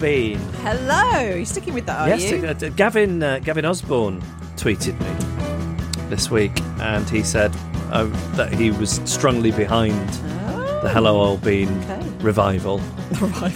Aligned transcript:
bean. 0.00 0.38
Hello. 0.62 1.34
You're 1.36 1.44
sticking 1.44 1.74
with 1.74 1.86
that, 1.86 2.00
are 2.00 2.08
yes, 2.08 2.30
you? 2.30 2.46
uh, 2.46 2.50
uh, 2.50 2.68
Gavin 2.76 3.22
uh, 3.22 3.38
Gavin 3.40 3.64
Osborne 3.64 4.20
tweeted 4.56 4.98
me 5.00 6.06
this 6.10 6.30
week, 6.30 6.52
and 6.80 7.08
he 7.10 7.22
said 7.22 7.52
uh, 7.92 8.04
that 8.36 8.52
he 8.52 8.70
was 8.70 9.00
strongly 9.04 9.50
behind 9.52 10.08
the 10.82 10.88
Hello, 10.92 11.20
old 11.20 11.42
bean 11.42 11.68
Okay. 11.90 12.04
revival, 12.20 12.80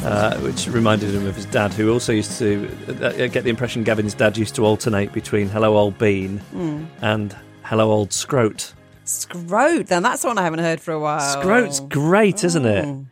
uh, 0.04 0.36
which 0.40 0.66
reminded 0.68 1.14
him 1.14 1.26
of 1.26 1.36
his 1.36 1.46
dad, 1.46 1.72
who 1.72 1.92
also 1.92 2.12
used 2.12 2.36
to 2.38 2.68
uh, 2.88 2.92
uh, 3.06 3.26
get 3.28 3.44
the 3.44 3.50
impression 3.50 3.84
Gavin's 3.84 4.14
dad 4.14 4.36
used 4.36 4.54
to 4.56 4.64
alternate 4.66 5.12
between 5.12 5.48
Hello, 5.48 5.76
old 5.76 5.98
bean 5.98 6.38
Hmm. 6.38 6.84
and 7.00 7.36
Hello, 7.62 7.90
old 7.92 8.10
scrote. 8.10 8.72
Scrote. 9.04 9.86
then 9.86 10.02
that's 10.02 10.24
one 10.24 10.36
I 10.38 10.42
haven't 10.42 10.60
heard 10.60 10.80
for 10.80 10.92
a 10.92 10.98
while. 11.00 11.20
Scrote's 11.36 11.80
great, 11.80 12.42
isn't 12.44 12.66
it? 12.66 12.84
Oh. 12.84 13.04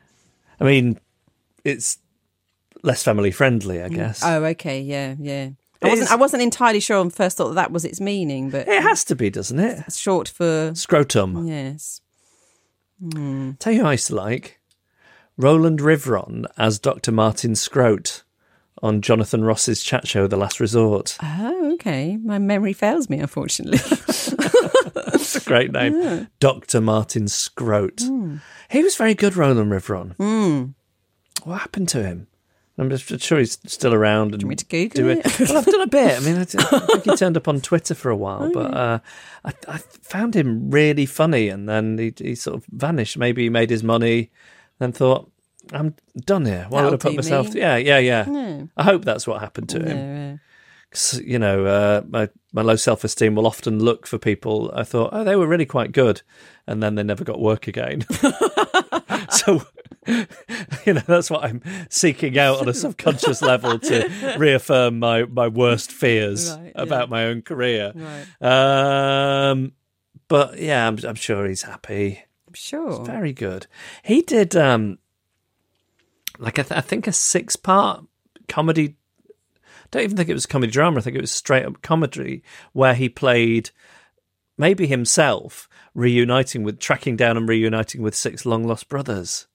I 0.60 0.64
mean, 0.64 0.98
it's 1.64 1.98
less 2.82 3.02
family 3.02 3.30
friendly, 3.30 3.82
I 3.82 3.88
mm. 3.88 3.94
guess. 3.94 4.22
Oh, 4.24 4.44
okay. 4.44 4.80
Yeah, 4.80 5.14
yeah. 5.18 5.50
I 5.82 5.86
It 5.86 5.90
wasn't. 5.90 6.02
is- 6.08 6.12
I 6.12 6.16
wasn't 6.16 6.42
entirely 6.42 6.80
sure 6.80 6.98
on 6.98 7.10
first 7.10 7.36
thought 7.36 7.48
that 7.48 7.54
that 7.54 7.72
was 7.72 7.84
its 7.84 8.00
meaning, 8.00 8.50
but 8.50 8.68
It 8.68 8.82
has 8.82 9.04
to 9.04 9.14
be, 9.16 9.30
doesn't 9.30 9.58
it? 9.58 9.84
it's 9.86 9.98
short 9.98 10.28
for 10.28 10.72
Scrotum. 10.74 11.46
yes. 11.46 12.00
Hmm. 13.00 13.52
Tell 13.58 13.72
you 13.72 13.80
who 13.80 13.86
I 13.86 13.92
used 13.92 14.08
to 14.08 14.14
like 14.14 14.60
Roland 15.38 15.80
Rivron 15.80 16.44
as 16.58 16.78
Dr. 16.78 17.12
Martin 17.12 17.52
Scrote 17.52 18.22
on 18.82 19.00
Jonathan 19.00 19.42
Ross's 19.44 19.82
chat 19.82 20.06
show, 20.06 20.26
The 20.26 20.36
Last 20.36 20.60
Resort. 20.60 21.16
Oh, 21.22 21.72
okay. 21.74 22.18
My 22.18 22.38
memory 22.38 22.72
fails 22.74 23.08
me, 23.08 23.18
unfortunately. 23.20 23.78
That's 23.78 25.36
a 25.36 25.40
great 25.48 25.72
name. 25.72 26.28
Dr. 26.40 26.80
Martin 26.82 27.24
Scrote. 27.24 28.02
Hmm. 28.06 28.36
He 28.70 28.82
was 28.82 28.96
very 28.96 29.14
good, 29.14 29.34
Roland 29.36 29.70
Rivron. 29.72 30.14
Hmm. 30.16 30.70
What 31.48 31.60
happened 31.60 31.88
to 31.90 32.02
him? 32.02 32.26
I'm 32.80 32.88
just 32.88 33.20
sure 33.22 33.38
he's 33.38 33.58
still 33.66 33.92
around. 33.92 34.32
And 34.32 34.44
me 34.46 34.56
to 34.56 34.64
Google 34.64 35.02
do 35.02 35.08
it? 35.10 35.40
Well, 35.40 35.58
I've 35.58 35.66
done 35.66 35.82
a 35.82 35.86
bit. 35.86 36.16
I 36.16 36.20
mean, 36.20 36.36
I, 36.38 36.44
think 36.44 37.04
he 37.04 37.14
turned 37.14 37.36
up 37.36 37.46
on 37.46 37.60
Twitter 37.60 37.94
for 37.94 38.08
a 38.10 38.16
while, 38.16 38.50
but 38.50 38.72
uh, 38.72 38.98
I, 39.44 39.52
I 39.68 39.76
found 39.76 40.34
him 40.34 40.70
really 40.70 41.04
funny, 41.04 41.48
and 41.50 41.68
then 41.68 41.98
he, 41.98 42.14
he 42.16 42.34
sort 42.34 42.56
of 42.56 42.64
vanished. 42.70 43.18
Maybe 43.18 43.42
he 43.42 43.50
made 43.50 43.68
his 43.68 43.82
money, 43.82 44.30
and 44.80 44.94
thought, 44.94 45.30
"I'm 45.74 45.94
done 46.24 46.46
here. 46.46 46.66
Why 46.70 46.84
would 46.84 46.94
I 46.94 46.96
put 46.96 47.14
myself?" 47.16 47.52
me. 47.52 47.60
Yeah, 47.60 47.76
yeah, 47.76 47.98
yeah. 47.98 48.24
No. 48.26 48.68
I 48.78 48.82
hope 48.84 49.04
that's 49.04 49.26
what 49.26 49.40
happened 49.40 49.68
to 49.70 49.78
him. 49.84 49.96
Yeah, 49.98 50.36
'Cause, 50.90 51.20
you 51.24 51.38
know, 51.38 51.66
uh, 51.66 52.02
my 52.08 52.30
my 52.54 52.62
low 52.62 52.76
self 52.76 53.04
esteem 53.04 53.34
will 53.34 53.46
often 53.46 53.78
look 53.84 54.06
for 54.06 54.16
people. 54.16 54.72
I 54.74 54.84
thought, 54.84 55.10
oh, 55.12 55.22
they 55.22 55.36
were 55.36 55.46
really 55.46 55.66
quite 55.66 55.92
good, 55.92 56.22
and 56.66 56.82
then 56.82 56.94
they 56.94 57.02
never 57.02 57.24
got 57.24 57.40
work 57.40 57.68
again. 57.68 58.06
so, 59.30 59.62
you 60.06 60.94
know, 60.94 61.02
that's 61.06 61.30
what 61.30 61.44
I'm 61.44 61.62
seeking 61.88 62.38
out 62.38 62.60
on 62.60 62.68
a 62.68 62.74
subconscious 62.74 63.42
level 63.42 63.78
to 63.78 64.36
reaffirm 64.38 64.98
my 64.98 65.24
my 65.24 65.48
worst 65.48 65.92
fears 65.92 66.50
Right, 66.52 66.72
yeah. 66.74 66.82
about 66.82 67.10
my 67.10 67.24
own 67.26 67.42
career. 67.42 67.92
Right. 67.94 69.50
Um, 69.50 69.72
but 70.28 70.58
yeah, 70.58 70.86
I'm 70.86 70.98
I'm 71.04 71.14
sure 71.14 71.46
he's 71.46 71.62
happy. 71.62 72.22
I'm 72.48 72.54
sure. 72.54 73.04
Very 73.04 73.32
good. 73.32 73.66
He 74.02 74.22
did 74.22 74.56
um 74.56 74.98
like 76.38 76.58
I, 76.58 76.62
th- 76.62 76.78
I 76.78 76.80
think 76.80 77.06
a 77.06 77.12
six 77.12 77.56
part 77.56 78.04
comedy. 78.48 78.96
Don't 79.90 80.02
even 80.04 80.16
think 80.16 80.28
it 80.28 80.34
was 80.34 80.46
comedy 80.46 80.70
drama. 80.72 80.98
I 80.98 81.00
think 81.02 81.16
it 81.16 81.20
was 81.20 81.32
straight 81.32 81.64
up 81.66 81.82
comedy 81.82 82.42
where 82.72 82.94
he 82.94 83.08
played 83.08 83.70
maybe 84.56 84.86
himself 84.86 85.68
reuniting 85.94 86.62
with 86.62 86.78
tracking 86.78 87.16
down 87.16 87.36
and 87.36 87.48
reuniting 87.48 88.02
with 88.02 88.14
six 88.14 88.46
long 88.46 88.64
lost 88.64 88.88
brothers. 88.88 89.46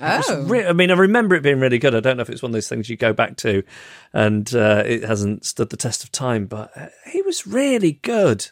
Oh. 0.00 0.44
re- 0.46 0.66
I 0.66 0.72
mean, 0.72 0.90
I 0.90 0.94
remember 0.94 1.34
it 1.34 1.42
being 1.42 1.60
really 1.60 1.78
good. 1.78 1.94
I 1.94 2.00
don't 2.00 2.16
know 2.16 2.22
if 2.22 2.30
it's 2.30 2.42
one 2.42 2.50
of 2.50 2.54
those 2.54 2.68
things 2.68 2.90
you 2.90 2.96
go 2.96 3.12
back 3.12 3.36
to, 3.38 3.62
and 4.12 4.52
uh, 4.54 4.82
it 4.84 5.04
hasn't 5.04 5.44
stood 5.46 5.70
the 5.70 5.76
test 5.76 6.02
of 6.04 6.10
time. 6.10 6.46
But 6.46 6.76
uh, 6.76 6.88
he 7.06 7.22
was 7.22 7.46
really 7.46 7.92
good. 7.92 8.48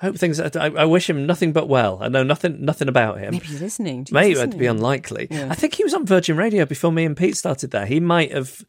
I 0.00 0.06
hope 0.06 0.16
things. 0.16 0.40
I, 0.40 0.50
I 0.56 0.84
wish 0.86 1.10
him 1.10 1.26
nothing 1.26 1.52
but 1.52 1.68
well. 1.68 1.98
I 2.00 2.08
know 2.08 2.22
nothing, 2.22 2.64
nothing 2.64 2.88
about 2.88 3.18
him. 3.18 3.32
Maybe 3.32 3.46
he's 3.46 3.60
listening. 3.60 4.06
Maybe 4.10 4.38
it'd 4.38 4.58
be 4.58 4.66
unlikely. 4.66 5.28
Yeah. 5.30 5.48
I 5.50 5.54
think 5.54 5.74
he 5.74 5.84
was 5.84 5.92
on 5.92 6.06
Virgin 6.06 6.36
Radio 6.36 6.64
before 6.64 6.90
me 6.92 7.04
and 7.04 7.16
Pete 7.16 7.36
started 7.36 7.70
there. 7.70 7.86
He 7.86 8.00
might 8.00 8.32
have. 8.32 8.64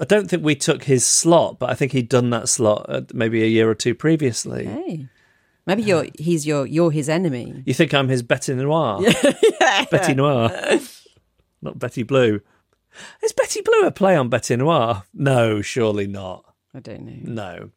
I 0.00 0.04
don't 0.04 0.28
think 0.28 0.44
we 0.44 0.54
took 0.54 0.84
his 0.84 1.04
slot, 1.04 1.58
but 1.58 1.70
I 1.70 1.74
think 1.74 1.92
he'd 1.92 2.08
done 2.08 2.30
that 2.30 2.48
slot 2.48 2.86
uh, 2.88 3.02
maybe 3.12 3.42
a 3.42 3.46
year 3.46 3.68
or 3.68 3.74
two 3.74 3.94
previously. 3.94 4.64
Hey. 4.66 5.08
Maybe 5.68 5.82
you're 5.82 6.06
he's 6.18 6.46
your 6.46 6.66
you're 6.66 6.90
his 6.90 7.10
enemy. 7.10 7.62
You 7.66 7.74
think 7.74 7.92
I'm 7.92 8.08
his 8.08 8.22
Betty 8.22 8.54
Noir? 8.54 9.02
Betty 9.90 10.14
Noir, 10.14 10.50
not 11.60 11.78
Betty 11.78 12.02
Blue. 12.02 12.40
Is 13.22 13.32
Betty 13.34 13.60
Blue 13.60 13.82
a 13.86 13.90
play 13.90 14.16
on 14.16 14.30
Betty 14.30 14.56
Noir? 14.56 15.04
No, 15.12 15.60
surely 15.60 16.06
not. 16.06 16.42
I 16.74 16.80
don't 16.80 17.02
know. 17.02 17.18
No. 17.22 17.70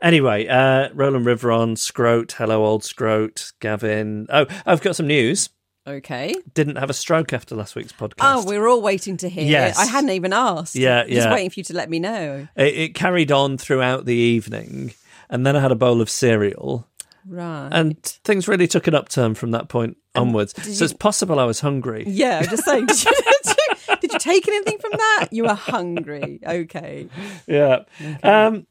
Anyway, 0.00 0.46
uh, 0.46 0.90
Roland 0.94 1.26
Rivron, 1.26 1.76
Scrote, 1.76 2.30
hello 2.32 2.64
old 2.64 2.82
Scrote, 2.82 3.52
Gavin. 3.58 4.28
Oh, 4.30 4.46
I've 4.64 4.80
got 4.80 4.94
some 4.94 5.08
news. 5.08 5.50
Okay. 5.88 6.36
Didn't 6.54 6.76
have 6.76 6.88
a 6.88 6.94
stroke 6.94 7.32
after 7.32 7.56
last 7.56 7.74
week's 7.74 7.92
podcast. 7.92 8.20
Oh, 8.20 8.44
we 8.44 8.58
were 8.58 8.68
all 8.68 8.80
waiting 8.80 9.16
to 9.16 9.28
hear. 9.28 9.44
Yes. 9.44 9.76
I 9.76 9.86
hadn't 9.86 10.10
even 10.10 10.32
asked. 10.32 10.76
Yeah, 10.76 11.04
yeah. 11.08 11.14
Just 11.16 11.30
waiting 11.30 11.50
for 11.50 11.58
you 11.58 11.64
to 11.64 11.74
let 11.74 11.90
me 11.90 11.98
know. 11.98 12.46
It, 12.54 12.74
it 12.74 12.94
carried 12.94 13.32
on 13.32 13.58
throughout 13.58 14.04
the 14.04 14.14
evening, 14.14 14.92
and 15.28 15.44
then 15.44 15.56
I 15.56 15.60
had 15.60 15.72
a 15.72 15.76
bowl 15.76 16.00
of 16.00 16.08
cereal, 16.08 16.86
Right. 17.26 17.68
and 17.72 18.02
things 18.02 18.48
really 18.48 18.66
took 18.66 18.86
an 18.86 18.94
upturn 18.94 19.34
from 19.34 19.50
that 19.52 19.68
point 19.68 19.96
onwards. 20.14 20.54
So 20.62 20.68
you- 20.70 20.84
it's 20.84 20.92
possible 20.92 21.38
I 21.38 21.44
was 21.44 21.60
hungry. 21.60 22.04
yeah, 22.06 22.38
I'm 22.38 22.48
just 22.48 22.64
saying. 22.64 22.86
Did 22.86 23.04
you, 23.04 23.10
did, 23.44 23.56
you, 23.56 23.96
did 24.00 24.12
you 24.12 24.18
take 24.18 24.48
anything 24.48 24.78
from 24.78 24.92
that? 24.92 25.28
You 25.30 25.44
were 25.44 25.54
hungry. 25.54 26.40
Okay. 26.46 27.08
Yeah. 27.46 27.80
Um, 28.22 28.66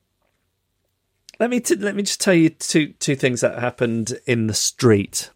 let 1.39 1.49
me 1.49 1.59
t- 1.59 1.75
let 1.75 1.95
me 1.95 2.03
just 2.03 2.19
tell 2.21 2.33
you 2.33 2.49
two 2.49 2.93
two 2.93 3.15
things 3.15 3.41
that 3.41 3.59
happened 3.59 4.17
in 4.25 4.47
the 4.47 4.53
street 4.55 5.29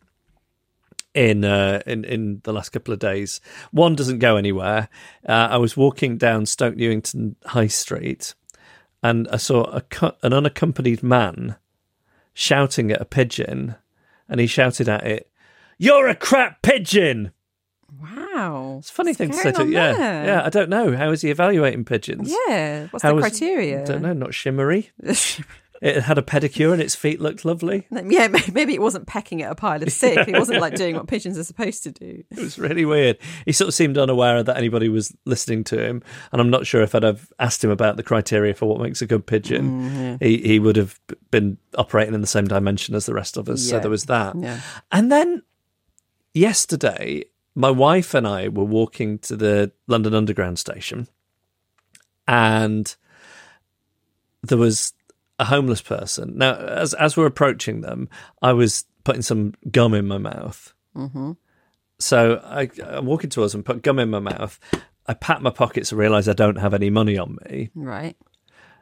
in 1.13 1.43
uh, 1.45 1.81
in 1.85 2.03
in 2.05 2.41
the 2.43 2.53
last 2.53 2.69
couple 2.69 2.91
of 2.93 2.99
days. 2.99 3.39
One 3.71 3.95
doesn't 3.95 4.17
go 4.19 4.35
anywhere. 4.37 4.89
Uh, 5.27 5.49
I 5.51 5.57
was 5.57 5.77
walking 5.77 6.17
down 6.17 6.45
Stoke 6.47 6.75
Newington 6.75 7.35
High 7.45 7.67
Street, 7.67 8.33
and 9.03 9.27
I 9.31 9.37
saw 9.37 9.63
a 9.65 9.81
cu- 9.81 10.11
an 10.23 10.33
unaccompanied 10.33 11.03
man 11.03 11.57
shouting 12.33 12.91
at 12.91 13.01
a 13.01 13.05
pigeon, 13.05 13.75
and 14.29 14.39
he 14.39 14.47
shouted 14.47 14.87
at 14.89 15.05
it, 15.05 15.29
"You're 15.77 16.07
a 16.07 16.15
crap 16.15 16.61
pigeon." 16.61 17.31
Wow. 18.01 18.77
It's 18.79 18.89
a 18.89 18.93
funny 18.93 19.09
What's 19.09 19.17
thing 19.17 19.31
to 19.31 19.37
say 19.37 19.51
to 19.51 19.67
yeah 19.67 19.93
there? 19.93 20.25
yeah. 20.25 20.45
I 20.45 20.49
don't 20.49 20.69
know 20.69 20.95
how 20.95 21.11
is 21.11 21.21
he 21.21 21.29
evaluating 21.29 21.83
pigeons. 21.83 22.33
Yeah. 22.47 22.87
What's 22.91 23.03
How 23.03 23.11
the 23.11 23.17
is- 23.17 23.21
criteria? 23.23 23.81
I 23.81 23.85
don't 23.85 24.01
know. 24.01 24.13
Not 24.13 24.33
shimmery. 24.33 24.91
It 25.81 26.03
had 26.03 26.19
a 26.19 26.21
pedicure 26.21 26.73
and 26.73 26.81
its 26.81 26.93
feet 26.93 27.19
looked 27.19 27.43
lovely. 27.43 27.87
Yeah, 28.11 28.27
maybe 28.51 28.73
it 28.73 28.81
wasn't 28.81 29.07
pecking 29.07 29.41
at 29.41 29.51
a 29.51 29.55
pile 29.55 29.81
of 29.81 29.91
sick. 29.91 30.27
It 30.27 30.37
wasn't 30.37 30.59
like 30.59 30.75
doing 30.75 30.95
what 30.95 31.07
pigeons 31.07 31.37
are 31.37 31.43
supposed 31.43 31.83
to 31.83 31.91
do. 31.91 32.23
It 32.29 32.39
was 32.39 32.59
really 32.59 32.83
weird. 32.83 33.17
He 33.45 33.51
sort 33.51 33.69
of 33.69 33.73
seemed 33.73 33.97
unaware 33.97 34.43
that 34.43 34.57
anybody 34.57 34.89
was 34.89 35.15
listening 35.25 35.63
to 35.65 35.81
him, 35.81 36.03
and 36.31 36.41
I'm 36.41 36.49
not 36.49 36.67
sure 36.67 36.81
if 36.81 36.93
I'd 36.93 37.03
have 37.03 37.31
asked 37.39 37.63
him 37.63 37.69
about 37.69 37.97
the 37.97 38.03
criteria 38.03 38.53
for 38.53 38.67
what 38.67 38.81
makes 38.81 39.01
a 39.01 39.05
good 39.05 39.25
pigeon. 39.25 40.17
Mm, 40.19 40.23
he 40.23 40.37
he 40.39 40.59
would 40.59 40.75
have 40.75 40.99
been 41.31 41.57
operating 41.77 42.13
in 42.13 42.21
the 42.21 42.27
same 42.27 42.47
dimension 42.47 42.95
as 42.95 43.05
the 43.05 43.13
rest 43.13 43.37
of 43.37 43.47
us. 43.49 43.67
So 43.67 43.79
there 43.79 43.89
was 43.89 44.05
that. 44.05 44.35
Yeah. 44.35 44.59
And 44.91 45.11
then 45.11 45.41
yesterday, 46.33 47.23
my 47.55 47.71
wife 47.71 48.13
and 48.13 48.27
I 48.27 48.49
were 48.49 48.65
walking 48.65 49.19
to 49.19 49.35
the 49.35 49.71
London 49.87 50.13
Underground 50.13 50.59
station, 50.59 51.07
and 52.27 52.93
there 54.43 54.57
was 54.57 54.93
a 55.41 55.45
homeless 55.45 55.81
person. 55.81 56.37
Now, 56.37 56.53
as 56.53 56.93
as 56.93 57.17
we're 57.17 57.25
approaching 57.25 57.81
them, 57.81 58.07
I 58.43 58.53
was 58.53 58.85
putting 59.03 59.23
some 59.23 59.55
gum 59.71 59.95
in 59.95 60.07
my 60.07 60.19
mouth. 60.19 60.73
Mm-hmm. 60.95 61.31
So 61.97 62.41
I, 62.43 62.69
I'm 62.85 63.07
walking 63.07 63.31
towards 63.31 63.53
them, 63.53 63.63
put 63.63 63.81
gum 63.81 63.97
in 63.97 64.11
my 64.11 64.19
mouth. 64.19 64.59
I 65.07 65.15
pat 65.15 65.41
my 65.41 65.49
pockets 65.49 65.91
and 65.91 65.99
realise 65.99 66.27
I 66.27 66.33
don't 66.33 66.57
have 66.57 66.75
any 66.75 66.91
money 66.91 67.17
on 67.17 67.39
me. 67.45 67.71
Right. 67.73 68.15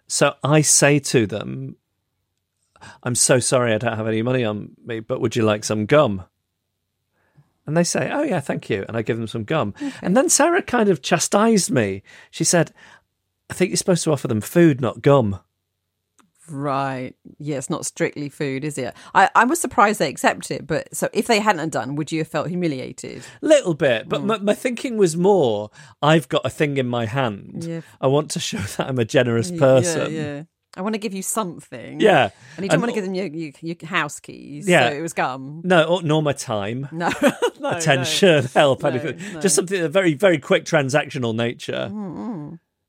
So 0.08 0.36
I 0.44 0.62
say 0.62 1.00
to 1.00 1.26
them, 1.26 1.78
I'm 3.04 3.16
so 3.16 3.40
sorry 3.40 3.74
I 3.74 3.78
don't 3.78 3.96
have 3.96 4.08
any 4.08 4.22
money 4.22 4.44
on 4.44 4.72
me, 4.86 5.00
but 5.00 5.22
would 5.22 5.38
you 5.38 5.44
like 5.44 5.64
some 5.64 5.86
gum? 5.86 6.26
And 7.66 7.78
they 7.78 7.86
say, 7.86 8.10
Oh, 8.12 8.24
yeah, 8.24 8.42
thank 8.42 8.70
you. 8.70 8.84
And 8.88 8.98
I 8.98 9.02
give 9.02 9.18
them 9.18 9.28
some 9.28 9.46
gum. 9.46 9.74
And 10.02 10.18
then 10.18 10.28
Sarah 10.28 10.62
kind 10.62 10.90
of 10.90 11.02
chastised 11.02 11.72
me. 11.72 12.04
She 12.32 12.44
said, 12.44 12.74
I 13.50 13.54
think 13.54 13.70
you're 13.70 13.78
supposed 13.78 14.04
to 14.04 14.12
offer 14.12 14.28
them 14.28 14.42
food, 14.42 14.82
not 14.82 15.02
gum. 15.02 15.40
Right. 16.52 17.14
Yeah, 17.38 17.58
it's 17.58 17.70
not 17.70 17.86
strictly 17.86 18.30
food, 18.30 18.64
is 18.64 18.78
it? 18.78 18.94
I, 19.16 19.30
I 19.36 19.44
was 19.46 19.60
surprised 19.60 20.00
they 20.00 20.10
accepted 20.10 20.52
it, 20.58 20.68
but 20.68 20.94
so 20.96 21.10
if 21.14 21.28
they 21.28 21.40
hadn't 21.40 21.70
done, 21.70 21.96
would 21.96 22.12
you 22.12 22.20
have 22.20 22.28
felt 22.28 22.48
humiliated? 22.50 23.24
Little 23.42 23.74
bit, 23.74 24.10
but 24.10 24.24
my, 24.24 24.38
my 24.40 24.54
thinking 24.54 24.98
was 24.98 25.16
more 25.16 25.70
I've 26.02 26.28
got 26.30 26.46
a 26.46 26.50
thing 26.50 26.78
in 26.78 26.88
my 26.88 27.06
hand. 27.06 27.64
Yeah. 27.68 27.82
I 28.02 28.08
want 28.08 28.32
to 28.32 28.40
show 28.40 28.58
that 28.58 28.88
I'm 28.88 29.00
a 29.00 29.06
generous 29.06 29.52
person. 29.52 30.14
Yeah, 30.14 30.22
yeah. 30.22 30.44
I 30.78 30.82
want 30.82 30.94
to 30.94 31.00
give 31.00 31.16
you 31.16 31.24
something. 31.24 32.00
Yeah. 32.00 32.30
And 32.56 32.64
you 32.64 32.70
don't 32.70 32.74
And- 32.76 32.82
want 32.84 32.92
to 32.94 32.96
give 32.96 33.04
them 33.04 33.16
your, 33.16 33.26
your, 33.26 33.52
your 33.62 33.76
house 33.86 34.20
keys. 34.20 34.68
Yeah. 34.70 34.90
So 34.90 34.96
it 34.96 35.02
was 35.02 35.14
gum. 35.14 35.62
No, 35.66 35.84
or- 35.84 36.04
nor 36.04 36.22
my 36.22 36.32
time. 36.32 36.88
No. 36.92 37.10
no 37.60 37.72
attention, 37.72 38.46
help, 38.54 38.84
No, 38.84 38.90
anything. 38.90 39.18
no. 39.18 39.40
Mm, 39.40 39.42
Just 39.42 39.56
something 39.56 39.80
of 39.80 39.86
a 39.86 39.90
very, 39.90 40.14
very 40.14 40.38
quick 40.38 40.66
transactional 40.66 41.34
nature. 41.36 41.90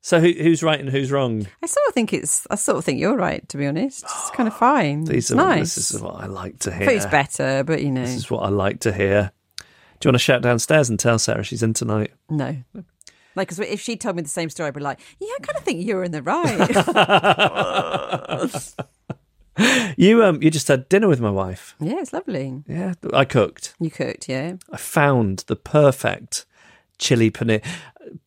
So 0.03 0.19
who, 0.19 0.33
who's 0.33 0.63
right 0.63 0.81
and 0.81 0.89
who's 0.89 1.13
wrong? 1.13 1.47
I 1.63 1.67
sort 1.67 1.87
of 1.89 1.95
think 1.95 2.13
it's. 2.15 2.47
I 2.51 2.55
sort 2.55 2.79
of 2.79 2.85
think 2.85 2.99
you're 3.01 3.17
right. 3.17 3.47
To 3.51 3.57
be 3.59 3.67
honest, 3.67 4.03
it's 4.05 4.31
kind 4.31 4.47
of 4.47 4.57
fine. 4.57 5.05
These 5.05 5.31
it's 5.31 5.31
are 5.33 5.37
nice. 5.37 5.75
this 5.75 5.91
is 5.93 6.01
what 6.01 6.15
I 6.17 6.27
like 6.27 6.59
to 6.61 6.73
hear. 6.73 6.89
Food's 6.89 7.07
better, 7.07 7.63
but 7.65 7.83
you 7.83 7.91
know, 7.91 8.01
This 8.01 8.15
is 8.17 8.31
what 8.31 8.41
I 8.45 8.49
like 8.49 8.81
to 8.81 8.93
hear. 8.93 9.31
Do 9.59 10.07
you 10.07 10.09
want 10.11 10.15
to 10.15 10.19
shout 10.25 10.41
downstairs 10.41 10.89
and 10.89 10.99
tell 10.99 11.19
Sarah 11.19 11.43
she's 11.45 11.63
in 11.63 11.75
tonight? 11.75 12.13
no. 12.29 12.57
Like, 13.37 13.47
because 13.47 13.61
if 13.61 13.81
she 13.81 13.97
told 13.97 14.17
me 14.17 14.23
the 14.23 14.29
same 14.29 14.51
story, 14.51 14.67
I'd 14.67 14.75
be 14.75 14.81
like, 14.81 14.99
"Yeah, 15.21 15.29
I 15.29 15.39
kind 15.41 15.57
of 15.57 15.63
think 15.63 15.87
you're 15.87 16.03
in 16.03 16.11
the 16.11 16.23
right." 16.23 16.59
You 19.97 20.25
um, 20.25 20.43
you 20.43 20.51
just 20.51 20.69
had 20.69 20.89
dinner 20.89 21.07
with 21.09 21.21
my 21.21 21.31
wife. 21.31 21.75
yeah, 21.81 21.97
it's 21.99 22.13
lovely. 22.15 22.63
Yeah, 22.67 22.95
I 23.13 23.27
cooked. 23.27 23.75
You 23.79 23.91
cooked, 23.91 24.27
yeah. 24.29 24.55
I 24.73 24.79
found 24.79 25.41
the 25.49 25.57
perfect 25.57 26.47
chili 26.99 27.31
paneer. 27.31 27.63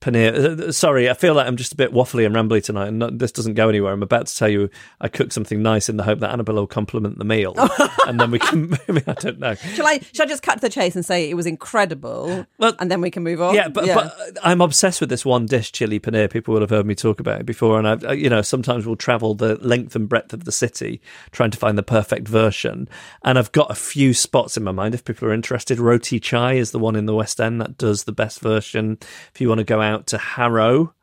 Paneer. 0.01 0.59
uh, 0.68 0.71
Sorry, 0.71 1.09
I 1.09 1.13
feel 1.13 1.33
like 1.33 1.47
I'm 1.47 1.57
just 1.57 1.74
a 1.74 1.75
bit 1.75 1.91
waffly 1.91 2.25
and 2.25 2.35
rambly 2.35 2.63
tonight, 2.63 2.88
and 2.88 3.00
not, 3.00 3.18
this 3.19 3.31
doesn't 3.31 3.53
go 3.56 3.69
anywhere. 3.69 3.91
I'm 3.94 4.03
about 4.03 4.27
to 4.27 4.35
tell 4.35 4.50
you 4.50 4.69
I 5.01 5.07
cooked 5.07 5.33
something 5.33 5.62
nice 5.62 5.89
in 5.89 5.97
the 5.97 6.03
hope 6.03 6.19
that 6.19 6.31
Annabelle 6.31 6.56
will 6.56 6.68
compliment 6.68 7.18
the 7.18 7.25
meal, 7.25 7.53
and 8.07 8.19
then 8.19 8.31
we 8.31 8.39
can. 8.39 8.69
Maybe 8.88 9.03
I 9.07 9.13
don't 9.13 9.39
know. 9.39 9.56
Shall 9.56 9.88
I? 9.88 10.00
Shall 10.13 10.25
I 10.25 10.30
just 10.30 10.44
cut 10.44 10.56
to 10.56 10.62
the 10.62 10.69
chase 10.69 10.95
and 10.95 11.06
say 11.06 11.30
it 11.30 11.35
was 11.35 11.45
incredible, 11.45 12.45
Well, 12.57 12.75
and 12.80 12.89
then 12.89 13.01
we 13.01 13.12
can 13.12 13.24
move 13.24 13.41
on? 13.41 13.56
Yeah, 13.56 13.68
but, 13.68 13.85
but 13.85 14.38
I'm 14.44 14.62
obsessed 14.62 15.00
with 15.01 15.09
this 15.09 15.25
one 15.25 15.45
dish, 15.45 15.71
chili 15.71 16.00
paneer. 16.00 16.30
People 16.30 16.53
will 16.53 16.62
have 16.62 16.69
heard 16.69 16.85
me 16.85 16.95
talk 16.95 17.19
about 17.19 17.39
it 17.41 17.45
before, 17.45 17.77
and 17.77 17.88
I've, 17.88 18.06
I, 18.06 18.13
you 18.13 18.30
know, 18.30 18.41
sometimes 18.41 18.85
we'll 18.85 18.95
travel 18.95 19.33
the 19.35 19.56
length 19.56 19.95
and 19.95 20.07
breadth 20.07 20.33
of 20.33 20.45
the 20.45 20.51
city 20.51 21.01
trying 21.31 21.51
to 21.51 21.57
find 21.57 21.77
the 21.77 21.83
perfect 21.83 22.27
version. 22.27 22.88
And 23.24 23.38
I've 23.38 23.51
got 23.51 23.71
a 23.71 23.75
few 23.75 24.13
spots 24.13 24.57
in 24.57 24.63
my 24.63 24.71
mind. 24.71 24.95
If 24.95 25.03
people 25.06 25.27
are 25.27 25.33
interested, 25.33 25.80
Roti 25.80 26.19
Chai 26.19 26.53
is 26.53 26.71
the 26.71 26.80
one 26.80 26.95
in 26.95 27.06
the 27.06 27.15
West 27.15 27.39
End 27.41 27.59
that 27.62 27.77
does 27.77 28.03
the 28.03 28.12
best 28.12 28.39
version. 28.39 28.97
If 29.33 29.41
you 29.41 29.50
want 29.50 29.59
to 29.59 29.63
go 29.65 29.72
out 29.81 30.07
to 30.07 30.17
Harrow. 30.17 30.93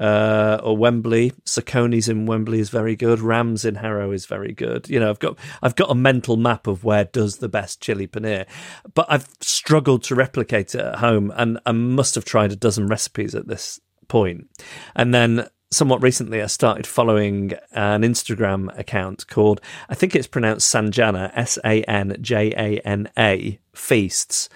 Uh, 0.00 0.60
or 0.62 0.76
Wembley, 0.76 1.32
Sakoni's 1.44 2.08
in 2.08 2.24
Wembley 2.24 2.60
is 2.60 2.70
very 2.70 2.94
good. 2.94 3.18
Rams 3.18 3.64
in 3.64 3.74
Harrow 3.74 4.12
is 4.12 4.26
very 4.26 4.52
good. 4.52 4.88
You 4.88 5.00
know, 5.00 5.10
I've 5.10 5.18
got 5.18 5.36
I've 5.60 5.74
got 5.74 5.90
a 5.90 5.94
mental 5.96 6.36
map 6.36 6.68
of 6.68 6.84
where 6.84 7.04
does 7.04 7.38
the 7.38 7.48
best 7.48 7.80
chili 7.80 8.06
paneer, 8.06 8.46
but 8.94 9.06
I've 9.08 9.28
struggled 9.40 10.04
to 10.04 10.14
replicate 10.14 10.76
it 10.76 10.82
at 10.82 11.00
home, 11.00 11.32
and 11.34 11.58
I 11.66 11.72
must 11.72 12.14
have 12.14 12.24
tried 12.24 12.52
a 12.52 12.56
dozen 12.56 12.86
recipes 12.86 13.34
at 13.34 13.48
this 13.48 13.80
point. 14.06 14.48
And 14.94 15.12
then 15.12 15.48
somewhat 15.70 16.00
recently, 16.00 16.42
I 16.42 16.46
started 16.46 16.86
following 16.86 17.54
an 17.72 18.02
Instagram 18.02 18.76
account 18.78 19.26
called 19.26 19.60
I 19.88 19.96
think 19.96 20.14
it's 20.14 20.28
pronounced 20.28 20.72
Sanjana 20.72 21.32
S 21.34 21.58
A 21.64 21.82
N 21.82 22.16
J 22.20 22.52
A 22.56 22.78
N 22.86 23.10
A 23.18 23.58
Feasts, 23.74 24.48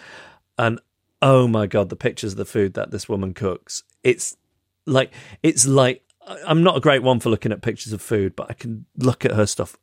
and 0.56 0.80
oh 1.22 1.48
my 1.48 1.66
god, 1.66 1.88
the 1.88 1.96
pictures 1.96 2.32
of 2.32 2.38
the 2.38 2.44
food 2.44 2.74
that 2.74 2.90
this 2.90 3.08
woman 3.08 3.32
cooks, 3.32 3.84
it's 4.02 4.36
like 4.84 5.12
it's 5.42 5.66
like 5.66 6.02
I'm 6.46 6.62
not 6.62 6.76
a 6.76 6.80
great 6.80 7.02
one 7.02 7.20
for 7.20 7.30
looking 7.30 7.52
at 7.52 7.62
pictures 7.62 7.92
of 7.92 8.02
food, 8.02 8.36
but 8.36 8.50
I 8.50 8.54
can 8.54 8.84
look 8.98 9.24
at 9.24 9.32
her 9.32 9.46
stuff 9.46 9.76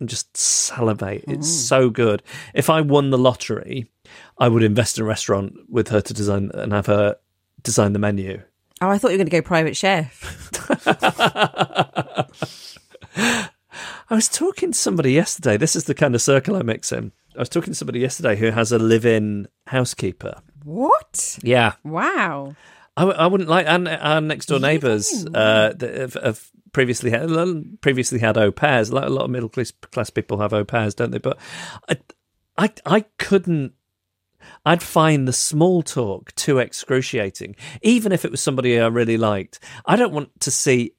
and 0.00 0.08
just 0.08 0.36
salivate. 0.36 1.24
It's 1.26 1.48
mm. 1.48 1.68
so 1.68 1.88
good. 1.88 2.22
If 2.54 2.68
I 2.68 2.80
won 2.80 3.10
the 3.10 3.18
lottery, 3.18 3.90
I 4.38 4.48
would 4.48 4.62
invest 4.62 4.98
in 4.98 5.04
a 5.04 5.06
restaurant 5.06 5.54
with 5.68 5.88
her 5.88 6.00
to 6.00 6.12
design 6.14 6.50
and 6.54 6.72
have 6.72 6.86
her 6.86 7.16
design 7.62 7.92
the 7.92 7.98
menu. 7.98 8.42
oh, 8.80 8.90
I 8.90 8.98
thought 8.98 9.12
you 9.12 9.14
were 9.14 9.24
going 9.24 9.30
to 9.30 9.36
go 9.36 9.42
private 9.42 9.76
chef. 9.76 10.50
I 14.10 14.14
was 14.14 14.28
talking 14.28 14.72
to 14.72 14.78
somebody 14.78 15.12
yesterday. 15.12 15.56
This 15.56 15.76
is 15.76 15.84
the 15.84 15.94
kind 15.94 16.14
of 16.14 16.20
circle 16.20 16.56
I 16.56 16.62
mix 16.62 16.92
in. 16.92 17.12
I 17.36 17.40
was 17.40 17.48
talking 17.48 17.72
to 17.72 17.74
somebody 17.74 18.00
yesterday 18.00 18.36
who 18.36 18.50
has 18.50 18.72
a 18.72 18.78
live-in 18.78 19.48
housekeeper. 19.66 20.40
What? 20.64 21.38
Yeah, 21.42 21.74
Wow. 21.84 22.54
I, 22.96 23.02
w- 23.02 23.18
I 23.18 23.26
wouldn't 23.26 23.48
like 23.48 23.66
our, 23.66 23.88
our 23.88 24.20
next 24.20 24.46
door 24.46 24.60
neighbours 24.60 25.24
uh, 25.34 25.72
that 25.74 25.94
have, 25.96 26.14
have 26.14 26.50
previously 26.72 27.10
had 27.10 27.80
previously 27.80 28.18
had 28.18 28.36
au 28.36 28.52
pairs. 28.52 28.90
A 28.90 28.94
lot, 28.94 29.04
a 29.04 29.10
lot 29.10 29.24
of 29.24 29.30
middle 29.30 29.48
class, 29.48 29.70
class 29.70 30.10
people 30.10 30.40
have 30.40 30.52
au 30.52 30.64
pairs, 30.64 30.94
don't 30.94 31.10
they? 31.10 31.18
But 31.18 31.38
I, 31.88 31.96
I, 32.58 32.72
I 32.84 33.00
couldn't. 33.18 33.72
I'd 34.66 34.82
find 34.82 35.26
the 35.26 35.32
small 35.32 35.82
talk 35.82 36.34
too 36.34 36.58
excruciating, 36.58 37.56
even 37.80 38.12
if 38.12 38.24
it 38.24 38.30
was 38.30 38.42
somebody 38.42 38.78
I 38.78 38.88
really 38.88 39.16
liked. 39.16 39.58
I 39.86 39.96
don't 39.96 40.12
want 40.12 40.38
to 40.40 40.50
see 40.50 40.92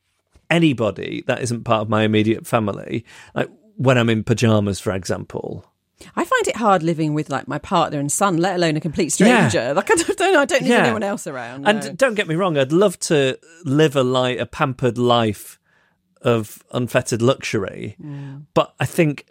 anybody 0.49 1.23
that 1.27 1.41
isn't 1.41 1.63
part 1.63 1.81
of 1.81 1.89
my 1.89 2.03
immediate 2.03 2.47
family, 2.47 3.05
like 3.35 3.49
when 3.75 3.97
I'm 3.97 4.09
in 4.09 4.23
pajamas, 4.23 4.79
for 4.79 4.93
example. 4.93 5.65
I 6.15 6.23
find 6.25 6.47
it 6.47 6.55
hard 6.57 6.83
living 6.83 7.13
with 7.13 7.29
like 7.29 7.47
my 7.47 7.57
partner 7.57 7.99
and 7.99 8.11
son, 8.11 8.37
let 8.37 8.55
alone 8.55 8.75
a 8.77 8.81
complete 8.81 9.17
Yeah. 9.19 9.47
stranger. 9.49 9.73
Like 9.73 9.91
I 9.91 9.95
don't, 9.95 10.19
know, 10.19 10.41
I 10.41 10.45
don't 10.45 10.61
need 10.61 10.69
Yeah. 10.69 10.83
anyone 10.83 11.03
else 11.03 11.27
around. 11.27 11.67
And 11.67 11.97
don't 11.97 12.15
get 12.15 12.27
me 12.27 12.35
wrong, 12.35 12.57
I'd 12.57 12.71
love 12.71 12.99
to 13.01 13.37
live 13.65 13.95
a 13.95 14.03
life, 14.03 14.39
a 14.39 14.45
pampered 14.45 14.97
life 14.97 15.59
of 16.21 16.63
unfettered 16.71 17.21
luxury, 17.21 17.95
Mm. 18.01 18.45
but 18.53 18.73
I 18.79 18.85
think 18.85 19.25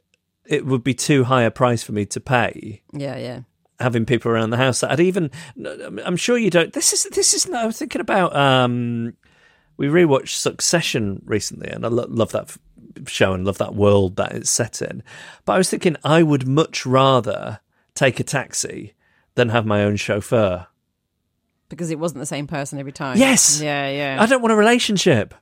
it 0.45 0.67
would 0.67 0.85
be 0.85 0.93
too 0.95 1.25
high 1.25 1.43
a 1.43 1.51
price 1.51 1.83
for 1.83 1.93
me 1.93 2.05
to 2.07 2.21
pay 2.21 2.83
yeah, 2.93 3.17
yeah. 3.17 3.41
having 3.81 4.05
people 4.05 4.31
around 4.31 4.51
the 4.51 4.57
house. 4.59 4.83
I'd 4.83 5.01
even, 5.01 5.31
I'm 6.05 6.17
sure 6.17 6.37
you 6.37 6.51
don't. 6.51 6.73
This 6.73 6.93
is 6.93 7.05
this 7.15 7.33
is. 7.35 7.49
I 7.51 7.65
was 7.67 7.79
thinking 7.79 8.01
about. 8.01 8.35
um 8.37 9.15
We 9.79 9.87
rewatched 9.89 10.37
Succession 10.37 11.23
recently, 11.25 11.69
and 11.71 11.85
I 11.87 11.89
lo- 11.89 12.07
love 12.09 12.31
that 12.33 12.45
f- 12.51 12.59
show 13.07 13.33
and 13.33 13.45
love 13.45 13.59
that 13.59 13.75
world 13.75 14.17
that 14.17 14.33
it's 14.33 14.51
set 14.51 14.83
in. 14.83 15.03
But 15.45 15.55
I 15.55 15.59
was 15.59 15.71
thinking, 15.71 15.97
I 16.05 16.23
would 16.23 16.47
much 16.47 16.85
rather 16.87 17.61
take 17.95 18.21
a 18.21 18.25
taxi 18.25 18.95
than 19.35 19.49
have 19.51 19.67
my 19.67 19.83
own 19.85 19.97
chauffeur. 19.97 20.67
Because 21.69 21.91
it 21.91 21.99
wasn't 21.99 22.21
the 22.21 22.27
same 22.27 22.47
person 22.47 22.79
every 22.79 22.93
time. 22.93 23.17
Yes. 23.17 23.61
Yeah, 23.61 23.89
yeah. 23.91 24.23
I 24.23 24.27
don't 24.27 24.43
want 24.43 24.53
a 24.53 24.57
relationship. 24.57 25.35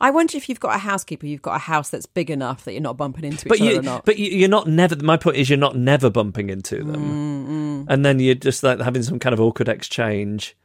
I 0.00 0.10
wonder 0.10 0.36
if 0.36 0.48
you've 0.48 0.60
got 0.60 0.74
a 0.76 0.78
housekeeper, 0.78 1.26
you've 1.26 1.42
got 1.42 1.56
a 1.56 1.58
house 1.58 1.90
that's 1.90 2.06
big 2.06 2.30
enough 2.30 2.64
that 2.64 2.72
you're 2.72 2.80
not 2.80 2.96
bumping 2.96 3.24
into 3.24 3.48
but 3.48 3.56
each 3.56 3.62
other 3.62 3.72
you, 3.72 3.78
or 3.80 3.82
not. 3.82 4.04
but 4.04 4.18
you, 4.18 4.30
you're 4.30 4.48
not 4.48 4.68
never. 4.68 4.96
My 4.96 5.16
point 5.16 5.36
is, 5.36 5.50
you're 5.50 5.58
not 5.58 5.76
never 5.76 6.10
bumping 6.10 6.48
into 6.48 6.84
them, 6.84 7.84
Mm, 7.84 7.86
and 7.92 8.04
then 8.06 8.20
you're 8.20 8.36
just 8.36 8.62
like 8.62 8.80
having 8.80 9.02
some 9.02 9.18
kind 9.18 9.32
of 9.34 9.40
awkward 9.40 9.68
exchange. 9.68 10.56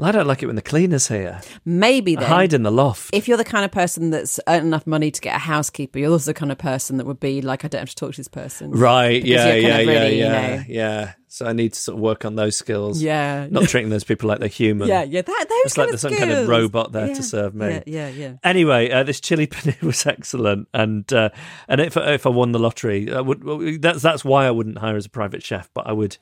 I 0.00 0.12
don't 0.12 0.26
like 0.26 0.42
it 0.42 0.46
when 0.46 0.54
the 0.56 0.62
cleaner's 0.62 1.08
here. 1.08 1.40
Maybe 1.64 2.14
then. 2.14 2.28
hide 2.28 2.52
in 2.52 2.62
the 2.62 2.70
loft. 2.70 3.10
if 3.12 3.26
you're 3.26 3.36
the 3.36 3.44
kind 3.44 3.64
of 3.64 3.72
person 3.72 4.10
that's 4.10 4.38
earned 4.46 4.66
enough 4.66 4.86
money 4.86 5.10
to 5.10 5.20
get 5.20 5.34
a 5.34 5.38
housekeeper, 5.38 5.98
you're 5.98 6.12
also 6.12 6.30
the 6.30 6.34
kind 6.34 6.52
of 6.52 6.58
person 6.58 6.98
that 6.98 7.06
would 7.06 7.18
be 7.18 7.42
like, 7.42 7.64
I 7.64 7.68
don't 7.68 7.80
have 7.80 7.88
to 7.90 7.94
talk 7.96 8.12
to 8.12 8.16
this 8.16 8.28
person. 8.28 8.70
right? 8.70 9.24
Yeah, 9.24 9.54
yeah, 9.54 9.70
kind 9.76 9.88
of 9.88 9.94
yeah, 9.94 10.06
you 10.06 10.18
yeah, 10.18 10.56
know- 10.56 10.64
yeah. 10.68 11.12
So 11.30 11.46
I 11.46 11.52
need 11.52 11.74
to 11.74 11.78
sort 11.78 11.96
of 11.96 12.00
work 12.00 12.24
on 12.24 12.36
those 12.36 12.56
skills. 12.56 13.02
Yeah. 13.02 13.48
Not 13.50 13.68
treating 13.68 13.90
those 13.90 14.02
people 14.04 14.28
like 14.28 14.38
they're 14.38 14.48
human. 14.48 14.88
Yeah, 14.88 15.02
yeah. 15.02 15.20
That, 15.20 15.46
those 15.48 15.58
It's 15.66 15.76
like 15.76 15.88
there's 15.88 16.00
some 16.00 16.16
kind 16.16 16.30
of 16.30 16.48
robot 16.48 16.92
there 16.92 17.08
to 17.14 17.22
serve 17.22 17.54
me. 17.54 17.68
Yeah, 17.68 17.82
yeah, 17.86 18.08
yeah. 18.08 18.32
Anyway, 18.42 18.90
uh, 18.90 19.02
this 19.02 19.20
chili 19.20 19.46
paneer 19.48 19.80
was 19.82 20.06
excellent, 20.06 20.68
and 20.72 21.12
uh, 21.12 21.28
and 21.68 21.82
if 21.82 21.96
if 21.98 22.24
I 22.24 22.30
won 22.30 22.52
the 22.52 22.58
lottery, 22.58 23.12
I 23.12 23.20
would, 23.20 23.82
that's 23.82 24.00
that's 24.00 24.24
why 24.24 24.46
I 24.46 24.50
wouldn't 24.50 24.78
hire 24.78 24.96
as 24.96 25.04
a 25.04 25.10
private 25.10 25.42
chef, 25.42 25.68
but 25.74 25.86
I 25.86 25.92
would 25.92 26.16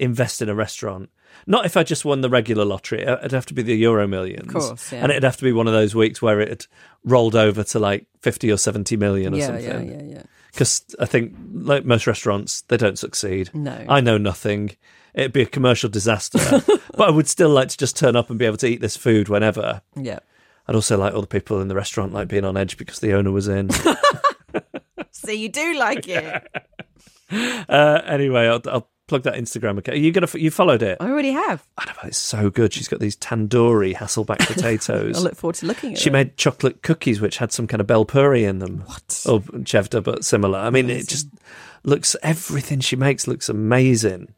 invest 0.00 0.42
in 0.42 0.48
a 0.48 0.54
restaurant. 0.54 1.10
Not 1.46 1.64
if 1.66 1.76
I 1.76 1.82
just 1.82 2.04
won 2.04 2.20
the 2.20 2.28
regular 2.30 2.64
lottery; 2.64 3.02
it'd 3.02 3.32
have 3.32 3.46
to 3.46 3.54
be 3.54 3.62
the 3.62 3.74
Euro 3.76 4.06
Millions, 4.08 4.46
Of 4.54 4.60
course, 4.60 4.92
yeah. 4.92 5.02
and 5.02 5.10
it'd 5.10 5.22
have 5.24 5.36
to 5.38 5.44
be 5.44 5.52
one 5.52 5.66
of 5.66 5.72
those 5.72 5.94
weeks 5.94 6.20
where 6.20 6.40
it 6.40 6.48
had 6.48 6.66
rolled 7.04 7.34
over 7.36 7.64
to 7.64 7.78
like 7.78 8.06
fifty 8.20 8.50
or 8.52 8.56
seventy 8.58 8.96
million 8.96 9.34
or 9.34 9.38
Yeah, 9.38 9.46
something. 9.46 9.88
yeah, 9.88 9.96
yeah, 9.96 10.02
yeah. 10.16 10.22
Because 10.52 10.82
I 10.98 11.04
think, 11.06 11.34
like 11.52 11.84
most 11.84 12.06
restaurants, 12.06 12.62
they 12.62 12.76
don't 12.76 12.98
succeed. 12.98 13.50
No. 13.54 13.84
I 13.88 14.00
know 14.00 14.18
nothing. 14.18 14.72
It'd 15.14 15.32
be 15.32 15.42
a 15.42 15.46
commercial 15.46 15.88
disaster, 15.88 16.38
but 16.96 17.08
I 17.08 17.10
would 17.10 17.28
still 17.28 17.50
like 17.50 17.68
to 17.68 17.76
just 17.76 17.96
turn 17.96 18.16
up 18.16 18.30
and 18.30 18.38
be 18.38 18.44
able 18.44 18.56
to 18.58 18.66
eat 18.66 18.80
this 18.80 18.96
food 18.96 19.28
whenever. 19.28 19.82
Yeah. 19.96 20.18
I'd 20.66 20.74
also 20.74 20.98
like 20.98 21.14
all 21.14 21.20
the 21.22 21.26
people 21.26 21.60
in 21.60 21.68
the 21.68 21.74
restaurant 21.74 22.12
like 22.12 22.28
being 22.28 22.44
on 22.44 22.56
edge 22.56 22.76
because 22.76 23.00
the 23.00 23.14
owner 23.14 23.30
was 23.30 23.48
in. 23.48 23.70
So 25.10 25.32
you 25.32 25.48
do 25.48 25.76
like 25.78 26.06
it. 26.08 26.42
uh, 27.68 28.00
anyway, 28.06 28.46
I'll, 28.46 28.62
I'll 28.66 28.88
plug 29.08 29.24
that 29.24 29.34
Instagram 29.34 29.78
account. 29.78 29.96
Are 29.96 30.00
you 30.00 30.12
gonna 30.12 30.28
you 30.34 30.50
followed 30.50 30.82
it? 30.82 30.98
I 31.00 31.08
already 31.08 31.32
have. 31.32 31.66
I 31.76 31.84
don't 31.84 31.96
know, 31.96 32.08
it's 32.08 32.18
so 32.18 32.50
good. 32.50 32.72
She's 32.72 32.86
got 32.88 33.00
these 33.00 33.16
tandoori 33.16 33.96
Hasselback 33.96 34.38
potatoes. 34.46 35.16
I 35.16 35.20
look 35.20 35.34
forward 35.34 35.56
to 35.56 35.66
looking 35.66 35.92
at 35.92 35.98
it. 35.98 36.00
she 36.00 36.10
it. 36.10 36.12
made 36.12 36.36
chocolate 36.36 36.82
cookies 36.82 37.20
which 37.20 37.38
had 37.38 37.50
some 37.50 37.66
kind 37.66 37.80
of 37.80 37.86
bhel 37.86 38.06
puri 38.06 38.44
in 38.44 38.60
them. 38.60 38.82
What? 38.86 39.24
Or 39.28 39.40
chevda, 39.40 40.02
but 40.04 40.24
similar. 40.24 40.58
I 40.58 40.70
mean, 40.70 40.88
it 40.90 41.08
just 41.08 41.28
looks 41.82 42.14
everything 42.22 42.80
she 42.80 42.96
makes 42.96 43.26
looks 43.26 43.48
amazing. 43.48 44.32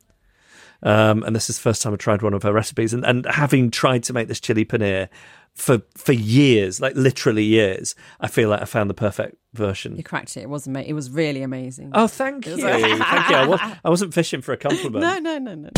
Um, 0.82 1.22
and 1.24 1.36
this 1.36 1.50
is 1.50 1.56
the 1.56 1.62
first 1.62 1.82
time 1.82 1.92
I 1.92 1.96
tried 1.96 2.22
one 2.22 2.34
of 2.34 2.42
her 2.42 2.52
recipes, 2.52 2.92
and, 2.94 3.04
and 3.04 3.26
having 3.26 3.70
tried 3.70 4.02
to 4.04 4.12
make 4.12 4.28
this 4.28 4.40
chili 4.40 4.64
paneer 4.64 5.08
for 5.54 5.82
for 5.96 6.12
years, 6.12 6.80
like 6.80 6.94
literally 6.96 7.44
years, 7.44 7.94
I 8.20 8.28
feel 8.28 8.48
like 8.48 8.62
I 8.62 8.64
found 8.64 8.88
the 8.88 8.94
perfect 8.94 9.36
version. 9.52 9.96
You 9.96 10.04
cracked 10.04 10.36
it. 10.36 10.42
It 10.42 10.48
was 10.48 10.66
ama- 10.66 10.82
It 10.82 10.92
was 10.94 11.10
really 11.10 11.42
amazing. 11.42 11.90
Oh, 11.94 12.06
thank 12.06 12.46
you, 12.46 12.56
thank 12.56 13.28
you. 13.30 13.36
I, 13.36 13.46
was, 13.46 13.60
I 13.84 13.90
wasn't 13.90 14.14
fishing 14.14 14.40
for 14.42 14.52
a 14.52 14.56
compliment. 14.68 15.02
no, 15.02 15.18
no, 15.18 15.38
no, 15.38 15.54
no. 15.54 15.70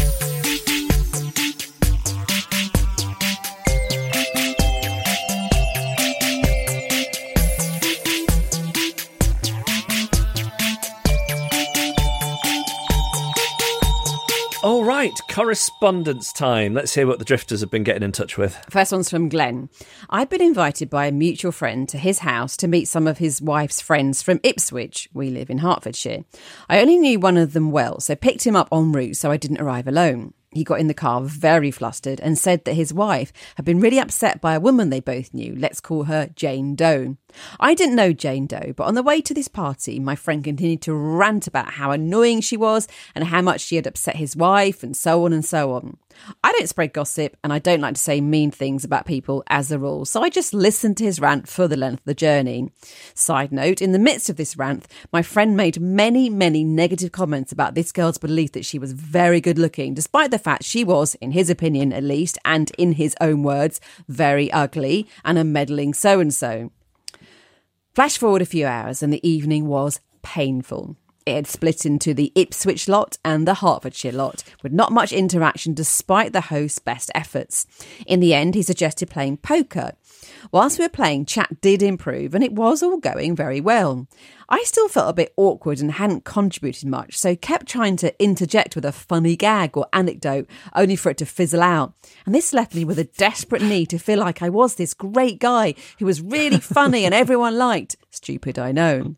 Right, 15.02 15.21
correspondence 15.28 16.32
time. 16.32 16.75
Let's 16.75 16.94
hear 16.94 17.09
what 17.09 17.18
the 17.18 17.25
drifters 17.25 17.61
have 17.61 17.73
been 17.73 17.82
getting 17.82 18.04
in 18.04 18.12
touch 18.12 18.38
with. 18.38 18.56
First 18.71 18.92
one's 18.92 19.11
from 19.11 19.28
Glenn. 19.28 19.68
I'd 20.11 20.28
been 20.28 20.40
invited 20.40 20.88
by 20.88 21.06
a 21.06 21.12
mutual 21.12 21.50
friend 21.50 21.88
to 21.88 21.99
his 21.99 22.21
house 22.21 22.56
to 22.59 22.68
meet 22.68 22.87
some 22.87 23.09
of 23.09 23.18
his 23.18 23.42
wife's 23.42 23.80
friends 23.80 24.23
from 24.23 24.38
Ipswich. 24.44 25.09
We 25.12 25.30
live 25.30 25.50
in 25.50 25.59
Hertfordshire. 25.59 26.25
I 26.68 26.80
only 26.80 26.99
knew 26.99 27.18
one 27.18 27.37
of 27.37 27.52
them 27.52 27.73
well, 27.73 27.99
so 27.99 28.14
picked 28.14 28.47
him 28.47 28.54
up 28.54 28.68
en 28.71 28.92
route 28.92 29.16
so 29.16 29.32
I 29.32 29.37
didn't 29.38 29.61
arrive 29.61 29.88
alone. 29.88 30.35
He 30.52 30.64
got 30.64 30.80
in 30.80 30.87
the 30.87 30.94
car 30.94 31.23
very 31.23 31.71
flustered 31.71 32.21
and 32.21 32.38
said 32.38 32.64
that 32.64 32.75
his 32.75 32.92
wife 32.92 33.32
had 33.56 33.64
been 33.64 33.80
really 33.80 33.99
upset 33.99 34.40
by 34.40 34.54
a 34.54 34.61
woman 34.61 34.90
they 34.90 35.00
both 35.00 35.32
knew. 35.32 35.54
Let's 35.56 35.80
call 35.80 36.04
her 36.04 36.28
Jane 36.37 36.75
Doe. 36.75 37.16
I 37.59 37.75
didn't 37.75 37.97
know 37.97 38.12
Jane 38.12 38.47
Doe, 38.47 38.75
but 38.76 38.85
on 38.85 38.94
the 38.94 39.02
way 39.02 39.21
to 39.23 39.32
this 39.32 39.49
party, 39.49 39.99
my 39.99 40.14
friend 40.14 40.44
continued 40.44 40.82
to 40.82 40.94
rant 40.94 41.47
about 41.47 41.75
how 41.75 41.90
annoying 41.90 42.42
she 42.42 42.56
was 42.56 42.87
and 43.14 43.25
how 43.25 43.40
much 43.40 43.62
she 43.62 43.76
had 43.76 43.87
upset 43.87 44.16
his 44.16 44.37
wife 44.37 44.82
and 44.82 44.97
so 44.97 45.25
on 45.25 45.32
and 45.32 45.44
so 45.44 45.73
on. 45.73 45.97
I 46.42 46.52
don't 46.52 46.69
spread 46.69 46.92
gossip 46.92 47.37
and 47.42 47.52
I 47.52 47.59
don't 47.59 47.81
like 47.81 47.95
to 47.95 48.00
say 48.00 48.21
mean 48.21 48.50
things 48.50 48.85
about 48.85 49.07
people 49.07 49.42
as 49.49 49.71
a 49.71 49.78
rule, 49.78 50.04
so 50.04 50.23
I 50.23 50.28
just 50.28 50.54
listened 50.54 50.97
to 50.99 51.04
his 51.04 51.21
rant 51.21 51.49
for 51.49 51.69
the 51.69 51.76
length 51.76 52.00
of 52.00 52.04
the 52.04 52.14
journey. 52.14 52.71
Side 53.14 53.52
note, 53.52 53.83
in 53.83 53.92
the 53.92 53.99
midst 53.99 54.31
of 54.31 54.37
this 54.37 54.57
rant, 54.57 54.87
my 55.12 55.23
friend 55.23 55.57
made 55.57 55.81
many, 55.81 56.31
many 56.31 56.64
negative 56.64 57.12
comments 57.12 57.52
about 57.52 57.75
this 57.75 57.92
girl's 57.92 58.19
belief 58.19 58.52
that 58.52 58.64
she 58.64 58.78
was 58.78 58.92
very 58.92 59.40
good 59.40 59.59
looking, 59.59 59.95
despite 59.95 60.31
the 60.31 60.38
fact 60.38 60.64
she 60.64 60.85
was, 60.85 61.14
in 61.16 61.33
his 61.33 61.50
opinion 61.50 61.92
at 61.92 62.04
least, 62.04 62.38
and 62.45 62.71
in 62.78 62.92
his 62.92 63.14
own 63.21 63.42
words, 63.42 63.81
very 64.09 64.50
ugly 64.52 65.07
and 65.25 65.38
a 65.38 65.45
meddling 65.45 65.95
so 65.95 66.21
and 66.21 66.35
so. 66.35 66.71
Flash 67.95 68.16
forward 68.16 68.40
a 68.40 68.47
few 68.47 68.66
hours, 68.66 69.02
and 69.02 69.12
the 69.12 69.26
evening 69.28 69.66
was 69.66 70.00
painful. 70.23 70.97
It 71.24 71.34
had 71.34 71.46
split 71.46 71.86
into 71.86 72.14
the 72.14 72.32
Ipswich 72.34 72.88
lot 72.88 73.16
and 73.24 73.46
the 73.46 73.54
Hertfordshire 73.54 74.12
lot, 74.12 74.42
with 74.62 74.72
not 74.72 74.92
much 74.92 75.12
interaction 75.12 75.72
despite 75.72 76.32
the 76.32 76.42
host's 76.42 76.78
best 76.78 77.10
efforts. 77.14 77.66
In 78.06 78.20
the 78.20 78.34
end, 78.34 78.54
he 78.54 78.62
suggested 78.62 79.10
playing 79.10 79.36
poker. 79.36 79.92
Whilst 80.50 80.78
we 80.78 80.84
were 80.84 80.88
playing, 80.88 81.26
chat 81.26 81.60
did 81.60 81.82
improve, 81.82 82.34
and 82.34 82.42
it 82.42 82.52
was 82.52 82.82
all 82.82 82.96
going 82.98 83.36
very 83.36 83.60
well. 83.60 84.08
I 84.48 84.62
still 84.64 84.88
felt 84.88 85.10
a 85.10 85.14
bit 85.14 85.32
awkward 85.36 85.80
and 85.80 85.92
hadn't 85.92 86.24
contributed 86.24 86.88
much, 86.88 87.16
so 87.16 87.36
kept 87.36 87.66
trying 87.66 87.96
to 87.98 88.22
interject 88.22 88.74
with 88.74 88.84
a 88.84 88.92
funny 88.92 89.36
gag 89.36 89.76
or 89.76 89.86
anecdote, 89.92 90.48
only 90.74 90.96
for 90.96 91.10
it 91.10 91.18
to 91.18 91.26
fizzle 91.26 91.62
out. 91.62 91.94
And 92.26 92.34
this 92.34 92.52
left 92.52 92.74
me 92.74 92.84
with 92.84 92.98
a 92.98 93.04
desperate 93.04 93.62
need 93.62 93.86
to 93.90 93.98
feel 93.98 94.18
like 94.18 94.42
I 94.42 94.48
was 94.48 94.74
this 94.74 94.92
great 94.92 95.38
guy 95.38 95.74
who 95.98 96.06
was 96.06 96.20
really 96.20 96.58
funny 96.58 97.04
and 97.04 97.14
everyone 97.14 97.56
liked. 97.56 97.96
Stupid, 98.10 98.58
I 98.58 98.72
know. 98.72 99.16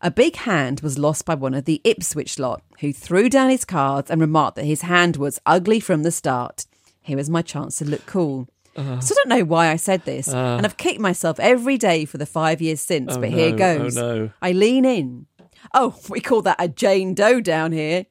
A 0.00 0.10
big 0.12 0.36
hand 0.36 0.80
was 0.80 0.96
lost 0.96 1.24
by 1.24 1.34
one 1.34 1.54
of 1.54 1.64
the 1.64 1.80
Ipswich 1.82 2.38
lot, 2.38 2.62
who 2.80 2.92
threw 2.92 3.28
down 3.28 3.50
his 3.50 3.64
cards 3.64 4.10
and 4.10 4.20
remarked 4.20 4.56
that 4.56 4.64
his 4.64 4.82
hand 4.82 5.16
was 5.16 5.40
ugly 5.44 5.80
from 5.80 6.04
the 6.04 6.12
start. 6.12 6.66
Here 7.00 7.16
was 7.16 7.28
my 7.28 7.42
chance 7.42 7.78
to 7.78 7.84
look 7.84 8.06
cool. 8.06 8.48
Uh-huh. 8.76 9.00
so 9.00 9.12
I 9.12 9.16
don't 9.16 9.38
know 9.38 9.44
why 9.44 9.70
I 9.70 9.76
said 9.76 10.04
this, 10.04 10.28
uh-huh. 10.28 10.56
and 10.56 10.64
I've 10.64 10.76
kicked 10.76 11.00
myself 11.00 11.40
every 11.40 11.76
day 11.78 12.04
for 12.04 12.16
the 12.16 12.26
five 12.26 12.62
years 12.62 12.80
since, 12.80 13.16
Oh 13.16 13.20
but 13.20 13.30
here 13.30 13.52
oh, 13.54 13.56
goes. 13.56 13.98
oh 13.98 14.18
no. 14.26 14.30
I 14.40 14.52
lean 14.52 14.84
in. 14.84 15.26
Oh, 15.74 15.98
we 16.08 16.20
call 16.20 16.42
that 16.42 16.56
a 16.60 16.68
Jane 16.68 17.12
Doe 17.14 17.40
down 17.40 17.72
here. 17.72 18.06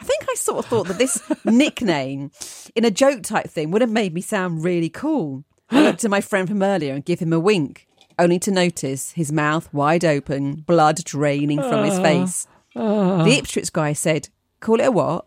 I 0.00 0.04
think 0.04 0.24
I 0.28 0.34
sort 0.34 0.58
of 0.58 0.66
thought 0.66 0.88
that 0.88 0.98
this 0.98 1.22
nickname 1.44 2.32
in 2.74 2.84
a 2.84 2.90
joke 2.90 3.22
type 3.22 3.48
thing 3.48 3.70
would 3.70 3.82
have 3.82 3.90
made 3.90 4.12
me 4.12 4.20
sound 4.20 4.64
really 4.64 4.88
cool. 4.88 5.44
I 5.70 5.82
looked 5.82 6.04
at 6.04 6.10
my 6.10 6.20
friend 6.20 6.48
from 6.48 6.64
earlier 6.64 6.94
and 6.94 7.04
give 7.04 7.20
him 7.20 7.32
a 7.32 7.38
wink, 7.38 7.86
only 8.20 8.38
to 8.40 8.50
notice 8.50 9.12
his 9.12 9.32
mouth 9.32 9.72
wide 9.72 10.04
open, 10.04 10.56
blood 10.66 11.02
draining 11.04 11.60
from 11.60 11.84
his 11.84 11.98
ah. 11.98 12.02
face. 12.02 12.46
Ah. 12.76 13.24
The 13.24 13.38
Ipswich 13.38 13.72
guy 13.72 13.94
said, 13.94 14.28
Call 14.60 14.80
it 14.80 14.86
a 14.86 14.90
what? 14.90 15.26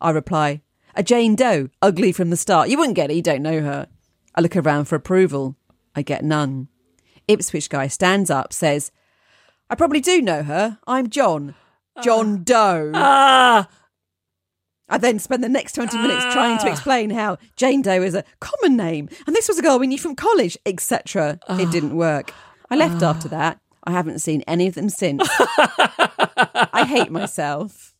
I 0.00 0.10
reply, 0.10 0.60
A 0.94 1.02
Jane 1.02 1.34
Doe, 1.34 1.70
ugly 1.80 2.12
from 2.12 2.30
the 2.30 2.36
start. 2.36 2.68
You 2.68 2.78
wouldn't 2.78 2.96
get 2.96 3.10
it, 3.10 3.14
you 3.14 3.22
don't 3.22 3.42
know 3.42 3.62
her. 3.62 3.88
I 4.34 4.40
look 4.40 4.56
around 4.56 4.84
for 4.84 4.96
approval. 4.96 5.56
I 5.96 6.02
get 6.02 6.22
none. 6.22 6.68
Ipswich 7.26 7.70
guy 7.70 7.88
stands 7.88 8.30
up, 8.30 8.52
says, 8.52 8.92
I 9.70 9.74
probably 9.74 10.00
do 10.00 10.20
know 10.20 10.42
her. 10.42 10.78
I'm 10.86 11.08
John. 11.08 11.54
Ah. 11.96 12.02
John 12.02 12.44
Doe. 12.44 12.92
Ah, 12.94 13.68
I 14.94 14.98
then 14.98 15.18
spend 15.18 15.42
the 15.42 15.48
next 15.48 15.72
20 15.74 15.96
minutes 15.98 16.24
trying 16.32 16.58
to 16.60 16.68
explain 16.70 17.10
how 17.10 17.36
Jane 17.56 17.82
Doe 17.82 18.00
is 18.02 18.14
a 18.14 18.22
common 18.40 18.76
name 18.76 19.08
and 19.26 19.34
this 19.34 19.48
was 19.48 19.58
a 19.58 19.62
girl 19.62 19.78
we 19.80 19.88
knew 19.88 19.98
from 19.98 20.14
college, 20.14 20.56
etc. 20.64 21.40
It 21.48 21.70
didn't 21.72 21.96
work. 22.08 22.32
I 22.70 22.76
left 22.76 23.02
after 23.02 23.26
that. 23.28 23.58
I 23.82 23.90
haven't 23.90 24.20
seen 24.20 24.42
any 24.46 24.68
of 24.68 24.74
them 24.74 24.88
since. 24.88 25.28
I 26.72 26.84
hate 26.88 27.10
myself. 27.10 27.94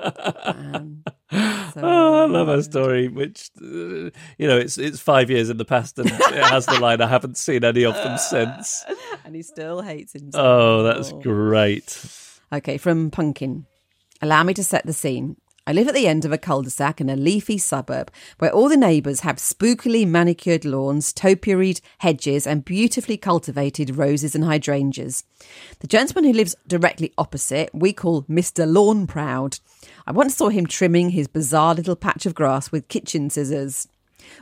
Um, 0.00 1.02
so- 1.30 1.80
oh, 1.82 2.14
I 2.22 2.26
love 2.26 2.48
her 2.48 2.62
story. 2.62 3.08
Which 3.08 3.50
uh, 3.60 3.64
you 3.64 4.46
know, 4.48 4.58
it's 4.58 4.76
it's 4.78 5.00
five 5.00 5.30
years 5.30 5.48
in 5.48 5.56
the 5.56 5.64
past, 5.64 5.98
and 5.98 6.08
it 6.10 6.44
has 6.44 6.66
the 6.66 6.78
line, 6.80 7.00
"I 7.00 7.06
haven't 7.06 7.38
seen 7.38 7.64
any 7.64 7.84
of 7.84 7.94
them 7.94 8.18
since." 8.18 8.84
and 9.24 9.34
he 9.34 9.42
still 9.42 9.80
hates 9.80 10.12
himself. 10.12 10.44
Oh, 10.44 10.82
that's 10.82 11.12
great. 11.12 11.98
Okay, 12.52 12.76
from 12.76 13.10
Pumpkin. 13.10 13.64
Allow 14.20 14.42
me 14.42 14.52
to 14.54 14.64
set 14.64 14.84
the 14.84 14.92
scene. 14.92 15.36
I 15.70 15.72
live 15.72 15.86
at 15.86 15.94
the 15.94 16.08
end 16.08 16.24
of 16.24 16.32
a 16.32 16.36
cul 16.36 16.62
de 16.62 16.70
sac 16.70 17.00
in 17.00 17.08
a 17.08 17.14
leafy 17.14 17.56
suburb 17.56 18.10
where 18.40 18.50
all 18.50 18.68
the 18.68 18.76
neighbours 18.76 19.20
have 19.20 19.36
spookily 19.36 20.04
manicured 20.04 20.64
lawns, 20.64 21.12
topiaried 21.12 21.80
hedges, 21.98 22.44
and 22.44 22.64
beautifully 22.64 23.16
cultivated 23.16 23.96
roses 23.96 24.34
and 24.34 24.42
hydrangeas. 24.42 25.22
The 25.78 25.86
gentleman 25.86 26.24
who 26.24 26.32
lives 26.32 26.56
directly 26.66 27.12
opposite, 27.16 27.70
we 27.72 27.92
call 27.92 28.22
Mr. 28.24 28.66
Lawn 28.66 29.06
Proud. 29.06 29.60
I 30.08 30.10
once 30.10 30.34
saw 30.34 30.48
him 30.48 30.66
trimming 30.66 31.10
his 31.10 31.28
bizarre 31.28 31.76
little 31.76 31.94
patch 31.94 32.26
of 32.26 32.34
grass 32.34 32.72
with 32.72 32.88
kitchen 32.88 33.30
scissors. 33.30 33.86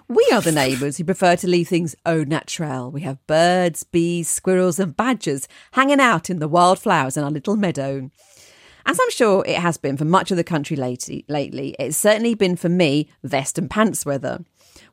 We 0.09 0.27
are 0.33 0.41
the 0.41 0.51
neighbours 0.51 0.97
who 0.97 1.05
prefer 1.05 1.37
to 1.37 1.47
leave 1.47 1.69
things 1.69 1.95
au 2.07 2.25
naturel. 2.25 2.91
We 2.91 3.03
have 3.03 3.27
birds, 3.27 3.85
bees, 3.85 4.31
squirrels, 4.31 4.79
and 4.79 4.97
badgers 4.97 5.47
hanging 5.73 6.01
out 6.01 6.31
in 6.31 6.39
the 6.39 6.49
wildflowers 6.49 7.19
in 7.19 7.25
our 7.25 7.31
little 7.31 7.57
meadow. 7.57 8.11
As 8.91 8.99
I'm 8.99 9.11
sure 9.11 9.45
it 9.47 9.59
has 9.59 9.77
been 9.77 9.99
for 9.99 10.07
much 10.07 10.31
of 10.31 10.39
the 10.39 10.43
country 10.43 10.75
lately, 10.75 11.23
lately, 11.29 11.77
it's 11.79 11.99
certainly 11.99 12.35
been 12.35 12.57
for 12.57 12.71
me 12.71 13.11
vest 13.23 13.59
and 13.59 13.69
pants 13.69 14.07
weather. 14.07 14.43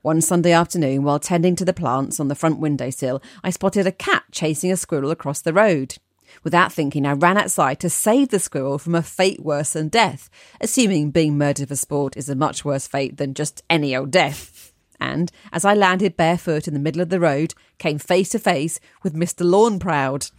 One 0.02 0.20
Sunday 0.20 0.52
afternoon, 0.52 1.04
while 1.04 1.18
tending 1.18 1.56
to 1.56 1.64
the 1.64 1.72
plants 1.72 2.20
on 2.20 2.28
the 2.28 2.36
front 2.36 2.60
windowsill, 2.60 3.24
I 3.42 3.52
spotted 3.52 3.88
a 3.88 3.94
cat 3.94 4.24
chasing 4.34 4.70
a 4.70 4.76
squirrel 4.76 5.12
across 5.12 5.40
the 5.40 5.54
road. 5.54 5.96
Without 6.44 6.74
thinking, 6.74 7.06
I 7.06 7.14
ran 7.14 7.38
outside 7.38 7.80
to 7.80 7.90
save 7.90 8.30
the 8.30 8.40
squirrel 8.40 8.78
from 8.78 8.96
a 8.96 9.02
fate 9.02 9.42
worse 9.42 9.72
than 9.72 9.88
death, 9.88 10.30
assuming 10.60 11.12
being 11.12 11.38
murdered 11.38 11.70
for 11.70 11.78
sport 11.78 12.18
is 12.18 12.28
a 12.28 12.36
much 12.36 12.66
worse 12.66 12.88
fate 12.88 13.16
than 13.16 13.34
just 13.34 13.64
any 13.70 13.96
old 13.96 14.12
death. 14.12 14.74
And 15.00 15.32
as 15.54 15.64
I 15.64 15.74
landed 15.74 16.18
barefoot 16.18 16.68
in 16.68 16.74
the 16.74 16.82
middle 16.82 17.02
of 17.02 17.08
the 17.08 17.22
road, 17.22 17.54
came 17.78 18.00
face 18.00 18.28
to 18.32 18.40
face 18.40 18.78
with 19.04 19.16
Mr. 19.16 19.50
Lawn 19.50 19.80
Proud. 19.80 20.32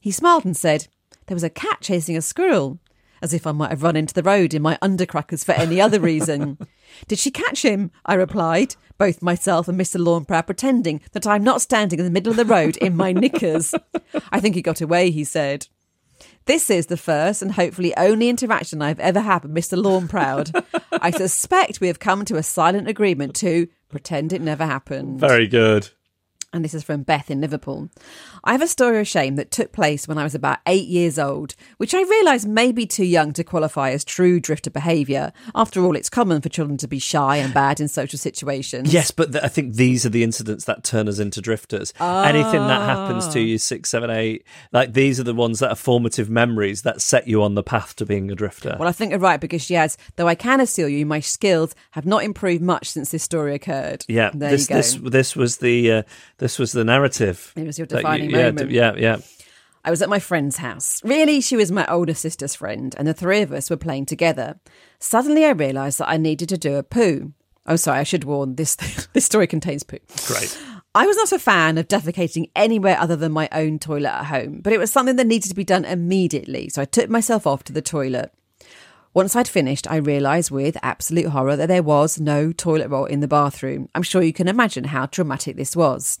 He 0.00 0.10
smiled 0.10 0.46
and 0.46 0.56
said, 0.56 0.88
There 1.26 1.34
was 1.34 1.44
a 1.44 1.50
cat 1.50 1.82
chasing 1.82 2.16
a 2.16 2.22
squirrel, 2.22 2.78
as 3.22 3.32
if 3.32 3.46
I 3.46 3.52
might 3.52 3.70
have 3.70 3.82
run 3.82 3.96
into 3.96 4.12
the 4.12 4.22
road 4.22 4.52
in 4.52 4.60
my 4.62 4.76
undercrackers 4.82 5.44
for 5.44 5.52
any 5.52 5.80
other 5.80 6.00
reason. 6.00 6.58
Did 7.08 7.18
she 7.18 7.30
catch 7.30 7.62
him? 7.64 7.90
I 8.04 8.14
replied, 8.14 8.74
both 8.98 9.22
myself 9.22 9.68
and 9.68 9.80
Mr. 9.80 10.00
Lawnproud 10.00 10.46
pretending 10.46 11.00
that 11.12 11.26
I'm 11.26 11.44
not 11.44 11.62
standing 11.62 11.98
in 11.98 12.04
the 12.04 12.10
middle 12.10 12.30
of 12.30 12.36
the 12.36 12.44
road 12.44 12.76
in 12.78 12.96
my 12.96 13.12
knickers. 13.12 13.74
I 14.30 14.40
think 14.40 14.54
he 14.54 14.62
got 14.62 14.80
away, 14.80 15.10
he 15.10 15.24
said. 15.24 15.68
This 16.44 16.70
is 16.70 16.86
the 16.86 16.96
first 16.96 17.40
and 17.40 17.52
hopefully 17.52 17.96
only 17.96 18.28
interaction 18.28 18.82
I've 18.82 19.00
ever 19.00 19.20
had 19.20 19.44
with 19.44 19.54
Mr. 19.54 19.80
Lawnproud. 19.80 20.64
I 20.92 21.10
suspect 21.10 21.80
we 21.80 21.86
have 21.86 22.00
come 22.00 22.24
to 22.24 22.36
a 22.36 22.42
silent 22.42 22.88
agreement 22.88 23.36
to 23.36 23.68
pretend 23.88 24.32
it 24.32 24.42
never 24.42 24.66
happened. 24.66 25.20
Very 25.20 25.46
good. 25.46 25.90
And 26.52 26.64
this 26.64 26.74
is 26.74 26.82
from 26.82 27.02
Beth 27.02 27.30
in 27.30 27.40
Liverpool. 27.40 27.88
I 28.44 28.52
have 28.52 28.62
a 28.62 28.66
story 28.66 29.00
of 29.00 29.08
shame 29.08 29.36
that 29.36 29.50
took 29.50 29.72
place 29.72 30.06
when 30.06 30.18
I 30.18 30.24
was 30.24 30.34
about 30.34 30.58
eight 30.66 30.88
years 30.88 31.18
old, 31.18 31.54
which 31.78 31.94
I 31.94 32.02
realise 32.02 32.44
may 32.44 32.72
be 32.72 32.86
too 32.86 33.04
young 33.04 33.32
to 33.34 33.44
qualify 33.44 33.90
as 33.90 34.04
true 34.04 34.38
drifter 34.40 34.70
behaviour. 34.70 35.32
After 35.54 35.82
all, 35.84 35.96
it's 35.96 36.10
common 36.10 36.40
for 36.42 36.48
children 36.48 36.76
to 36.78 36.88
be 36.88 36.98
shy 36.98 37.36
and 37.36 37.54
bad 37.54 37.80
in 37.80 37.88
social 37.88 38.18
situations. 38.18 38.92
Yes, 38.92 39.10
but 39.10 39.32
th- 39.32 39.44
I 39.44 39.48
think 39.48 39.74
these 39.74 40.04
are 40.04 40.10
the 40.10 40.22
incidents 40.22 40.64
that 40.66 40.84
turn 40.84 41.08
us 41.08 41.18
into 41.18 41.40
drifters. 41.40 41.92
Anything 42.00 42.66
that 42.66 42.82
happens 42.82 43.28
to 43.28 43.40
you, 43.40 43.58
six, 43.58 43.88
seven, 43.88 44.10
eight, 44.10 44.44
like 44.72 44.92
these 44.92 45.18
are 45.18 45.24
the 45.24 45.34
ones 45.34 45.58
that 45.60 45.70
are 45.70 45.76
formative 45.76 46.28
memories 46.28 46.82
that 46.82 47.00
set 47.00 47.26
you 47.26 47.42
on 47.42 47.54
the 47.54 47.62
path 47.62 47.96
to 47.96 48.06
being 48.06 48.30
a 48.30 48.34
drifter. 48.34 48.76
Well, 48.78 48.88
I 48.88 48.92
think 48.92 49.10
you're 49.10 49.20
right 49.20 49.40
because 49.40 49.62
she 49.62 49.76
adds, 49.76 49.96
though 50.16 50.28
I 50.28 50.34
can 50.34 50.60
assure 50.60 50.88
you, 50.88 51.06
my 51.06 51.20
skills 51.20 51.74
have 51.92 52.04
not 52.04 52.24
improved 52.24 52.62
much 52.62 52.90
since 52.90 53.10
this 53.10 53.22
story 53.22 53.54
occurred. 53.54 54.04
yeah, 54.08 54.30
there 54.34 54.50
this 54.50 54.62
you 54.62 54.68
go. 54.68 54.74
this 54.76 54.94
this 55.02 55.36
was 55.36 55.58
the 55.58 55.92
uh, 55.92 56.02
this 56.42 56.58
was 56.58 56.72
the 56.72 56.84
narrative. 56.84 57.52
It 57.56 57.64
was 57.66 57.78
your 57.78 57.86
that 57.86 57.96
you- 57.96 58.02
defining 58.02 58.30
yeah, 58.30 58.50
moment. 58.50 58.68
d- 58.70 58.74
yeah, 58.74 58.94
yeah. 58.96 59.16
I 59.84 59.90
was 59.90 60.02
at 60.02 60.08
my 60.08 60.18
friend's 60.18 60.58
house. 60.58 61.00
Really, 61.04 61.40
she 61.40 61.56
was 61.56 61.72
my 61.72 61.86
older 61.86 62.14
sister's 62.14 62.54
friend, 62.54 62.94
and 62.98 63.06
the 63.06 63.14
three 63.14 63.42
of 63.42 63.52
us 63.52 63.70
were 63.70 63.76
playing 63.76 64.06
together. 64.06 64.58
Suddenly, 64.98 65.44
I 65.44 65.50
realised 65.50 65.98
that 65.98 66.08
I 66.08 66.16
needed 66.16 66.48
to 66.50 66.58
do 66.58 66.76
a 66.76 66.82
poo. 66.82 67.32
Oh, 67.66 67.76
sorry, 67.76 68.00
I 68.00 68.02
should 68.04 68.24
warn 68.24 68.56
this. 68.56 68.74
this 69.12 69.24
story 69.24 69.46
contains 69.46 69.82
poo. 69.84 69.98
Great. 70.26 70.58
I 70.94 71.06
was 71.06 71.16
not 71.16 71.32
a 71.32 71.38
fan 71.38 71.78
of 71.78 71.88
defecating 71.88 72.50
anywhere 72.54 72.98
other 72.98 73.16
than 73.16 73.32
my 73.32 73.48
own 73.50 73.78
toilet 73.78 74.10
at 74.10 74.26
home, 74.26 74.60
but 74.62 74.72
it 74.72 74.78
was 74.78 74.92
something 74.92 75.16
that 75.16 75.26
needed 75.26 75.48
to 75.48 75.54
be 75.54 75.64
done 75.64 75.84
immediately, 75.84 76.68
so 76.68 76.82
I 76.82 76.86
took 76.86 77.08
myself 77.08 77.46
off 77.46 77.64
to 77.64 77.72
the 77.72 77.82
toilet. 77.82 78.32
Once 79.14 79.36
I'd 79.36 79.48
finished, 79.48 79.90
I 79.90 79.96
realised 79.96 80.50
with 80.50 80.76
absolute 80.82 81.26
horror 81.28 81.56
that 81.56 81.68
there 81.68 81.82
was 81.82 82.18
no 82.18 82.50
toilet 82.50 82.88
roll 82.88 83.04
in 83.04 83.20
the 83.20 83.28
bathroom. 83.28 83.88
I'm 83.94 84.02
sure 84.02 84.22
you 84.22 84.32
can 84.32 84.48
imagine 84.48 84.84
how 84.84 85.06
traumatic 85.06 85.56
this 85.56 85.76
was. 85.76 86.18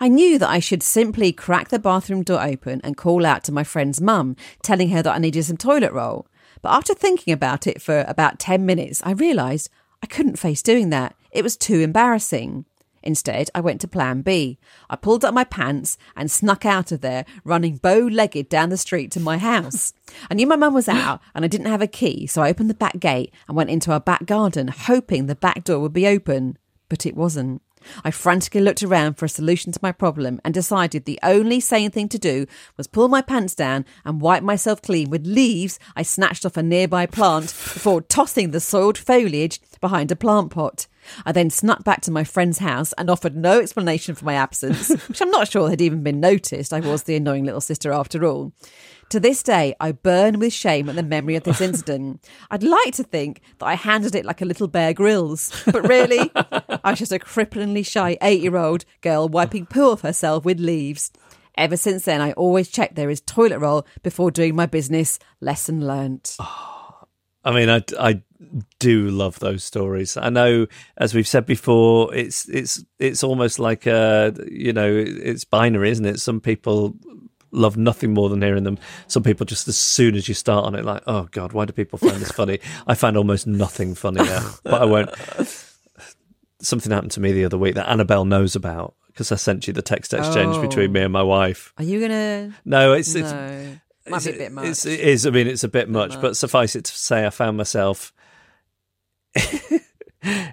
I 0.00 0.08
knew 0.08 0.38
that 0.38 0.48
I 0.48 0.58
should 0.58 0.82
simply 0.82 1.32
crack 1.32 1.68
the 1.68 1.78
bathroom 1.78 2.22
door 2.22 2.42
open 2.42 2.80
and 2.84 2.96
call 2.96 3.26
out 3.26 3.44
to 3.44 3.52
my 3.52 3.64
friend's 3.64 4.00
mum, 4.00 4.36
telling 4.62 4.90
her 4.90 5.02
that 5.02 5.14
I 5.14 5.18
needed 5.18 5.44
some 5.44 5.56
toilet 5.56 5.92
roll. 5.92 6.26
But 6.62 6.72
after 6.72 6.94
thinking 6.94 7.32
about 7.32 7.66
it 7.66 7.80
for 7.80 8.04
about 8.08 8.38
10 8.38 8.64
minutes, 8.66 9.00
I 9.04 9.12
realised 9.12 9.70
I 10.02 10.06
couldn't 10.06 10.38
face 10.38 10.62
doing 10.62 10.90
that. 10.90 11.14
It 11.30 11.42
was 11.42 11.56
too 11.56 11.80
embarrassing. 11.80 12.64
Instead, 13.02 13.48
I 13.54 13.60
went 13.60 13.80
to 13.82 13.88
plan 13.88 14.22
B. 14.22 14.58
I 14.90 14.96
pulled 14.96 15.24
up 15.24 15.32
my 15.32 15.44
pants 15.44 15.98
and 16.16 16.30
snuck 16.30 16.66
out 16.66 16.90
of 16.92 17.00
there, 17.00 17.24
running 17.44 17.76
bow 17.76 18.06
legged 18.06 18.48
down 18.48 18.70
the 18.70 18.76
street 18.76 19.10
to 19.12 19.20
my 19.20 19.38
house. 19.38 19.92
I 20.30 20.34
knew 20.34 20.46
my 20.46 20.56
mum 20.56 20.74
was 20.74 20.88
out 20.88 21.20
and 21.34 21.44
I 21.44 21.48
didn't 21.48 21.68
have 21.68 21.82
a 21.82 21.86
key, 21.86 22.26
so 22.26 22.42
I 22.42 22.50
opened 22.50 22.70
the 22.70 22.74
back 22.74 22.98
gate 22.98 23.32
and 23.46 23.56
went 23.56 23.70
into 23.70 23.92
our 23.92 24.00
back 24.00 24.26
garden, 24.26 24.68
hoping 24.68 25.26
the 25.26 25.36
back 25.36 25.64
door 25.64 25.80
would 25.80 25.92
be 25.92 26.08
open. 26.08 26.58
But 26.88 27.06
it 27.06 27.16
wasn't. 27.16 27.62
I 28.04 28.10
frantically 28.10 28.60
looked 28.60 28.82
around 28.82 29.14
for 29.14 29.24
a 29.24 29.28
solution 29.28 29.72
to 29.72 29.80
my 29.82 29.92
problem 29.92 30.40
and 30.44 30.54
decided 30.54 31.04
the 31.04 31.18
only 31.22 31.60
sane 31.60 31.90
thing 31.90 32.08
to 32.10 32.18
do 32.18 32.46
was 32.76 32.86
pull 32.86 33.08
my 33.08 33.22
pants 33.22 33.54
down 33.54 33.84
and 34.04 34.20
wipe 34.20 34.42
myself 34.42 34.82
clean 34.82 35.10
with 35.10 35.26
leaves 35.26 35.78
I 35.96 36.02
snatched 36.02 36.44
off 36.46 36.56
a 36.56 36.62
nearby 36.62 37.06
plant 37.06 37.46
before 37.46 38.02
tossing 38.02 38.50
the 38.50 38.60
soiled 38.60 38.98
foliage 38.98 39.60
behind 39.80 40.10
a 40.10 40.16
plant 40.16 40.50
pot. 40.50 40.86
I 41.24 41.32
then 41.32 41.50
snuck 41.50 41.84
back 41.84 42.00
to 42.02 42.10
my 42.10 42.24
friend's 42.24 42.58
house 42.58 42.92
and 42.98 43.08
offered 43.08 43.36
no 43.36 43.60
explanation 43.60 44.14
for 44.14 44.24
my 44.24 44.34
absence, 44.34 44.90
which 45.08 45.20
I'm 45.20 45.30
not 45.30 45.48
sure 45.48 45.70
had 45.70 45.80
even 45.80 46.02
been 46.02 46.20
noticed. 46.20 46.72
I 46.72 46.80
was 46.80 47.04
the 47.04 47.16
annoying 47.16 47.44
little 47.44 47.60
sister 47.60 47.92
after 47.92 48.24
all. 48.24 48.52
To 49.10 49.18
this 49.18 49.42
day, 49.42 49.74
I 49.80 49.92
burn 49.92 50.38
with 50.38 50.52
shame 50.52 50.90
at 50.90 50.96
the 50.96 51.02
memory 51.02 51.34
of 51.36 51.44
this 51.44 51.62
incident. 51.62 52.28
I'd 52.50 52.62
like 52.62 52.92
to 52.94 53.02
think 53.02 53.40
that 53.58 53.64
I 53.64 53.74
handled 53.74 54.14
it 54.14 54.26
like 54.26 54.42
a 54.42 54.44
little 54.44 54.68
Bear 54.68 54.92
Grylls, 54.92 55.62
but 55.64 55.88
really, 55.88 56.30
I 56.34 56.90
was 56.90 56.98
just 56.98 57.12
a 57.12 57.18
cripplingly 57.18 57.86
shy 57.86 58.18
eight 58.20 58.42
year 58.42 58.58
old 58.58 58.84
girl 59.00 59.26
wiping 59.26 59.64
poo 59.64 59.92
off 59.92 60.02
herself 60.02 60.44
with 60.44 60.60
leaves. 60.60 61.10
Ever 61.56 61.78
since 61.78 62.04
then, 62.04 62.20
I 62.20 62.32
always 62.32 62.68
check 62.68 62.94
there 62.94 63.08
is 63.08 63.22
toilet 63.22 63.60
roll 63.60 63.86
before 64.02 64.30
doing 64.30 64.54
my 64.54 64.66
business. 64.66 65.18
Lesson 65.40 65.86
learnt. 65.86 66.36
I 67.44 67.52
mean, 67.52 67.70
I, 67.70 67.82
I 67.98 68.22
do 68.78 69.08
love 69.08 69.38
those 69.38 69.64
stories. 69.64 70.18
I 70.18 70.28
know, 70.28 70.66
as 70.98 71.14
we've 71.14 71.26
said 71.26 71.46
before, 71.46 72.14
it's 72.14 72.46
it's 72.48 72.84
it's 72.98 73.24
almost 73.24 73.58
like 73.58 73.86
a 73.86 74.34
you 74.50 74.74
know 74.74 74.92
it's 74.94 75.44
binary, 75.44 75.90
isn't 75.90 76.04
it? 76.04 76.20
Some 76.20 76.42
people 76.42 76.94
love 77.50 77.76
nothing 77.76 78.14
more 78.14 78.28
than 78.28 78.42
hearing 78.42 78.64
them. 78.64 78.78
Some 79.06 79.22
people 79.22 79.46
just 79.46 79.68
as 79.68 79.76
soon 79.76 80.14
as 80.14 80.28
you 80.28 80.34
start 80.34 80.64
on 80.64 80.74
it, 80.74 80.84
like, 80.84 81.02
oh 81.06 81.28
god, 81.30 81.52
why 81.52 81.64
do 81.64 81.72
people 81.72 81.98
find 81.98 82.16
this 82.16 82.32
funny? 82.32 82.60
I 82.86 82.94
find 82.94 83.16
almost 83.16 83.46
nothing 83.46 83.94
funny 83.94 84.22
now, 84.22 84.54
but 84.62 84.82
I 84.82 84.84
won't. 84.84 85.10
Something 86.60 86.90
happened 86.92 87.12
to 87.12 87.20
me 87.20 87.32
the 87.32 87.44
other 87.44 87.58
week 87.58 87.76
that 87.76 87.88
Annabelle 87.88 88.24
knows 88.24 88.56
about 88.56 88.94
because 89.08 89.32
I 89.32 89.36
sent 89.36 89.66
you 89.66 89.72
the 89.72 89.82
text 89.82 90.14
exchange 90.14 90.56
Oh. 90.56 90.62
between 90.62 90.92
me 90.92 91.00
and 91.02 91.12
my 91.12 91.20
oh. 91.20 91.26
wife. 91.26 91.72
Are 91.78 91.84
you 91.84 91.98
going 91.98 92.10
to. 92.10 92.54
No, 92.64 92.92
it's 92.92 93.14
it's 93.14 93.32
No. 93.32 93.78
Might 94.08 94.24
be 94.24 94.30
a 94.30 94.38
bit 94.38 94.52
much. 94.52 94.64
It's, 94.66 94.86
it 94.86 95.00
is. 95.00 95.26
I 95.26 95.30
mean, 95.30 95.46
it's 95.46 95.64
a 95.64 95.68
bit 95.68 95.88
much, 95.88 96.20
but 96.20 96.36
suffice 96.36 96.74
it 96.74 96.84
to 96.84 96.92
say, 96.92 97.26
I 97.26 97.30
found 97.30 97.56
myself 97.56 98.12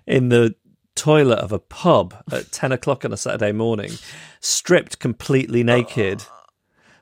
in 0.06 0.30
the 0.30 0.56
toilet 0.96 1.40
of 1.40 1.52
a 1.52 1.60
pub 1.60 2.16
at 2.32 2.52
10 2.52 2.72
o'clock 2.72 3.06
on 3.06 3.14
a 3.14 3.18
Saturday 3.18 3.52
morning, 3.52 3.92
stripped 4.40 5.00
completely 5.00 5.64
naked, 5.64 6.24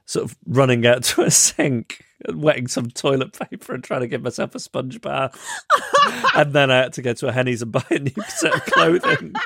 sort 0.05 0.25
of 0.25 0.37
running 0.45 0.85
out 0.85 1.03
to 1.03 1.21
a 1.23 1.31
sink 1.31 2.03
and 2.25 2.41
wetting 2.41 2.67
some 2.67 2.89
toilet 2.89 3.37
paper 3.37 3.73
and 3.73 3.83
trying 3.83 4.01
to 4.01 4.07
give 4.07 4.21
myself 4.21 4.55
a 4.55 4.59
sponge 4.59 5.01
bath. 5.01 5.39
and 6.35 6.53
then 6.53 6.71
I 6.71 6.77
had 6.77 6.93
to 6.93 7.01
go 7.01 7.13
to 7.13 7.27
a 7.27 7.31
Henny's 7.31 7.61
and 7.61 7.71
buy 7.71 7.85
a 7.89 7.99
new 7.99 8.11
set 8.27 8.55
of 8.55 8.65
clothing. 8.65 9.33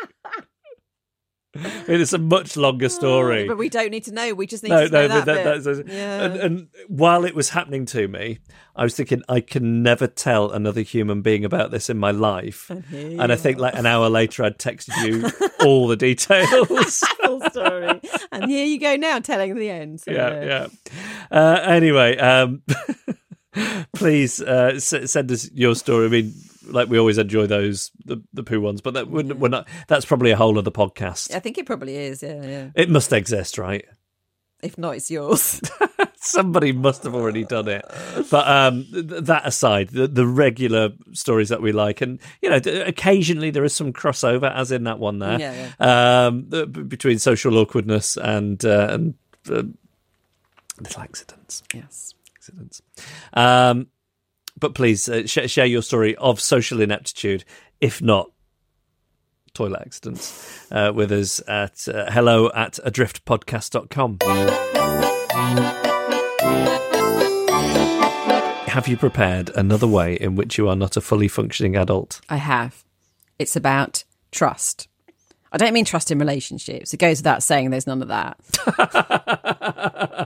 It's 1.87 2.13
a 2.13 2.17
much 2.17 2.55
longer 2.57 2.89
story. 2.89 3.47
But 3.47 3.57
we 3.57 3.69
don't 3.69 3.91
need 3.91 4.03
to 4.05 4.11
know. 4.13 4.33
We 4.33 4.45
just 4.47 4.63
need 4.63 4.69
No, 4.69 4.85
to 4.87 4.91
know 4.91 5.07
no, 5.07 5.21
that, 5.21 5.63
that, 5.63 5.85
Yeah. 5.87 6.23
and, 6.23 6.35
and 6.37 6.67
while 6.87 7.25
it 7.25 7.33
was 7.35 7.49
happening 7.49 7.85
to 7.87 8.07
me, 8.07 8.39
I 8.75 8.83
was 8.83 8.95
thinking 8.95 9.23
I 9.27 9.39
can 9.41 9.81
never 9.81 10.05
tell 10.07 10.51
another 10.51 10.81
human 10.81 11.21
being 11.21 11.43
about 11.45 11.71
this 11.71 11.89
in 11.89 11.97
my 11.97 12.11
life. 12.11 12.69
And, 12.69 13.31
I 13.31 13.35
think 13.35 13.57
like 13.57 13.73
an 13.75 13.85
hour 13.85 14.09
later, 14.09 14.43
I'd 14.43 14.59
texted 14.59 14.95
you 15.05 15.29
all 15.65 15.87
the 15.87 15.95
details. 15.95 16.99
Full 17.23 17.41
story. 17.49 17.99
and 18.31 18.49
here 18.51 18.65
you 18.65 18.79
go 18.79 18.95
now, 18.95 19.19
telling 19.19 19.55
the 19.55 19.69
end. 19.69 20.01
So, 20.01 20.11
yeah, 20.11 20.43
yeah. 20.43 20.67
Uh, 21.31 21.59
anyway, 21.63 22.17
um, 22.17 22.61
please 23.93 24.41
uh, 24.41 24.73
s- 24.75 25.11
send 25.11 25.31
us 25.31 25.49
your 25.51 25.75
story. 25.75 26.05
I 26.05 26.09
mean, 26.09 26.33
like 26.69 26.89
we 26.89 26.99
always 26.99 27.17
enjoy 27.17 27.47
those 27.47 27.91
the 28.05 28.17
the 28.33 28.43
poo 28.43 28.61
ones, 28.61 28.81
but 28.81 28.93
that 28.93 29.09
we're, 29.09 29.23
we're 29.33 29.47
not. 29.49 29.67
That's 29.87 30.05
probably 30.05 30.31
a 30.31 30.37
whole 30.37 30.57
other 30.57 30.71
podcast. 30.71 31.33
I 31.33 31.39
think 31.39 31.57
it 31.57 31.65
probably 31.65 31.95
is. 31.95 32.21
Yeah, 32.23 32.43
yeah. 32.43 32.69
It 32.75 32.89
must 32.89 33.11
exist, 33.13 33.57
right? 33.57 33.85
If 34.63 34.75
not, 34.77 34.95
it's 34.95 35.11
yours. 35.11 35.61
somebody 36.15 36.71
must 36.71 37.03
have 37.03 37.13
already 37.13 37.43
done 37.45 37.67
it. 37.67 37.85
But 38.31 38.47
um, 38.47 38.85
th- 38.91 39.05
that 39.25 39.45
aside, 39.45 39.89
the, 39.89 40.07
the 40.07 40.25
regular 40.25 40.89
stories 41.13 41.49
that 41.49 41.61
we 41.61 41.71
like, 41.71 42.01
and 42.01 42.19
you 42.41 42.49
know, 42.49 42.59
occasionally 42.65 43.51
there 43.51 43.63
is 43.63 43.73
some 43.75 43.93
crossover, 43.93 44.51
as 44.51 44.71
in 44.71 44.85
that 44.85 44.97
one 44.97 45.19
there, 45.19 45.39
Yeah, 45.79 46.25
Um, 46.27 46.45
the, 46.49 46.65
b- 46.65 46.81
between 46.81 47.19
social 47.19 47.55
awkwardness 47.59 48.17
and 48.17 48.65
uh, 48.65 48.87
and 48.89 49.13
uh, 49.49 49.61
little 50.81 51.01
accidents. 51.03 51.61
yes. 51.73 52.15
Accidents. 52.35 52.81
Um, 53.33 53.87
but 54.59 54.73
please 54.73 55.07
uh, 55.07 55.25
sh- 55.25 55.49
share 55.49 55.65
your 55.65 55.81
story 55.81 56.15
of 56.17 56.39
social 56.41 56.81
ineptitude, 56.81 57.43
if 57.79 58.01
not 58.01 58.31
toilet 59.53 59.81
accidents, 59.81 60.67
uh, 60.71 60.91
with 60.93 61.11
us 61.11 61.41
at 61.47 61.87
uh, 61.87 62.11
hello 62.11 62.51
at 62.53 62.79
adriftpodcast.com. 62.85 64.19
Have 68.67 68.87
you 68.87 68.97
prepared 68.97 69.49
another 69.55 69.87
way 69.87 70.15
in 70.15 70.35
which 70.35 70.57
you 70.57 70.67
are 70.69 70.75
not 70.75 70.97
a 70.97 71.01
fully 71.01 71.27
functioning 71.27 71.75
adult? 71.75 72.21
I 72.29 72.37
have. 72.37 72.83
It's 73.39 73.55
about 73.55 74.03
trust. 74.31 74.87
I 75.51 75.57
don't 75.57 75.73
mean 75.73 75.85
trust 75.85 76.11
in 76.11 76.19
relationships. 76.19 76.93
It 76.93 76.97
goes 76.97 77.19
without 77.19 77.43
saying 77.43 77.69
there's 77.69 77.87
none 77.87 78.01
of 78.01 78.07
that. 78.09 78.37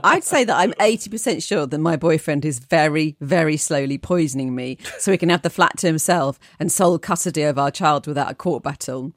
I'd 0.04 0.24
say 0.24 0.44
that 0.44 0.56
I'm 0.56 0.72
80% 0.72 1.46
sure 1.46 1.66
that 1.66 1.78
my 1.78 1.96
boyfriend 1.96 2.44
is 2.44 2.58
very, 2.58 3.16
very 3.20 3.56
slowly 3.56 3.98
poisoning 3.98 4.54
me 4.54 4.78
so 4.98 5.12
he 5.12 5.18
can 5.18 5.28
have 5.28 5.42
the 5.42 5.50
flat 5.50 5.78
to 5.78 5.86
himself 5.86 6.38
and 6.58 6.72
sole 6.72 6.98
custody 6.98 7.42
of 7.42 7.58
our 7.58 7.70
child 7.70 8.06
without 8.06 8.30
a 8.30 8.34
court 8.34 8.62
battle. 8.62 9.12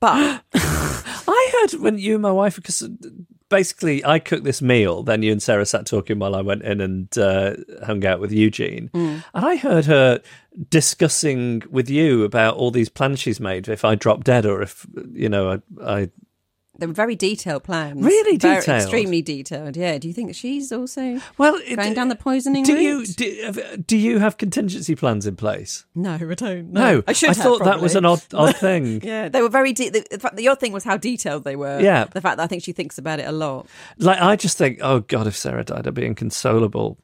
But 0.00 0.42
I 0.54 1.50
heard 1.52 1.80
when 1.80 1.98
you 1.98 2.14
and 2.14 2.22
my 2.22 2.32
wife, 2.32 2.56
because 2.56 2.88
basically 3.48 4.04
I 4.04 4.18
cooked 4.18 4.44
this 4.44 4.60
meal, 4.60 5.02
then 5.02 5.22
you 5.22 5.32
and 5.32 5.42
Sarah 5.42 5.66
sat 5.66 5.86
talking 5.86 6.18
while 6.18 6.34
I 6.34 6.40
went 6.40 6.62
in 6.62 6.80
and 6.80 7.18
uh, 7.18 7.54
hung 7.84 8.04
out 8.04 8.20
with 8.20 8.32
Eugene. 8.32 8.90
And 8.94 9.44
I 9.46 9.56
heard 9.56 9.86
her 9.86 10.20
discussing 10.70 11.62
with 11.70 11.88
you 11.90 12.24
about 12.24 12.56
all 12.56 12.70
these 12.70 12.88
plans 12.88 13.20
she's 13.20 13.40
made 13.40 13.68
if 13.68 13.84
I 13.84 13.94
drop 13.94 14.24
dead 14.24 14.46
or 14.46 14.62
if, 14.62 14.86
you 15.12 15.28
know, 15.28 15.52
I. 15.52 15.58
I 15.84 16.10
they 16.78 16.86
were 16.86 16.92
very 16.92 17.16
detailed 17.16 17.64
plans. 17.64 18.04
Really 18.04 18.36
Very- 18.36 18.56
detailed? 18.60 18.82
extremely 18.82 19.22
detailed, 19.22 19.76
yeah. 19.76 19.98
Do 19.98 20.08
you 20.08 20.14
think 20.14 20.34
she's 20.34 20.70
also 20.72 21.20
well, 21.38 21.58
going 21.74 21.94
down 21.94 22.08
the 22.08 22.16
poisoning 22.16 22.64
do 22.64 22.74
route? 22.74 23.08
you 23.08 23.14
do, 23.14 23.76
do 23.78 23.96
you 23.96 24.18
have 24.18 24.36
contingency 24.36 24.94
plans 24.94 25.26
in 25.26 25.36
place? 25.36 25.84
No, 25.94 26.14
I 26.14 26.34
don't. 26.34 26.72
No, 26.72 27.02
I 27.06 27.12
should. 27.12 27.28
have, 27.28 27.36
thought 27.38 27.64
that 27.64 27.80
was 27.80 27.94
an 27.94 28.04
odd 28.04 28.22
odd 28.34 28.56
thing. 28.58 29.00
Yeah, 29.02 29.28
they 29.28 29.42
were 29.42 29.48
very. 29.48 29.72
De- 29.72 29.88
the, 29.90 30.18
fact, 30.18 30.36
the 30.36 30.48
odd 30.48 30.60
thing 30.60 30.72
was 30.72 30.84
how 30.84 30.96
detailed 30.96 31.44
they 31.44 31.56
were. 31.56 31.80
Yeah. 31.80 32.04
the 32.04 32.20
fact 32.20 32.36
that 32.38 32.44
I 32.44 32.46
think 32.46 32.62
she 32.62 32.72
thinks 32.72 32.98
about 32.98 33.20
it 33.20 33.26
a 33.26 33.32
lot. 33.32 33.66
Like 33.98 34.20
I 34.20 34.36
just 34.36 34.58
think, 34.58 34.78
oh 34.82 35.00
god, 35.00 35.26
if 35.26 35.36
Sarah 35.36 35.64
died, 35.64 35.86
I'd 35.86 35.94
be 35.94 36.04
inconsolable 36.04 36.98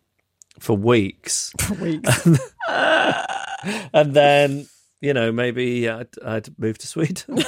for 0.58 0.76
weeks, 0.76 1.52
For 1.60 1.74
weeks. 1.74 2.28
and 2.68 4.14
then 4.14 4.66
you 5.00 5.14
know 5.14 5.32
maybe 5.32 5.88
I'd, 5.88 6.08
I'd 6.24 6.58
move 6.58 6.78
to 6.78 6.86
Sweden. 6.86 7.44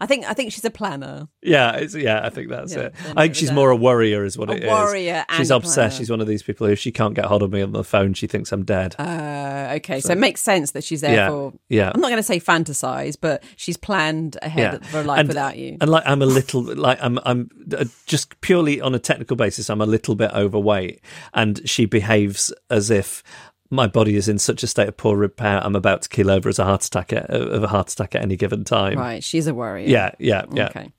I 0.00 0.06
think. 0.06 0.24
I 0.28 0.32
think 0.34 0.52
she's 0.52 0.64
a 0.64 0.70
planner. 0.70 1.28
yeah, 1.42 1.76
it's, 1.76 1.94
yeah, 1.94 2.20
I 2.24 2.30
think 2.30 2.48
that's 2.48 2.72
Yeah, 2.74 2.80
it. 2.86 2.94
I 3.16 3.22
think 3.22 3.34
she's 3.34 3.52
more 3.52 3.70
a 3.70 3.76
worrier, 3.76 4.24
is 4.24 4.36
what 4.38 4.50
A 4.50 4.54
it 4.54 4.64
is. 4.64 4.70
worrier 4.70 5.24
and 5.28 5.36
She's 5.38 5.50
obsessed. 5.50 5.74
planner. 5.76 5.90
She's 5.92 6.10
one 6.10 6.20
of 6.20 6.26
these 6.26 6.42
people 6.42 6.66
who, 6.66 6.72
if 6.72 6.78
she 6.78 6.92
can't 6.92 7.14
get 7.14 7.24
hold 7.26 7.42
of 7.42 7.50
me 7.52 7.62
on 7.62 7.72
the 7.72 7.84
phone, 7.84 8.14
she 8.14 8.26
thinks 8.26 8.52
I'm 8.52 8.64
dead. 8.64 8.94
Uh, 8.98 9.74
okay, 9.76 10.00
so, 10.00 10.12
it 10.12 10.18
makes 10.18 10.42
sense 10.42 10.72
that 10.72 10.84
she's 10.84 11.00
there 11.00 11.14
yeah, 11.14 11.28
for. 11.28 11.52
yeah. 11.68 11.90
I'm 11.94 12.00
not 12.00 12.08
going 12.08 12.18
to 12.18 12.22
say 12.22 12.38
fantasize, 12.40 13.16
but 13.20 13.42
she's 13.56 13.76
planned 13.76 14.36
ahead 14.42 14.72
Yeah. 14.72 14.76
of 14.76 14.86
her 14.90 15.02
life 15.04 15.20
And- 15.20 15.28
without 15.28 15.56
you. 15.56 15.76
And 15.80 15.90
like 15.90 16.04
I'm 16.06 16.22
a 16.22 16.26
little 16.26 16.62
like 16.62 16.98
I'm 17.02 17.18
I'm 17.24 17.50
uh, 17.76 17.84
just 18.06 18.40
purely 18.40 18.80
on 18.80 18.94
a 18.94 18.98
technical 18.98 19.36
basis 19.36 19.68
I'm 19.70 19.80
a 19.80 19.86
little 19.86 20.14
bit 20.14 20.30
overweight 20.32 21.00
and 21.34 21.60
she 21.68 21.86
behaves 21.86 22.52
as 22.70 22.90
if 22.90 23.22
my 23.70 23.86
body 23.86 24.16
is 24.16 24.28
in 24.28 24.38
such 24.38 24.62
a 24.62 24.66
state 24.66 24.88
of 24.88 24.96
poor 24.96 25.16
repair 25.16 25.60
I'm 25.62 25.76
about 25.76 26.02
to 26.02 26.08
keel 26.08 26.30
over 26.30 26.48
as 26.48 26.58
a 26.58 26.64
heart 26.64 26.84
attack 26.84 27.12
at, 27.12 27.30
of 27.30 27.62
a 27.62 27.68
heart 27.68 27.92
attack 27.92 28.14
at 28.14 28.22
any 28.22 28.36
given 28.36 28.64
time. 28.64 28.98
right, 28.98 29.22
she's 29.22 29.46
a 29.46 29.54
worrier. 29.54 29.88
Yeah, 29.88 30.12
yeah, 30.18 30.44
yeah. 30.52 30.66
Okay. 30.66 30.92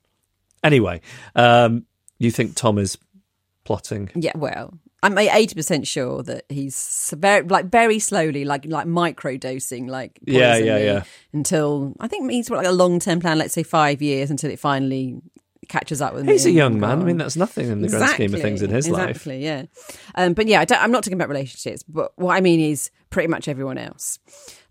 Anyway, 0.62 1.00
um 1.34 1.86
you 2.18 2.30
think 2.30 2.54
Tom 2.56 2.78
is 2.78 2.98
plotting? 3.64 4.10
Yeah. 4.14 4.32
Well, 4.34 4.74
I'm 5.02 5.16
eighty 5.16 5.54
percent 5.54 5.86
sure 5.86 6.22
that 6.24 6.44
he's 6.48 7.14
very, 7.16 7.46
like, 7.46 7.66
very 7.66 8.00
slowly, 8.00 8.44
like, 8.44 8.64
like 8.66 8.86
micro 8.86 9.36
dosing, 9.36 9.86
like, 9.86 10.18
Yeah, 10.22 10.56
yeah, 10.56 10.78
yeah. 10.78 11.04
Until 11.32 11.94
I 12.00 12.08
think 12.08 12.30
he's 12.30 12.48
got 12.48 12.56
like 12.56 12.66
a 12.66 12.72
long 12.72 12.98
term 12.98 13.20
plan. 13.20 13.38
Let's 13.38 13.54
say 13.54 13.62
five 13.62 14.02
years 14.02 14.30
until 14.30 14.50
it 14.50 14.58
finally 14.58 15.20
catches 15.68 16.00
up 16.00 16.14
with 16.14 16.24
me. 16.24 16.32
He's 16.32 16.46
a 16.46 16.50
young 16.50 16.80
man. 16.80 17.02
I 17.02 17.04
mean 17.04 17.18
that's 17.18 17.36
nothing 17.36 17.68
in 17.68 17.82
the 17.82 17.88
grand 17.88 18.10
scheme 18.10 18.34
of 18.34 18.40
things 18.40 18.62
in 18.62 18.70
his 18.70 18.88
life. 18.88 19.10
exactly, 19.10 19.44
yeah. 19.44 19.64
Um, 20.14 20.34
but 20.34 20.46
yeah, 20.46 20.60
I 20.60 20.64
don't, 20.64 20.82
I'm 20.82 20.90
not 20.90 21.04
talking 21.04 21.18
about 21.18 21.28
relationships. 21.28 21.82
But 21.82 22.12
what 22.16 22.34
I 22.34 22.40
mean 22.40 22.60
is 22.60 22.90
pretty 23.10 23.28
much 23.28 23.48
everyone 23.48 23.78
else. 23.78 24.18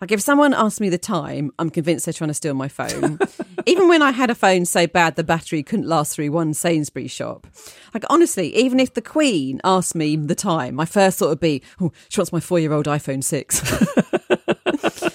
Like 0.02 0.12
if 0.12 0.22
someone 0.22 0.54
asks 0.54 0.80
me 0.80 0.90
the 0.90 0.98
time, 0.98 1.52
I'm 1.58 1.70
convinced 1.70 2.06
they're 2.06 2.14
trying 2.14 2.30
to 2.30 2.34
steal 2.34 2.54
my 2.54 2.68
phone. 2.68 3.20
even 3.66 3.88
when 3.88 4.02
I 4.02 4.12
had 4.12 4.30
a 4.30 4.36
phone 4.36 4.66
so 4.66 4.88
bad 4.88 5.16
the 5.16 5.24
battery 5.24 5.64
couldn't 5.64 5.88
last 5.88 6.16
through 6.16 6.32
one 6.32 6.54
Sainsbury's 6.54 7.12
shop. 7.12 7.48
Like 7.94 8.04
honestly, 8.10 8.56
even 8.56 8.80
if 8.80 8.94
the 8.94 9.02
Queen 9.02 9.60
asked 9.64 9.96
me 9.96 10.16
the 10.16 10.36
time, 10.36 10.76
my 10.76 10.86
first 10.86 11.20
thought 11.20 11.30
would 11.30 11.40
be, 11.40 11.64
"Oh, 11.82 11.92
she 12.10 12.20
wants 12.20 12.32
my 12.32 12.40
four-year-old 12.40 12.86
iPhone 12.86 13.24
6. 13.24 13.72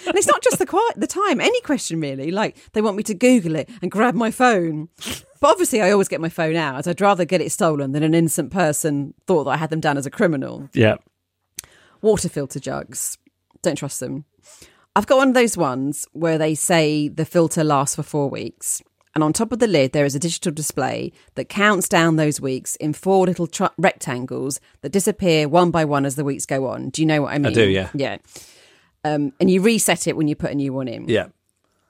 and 0.07 0.17
it's 0.17 0.27
not 0.27 0.43
just 0.43 0.59
the 0.59 0.67
quiet, 0.67 0.95
the 0.97 1.07
time. 1.07 1.41
Any 1.41 1.61
question 1.63 2.01
really. 2.01 2.31
Like 2.31 2.57
they 2.73 2.83
want 2.83 2.97
me 2.97 3.03
to 3.05 3.15
Google 3.15 3.57
it 3.57 3.69
and 3.81 3.91
grab 3.91 4.15
my 4.15 4.31
phone. 4.31 4.89
But 5.43 5.51
obviously, 5.51 5.83
I 5.83 5.91
always 5.91 6.07
get 6.07 6.21
my 6.21 6.29
phone 6.29 6.55
out. 6.55 6.77
as 6.79 6.87
I'd 6.87 7.01
rather 7.01 7.25
get 7.25 7.41
it 7.41 7.51
stolen 7.51 7.91
than 7.91 8.05
an 8.05 8.15
innocent 8.15 8.53
person 8.53 9.13
thought 9.27 9.43
that 9.45 9.51
I 9.51 9.57
had 9.57 9.71
them 9.71 9.81
down 9.81 9.99
as 9.99 10.07
a 10.07 10.11
criminal. 10.11 10.69
Yeah. 10.73 10.99
Water 12.01 12.29
filter 12.29 12.61
jugs. 12.61 13.19
Don't 13.61 13.75
trust 13.75 13.99
them. 13.99 14.25
I've 14.95 15.09
got 15.09 15.17
one 15.17 15.27
of 15.31 15.35
those 15.35 15.57
ones 15.57 16.07
where 16.13 16.39
they 16.39 16.55
say 16.55 17.09
the 17.09 17.25
filter 17.25 17.65
lasts 17.65 17.97
for 17.97 18.05
four 18.05 18.31
weeks. 18.31 18.83
And 19.17 19.25
on 19.25 19.33
top 19.33 19.51
of 19.51 19.59
the 19.59 19.67
lid, 19.67 19.93
there 19.93 20.05
is 20.05 20.15
a 20.15 20.21
digital 20.21 20.53
display 20.53 21.11
that 21.35 21.49
counts 21.49 21.89
down 21.89 22.15
those 22.15 22.41
weeks 22.41 22.77
in 22.77 22.93
four 22.93 23.27
little 23.27 23.49
tr- 23.49 23.65
rectangles 23.79 24.61
that 24.83 24.93
disappear 24.93 25.49
one 25.49 25.73
by 25.73 25.85
one 25.85 26.07
as 26.07 26.15
the 26.15 26.23
weeks 26.25 26.47
go 26.47 26.69
on. 26.69 26.91
Do 26.91 27.03
you 27.03 27.07
know 27.07 27.23
what 27.23 27.35
I 27.35 27.39
mean? 27.39 27.47
I 27.47 27.53
do, 27.53 27.69
yeah. 27.69 27.91
Yeah. 27.95 28.19
Um, 29.05 29.33
and 29.41 29.51
you 29.51 29.61
reset 29.61 30.07
it 30.07 30.17
when 30.17 30.29
you 30.29 30.37
put 30.37 30.53
a 30.53 30.55
new 30.55 30.73
one 30.73 30.87
in. 30.87 31.09
Yeah. 31.09 31.27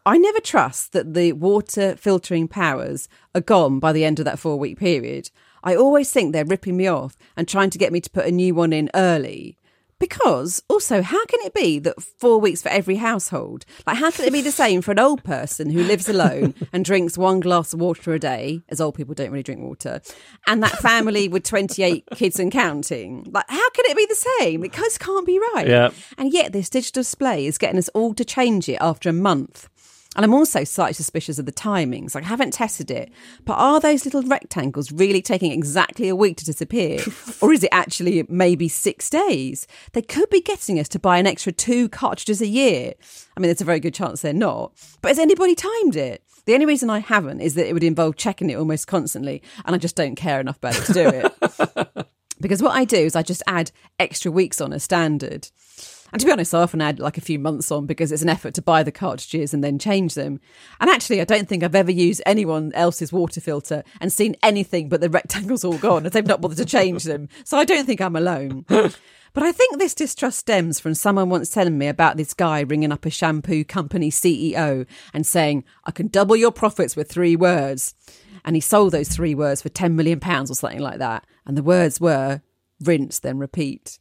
I 0.05 0.19
never 0.19 0.41
trust 0.41 0.93
that 0.93 1.15
the 1.15 1.33
water 1.33 1.95
filtering 1.97 2.49
powers 2.49 3.09
are 3.35 3.41
gone 3.41 3.79
by 3.79 3.93
the 3.93 4.05
end 4.05 4.19
of 4.19 4.25
that 4.25 4.39
four 4.39 4.59
week 4.59 4.79
period. 4.79 5.31
I 5.63 5.77
always 5.77 6.11
think 6.11 6.33
they're 6.33 6.45
ripping 6.45 6.77
me 6.77 6.89
off 6.89 7.17
and 7.37 7.47
trying 7.47 7.71
to 7.71 7.79
get 7.79 7.93
me 7.93 8.01
to 8.01 8.11
put 8.11 8.27
a 8.27 8.33
new 8.33 8.55
one 8.55 8.73
in 8.73 8.91
early. 8.95 9.59
Because 10.01 10.61
also, 10.69 11.01
how 11.01 11.25
can 11.27 11.39
it 11.43 11.55
be 11.55 11.79
that 11.79 12.03
four 12.03 12.41
weeks 12.41 12.61
for 12.61 12.71
every 12.71 12.97
household? 12.97 13.65
Like, 13.87 13.99
how 13.99 14.11
can 14.11 14.25
it 14.25 14.33
be 14.33 14.41
the 14.41 14.51
same 14.51 14.83
for 14.83 14.91
an 14.91 14.99
old 14.99 15.23
person 15.23 15.71
who 15.71 15.85
lives 15.85 16.09
alone 16.09 16.57
and 16.73 16.85
drinks 16.85 17.17
one 17.17 17.39
glass 17.39 17.73
of 17.73 17.81
water 17.81 18.13
a 18.13 18.19
day, 18.19 18.63
as 18.69 18.81
old 18.81 18.97
people 18.97 19.15
don't 19.15 19.31
really 19.31 19.45
drink 19.45 19.61
water, 19.61 20.01
and 20.49 20.61
that 20.65 20.77
family 20.79 21.29
with 21.29 21.45
28 21.45 22.05
kids 22.17 22.41
and 22.41 22.51
counting? 22.51 23.31
Like, 23.31 23.49
how 23.49 23.71
can 23.71 23.85
it 23.87 23.97
be 23.97 24.07
the 24.07 24.29
same? 24.41 24.65
It 24.65 24.73
just 24.73 24.99
can't 24.99 25.25
be 25.25 25.39
right. 25.55 25.69
Yeah. 25.69 25.91
And 26.19 26.33
yet, 26.33 26.53
this 26.53 26.69
digital 26.69 27.03
display 27.03 27.47
is 27.47 27.57
getting 27.57 27.79
us 27.79 27.89
all 27.91 28.13
to 28.15 28.25
change 28.25 28.69
it 28.69 28.79
after 28.81 29.09
a 29.09 29.13
month. 29.13 29.69
And 30.15 30.25
I'm 30.25 30.35
also 30.35 30.63
slightly 30.65 30.93
suspicious 30.93 31.39
of 31.39 31.47
the 31.47 31.53
timings. 31.53 32.15
Like, 32.15 32.25
I 32.25 32.29
haven't 32.29 32.53
tested 32.53 32.91
it, 32.91 33.11
but 33.45 33.55
are 33.55 33.81
those 33.81 34.05
little 34.05 34.23
rectangles 34.23 34.93
really 34.93 35.23
taking 35.23 35.53
exactly 35.53 36.09
a 36.09 36.17
week 36.17 36.37
to 36.39 36.45
disappear? 36.45 37.01
or 37.41 37.53
is 37.53 37.65
it 37.65 37.71
actually 37.73 38.25
maybe 38.29 38.69
six 38.69 39.09
days? 39.09 39.67
They 39.93 40.03
could 40.03 40.29
be 40.29 40.43
getting 40.43 40.79
us 40.79 40.89
to 40.89 40.99
buy 40.99 41.19
an 41.19 41.27
extra 41.27 41.53
two 41.53 41.89
cartridges 41.89 42.43
a 42.43 42.47
year. 42.47 42.93
I 43.37 43.41
mean, 43.41 43.49
there's 43.49 43.63
a 43.63 43.65
very 43.65 43.81
good 43.81 43.95
chance 43.95 44.21
they're 44.21 44.35
not. 44.35 44.73
But 45.01 45.09
has 45.09 45.19
anybody 45.19 45.55
timed 45.55 45.97
it? 45.97 46.23
The 46.45 46.55
only 46.55 46.67
reason 46.67 46.91
I 46.91 46.99
haven't 46.99 47.41
is 47.41 47.55
that 47.55 47.69
it 47.69 47.73
would 47.73 47.85
involve 47.85 48.17
checking 48.17 48.51
it 48.51 48.57
almost 48.57 48.89
constantly, 48.89 49.43
and 49.65 49.75
I 49.75 49.79
just 49.79 49.97
don't 49.97 50.17
care 50.17 50.41
enough 50.41 50.57
about 50.59 50.77
it 50.77 50.85
to 50.87 50.93
do 50.93 51.09
it. 51.09 52.07
Because 52.43 52.61
what 52.61 52.73
I 52.73 52.85
do 52.85 52.97
is 52.97 53.15
I 53.15 53.23
just 53.23 53.43
add 53.47 53.71
extra 54.01 54.31
weeks 54.31 54.61
on 54.61 54.73
as 54.73 54.83
standard. 54.83 55.49
And 56.13 56.21
to 56.21 56.27
be 56.27 56.33
honest, 56.33 56.55
I 56.55 56.61
often 56.61 56.83
add 56.83 56.99
like 56.99 57.17
a 57.17 57.23
few 57.23 57.39
months 57.39 57.71
on 57.71 57.87
because 57.87 58.13
it's 58.13 58.23
an 58.23 58.29
effort 58.29 58.55
to 58.55 58.63
buy 58.63 58.83
the 58.83 58.93
cartridges 58.93 59.55
and 59.55 59.65
then 59.65 59.79
change 59.79 60.15
them. 60.15 60.41
And 60.81 60.91
actually, 60.91 61.21
I 61.21 61.25
don't 61.25 61.49
think 61.49 61.63
I've 61.63 61.75
ever 61.75 61.91
used 61.91 62.23
anyone 62.27 62.73
else's 62.75 63.13
water 63.13 63.41
filter 63.41 63.83
and 64.01 64.13
seen 64.13 64.37
anything 64.43 64.89
but 64.89 65.01
the 65.01 65.11
rectangles 65.11 65.65
all 65.65 65.79
gone 65.79 66.05
as 66.05 66.13
they've 66.13 66.27
not 66.27 66.41
bothered 66.41 66.59
to 66.59 66.65
change 66.65 67.05
them. 67.05 67.29
So 67.45 67.57
I 67.57 67.65
don't 67.65 67.87
think 67.87 68.01
I'm 68.01 68.17
alone. 68.17 68.67
But 69.35 69.45
I 69.45 69.53
think 69.53 69.79
this 69.79 69.95
distrust 69.95 70.39
stems 70.39 70.79
from 70.79 70.95
someone 70.95 71.31
once 71.31 71.49
telling 71.49 71.79
me 71.79 71.89
about 71.89 72.17
this 72.17 72.35
guy 72.35 72.61
ringing 72.61 72.93
up 72.93 73.07
a 73.07 73.11
shampoo 73.11 73.65
company 73.65 74.11
CEO 74.11 74.87
and 75.15 75.27
saying, 75.27 75.65
I 75.85 75.91
can 75.91 76.09
double 76.09 76.37
your 76.37 76.53
profits 76.53 76.97
with 76.97 77.11
three 77.11 77.35
words. 77.35 77.95
And 78.45 78.57
he 78.57 78.61
sold 78.61 78.93
those 78.93 79.09
three 79.09 79.35
words 79.35 79.63
for 79.63 79.71
10 79.71 79.97
million 79.97 80.21
pounds 80.21 80.51
or 80.51 80.55
something 80.55 80.81
like 80.81 80.99
that. 80.99 81.27
And 81.47 81.57
the 81.57 81.63
words 81.63 82.01
were 82.01 82.43
rinse, 82.81 83.21
then 83.21 83.39
repeat. 83.39 83.99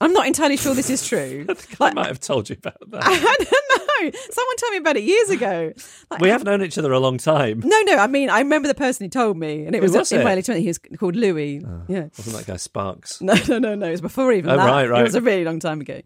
I'm 0.00 0.12
not 0.12 0.26
entirely 0.28 0.56
sure 0.56 0.74
this 0.74 0.90
is 0.90 1.06
true. 1.06 1.44
I 1.80 1.92
might 1.92 2.06
have 2.06 2.20
told 2.20 2.48
you 2.48 2.56
about 2.58 2.78
that. 2.90 3.02
I 3.04 3.18
don't 3.18 4.12
know. 4.12 4.18
Someone 4.30 4.56
told 4.56 4.70
me 4.72 4.76
about 4.78 4.96
it 4.96 5.02
years 5.02 5.30
ago. 5.30 5.72
Like, 6.08 6.20
we 6.20 6.28
have 6.28 6.44
known 6.44 6.62
each 6.62 6.78
other 6.78 6.92
a 6.92 7.00
long 7.00 7.18
time. 7.18 7.60
no, 7.64 7.80
no. 7.82 7.96
I 7.96 8.06
mean, 8.06 8.30
I 8.30 8.38
remember 8.38 8.68
the 8.68 8.74
person 8.74 9.04
who 9.06 9.10
told 9.10 9.36
me, 9.36 9.64
and 9.66 9.74
it 9.74 9.82
was, 9.82 9.90
was 9.92 10.12
in 10.12 10.20
it? 10.20 10.24
my 10.24 10.32
early 10.34 10.42
20s. 10.42 10.58
He 10.60 10.66
was 10.68 10.78
called 10.98 11.16
Louis. 11.16 11.62
Ah, 11.66 11.80
yeah. 11.88 12.06
Wasn't 12.16 12.36
that 12.36 12.46
guy 12.46 12.56
Sparks? 12.58 13.20
No, 13.28 13.34
no, 13.48 13.58
no, 13.58 13.74
no. 13.74 13.88
It 13.88 13.90
was 13.90 14.00
before 14.00 14.32
even 14.32 14.50
Oh, 14.50 14.56
that. 14.56 14.66
right, 14.66 14.88
right. 14.88 15.00
It 15.00 15.04
was 15.04 15.16
a 15.16 15.20
really 15.20 15.44
long 15.44 15.58
time 15.58 15.80
ago. 15.80 16.00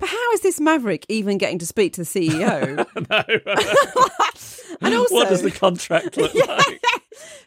But 0.00 0.08
how 0.08 0.32
is 0.32 0.40
this 0.40 0.58
maverick 0.60 1.04
even 1.08 1.38
getting 1.38 1.58
to 1.58 1.66
speak 1.66 1.92
to 1.92 2.04
the 2.04 2.06
CEO? 2.06 2.86
and 4.80 4.94
also, 4.94 5.14
what 5.14 5.28
does 5.28 5.42
the 5.42 5.50
contract 5.50 6.16
look 6.16 6.34
like? 6.34 6.80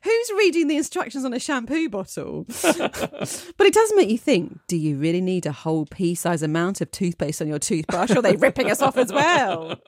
who's 0.04 0.32
reading 0.38 0.68
the 0.68 0.78
instructions 0.78 1.26
on 1.26 1.34
a 1.34 1.40
shampoo 1.40 1.90
bottle? 1.90 2.46
but 2.62 3.68
it 3.68 3.74
does 3.74 3.92
make 3.96 4.10
you 4.10 4.20
think: 4.20 4.60
Do 4.68 4.78
you 4.78 4.98
really 4.98 5.22
need 5.22 5.48
a 5.48 5.52
whole 5.52 5.88
pea-size 5.88 6.44
amount 6.44 6.80
of 6.80 6.92
toothpaste 6.92 7.42
on 7.42 7.48
your 7.48 7.60
toothbrush? 7.60 8.12
Or 8.12 8.20
are 8.20 8.22
they 8.22 8.36
ripping 8.36 8.70
us 8.70 8.82
off 8.82 8.98
as 8.98 9.12
well? 9.12 9.80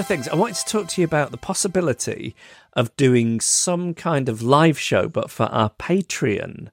Couple 0.00 0.14
of 0.14 0.18
things. 0.18 0.28
I 0.28 0.36
wanted 0.36 0.56
to 0.56 0.64
talk 0.64 0.88
to 0.88 1.00
you 1.00 1.04
about 1.04 1.30
the 1.30 1.36
possibility 1.36 2.34
of 2.72 2.94
doing 2.96 3.40
some 3.40 3.92
kind 3.92 4.28
of 4.28 4.40
live 4.40 4.78
show, 4.78 5.08
but 5.08 5.30
for 5.30 5.44
our 5.46 5.70
Patreon 5.70 6.68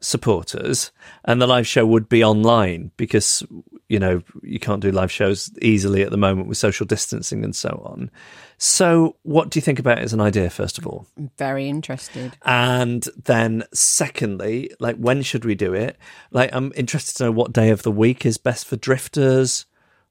supporters, 0.00 0.90
and 1.24 1.40
the 1.40 1.46
live 1.46 1.66
show 1.66 1.84
would 1.84 2.08
be 2.08 2.24
online 2.24 2.92
because 2.96 3.42
you 3.88 3.98
know 3.98 4.22
you 4.42 4.58
can't 4.58 4.80
do 4.80 4.90
live 4.90 5.12
shows 5.12 5.50
easily 5.60 6.02
at 6.02 6.10
the 6.10 6.16
moment 6.16 6.48
with 6.48 6.56
social 6.56 6.86
distancing 6.86 7.44
and 7.44 7.54
so 7.54 7.82
on. 7.84 8.10
So, 8.56 9.16
what 9.22 9.50
do 9.50 9.58
you 9.58 9.62
think 9.62 9.78
about 9.78 9.98
it 9.98 10.04
as 10.04 10.14
an 10.14 10.20
idea, 10.20 10.48
first 10.48 10.78
of 10.78 10.86
all? 10.86 11.06
I'm 11.18 11.30
very 11.36 11.68
interested. 11.68 12.38
And 12.42 13.06
then, 13.22 13.64
secondly, 13.74 14.70
like 14.80 14.96
when 14.96 15.22
should 15.22 15.44
we 15.44 15.54
do 15.54 15.74
it? 15.74 15.98
Like, 16.30 16.50
I'm 16.54 16.72
interested 16.74 17.18
to 17.18 17.24
know 17.24 17.32
what 17.32 17.52
day 17.52 17.68
of 17.68 17.82
the 17.82 17.92
week 17.92 18.24
is 18.24 18.38
best 18.38 18.66
for 18.66 18.76
drifters. 18.76 19.66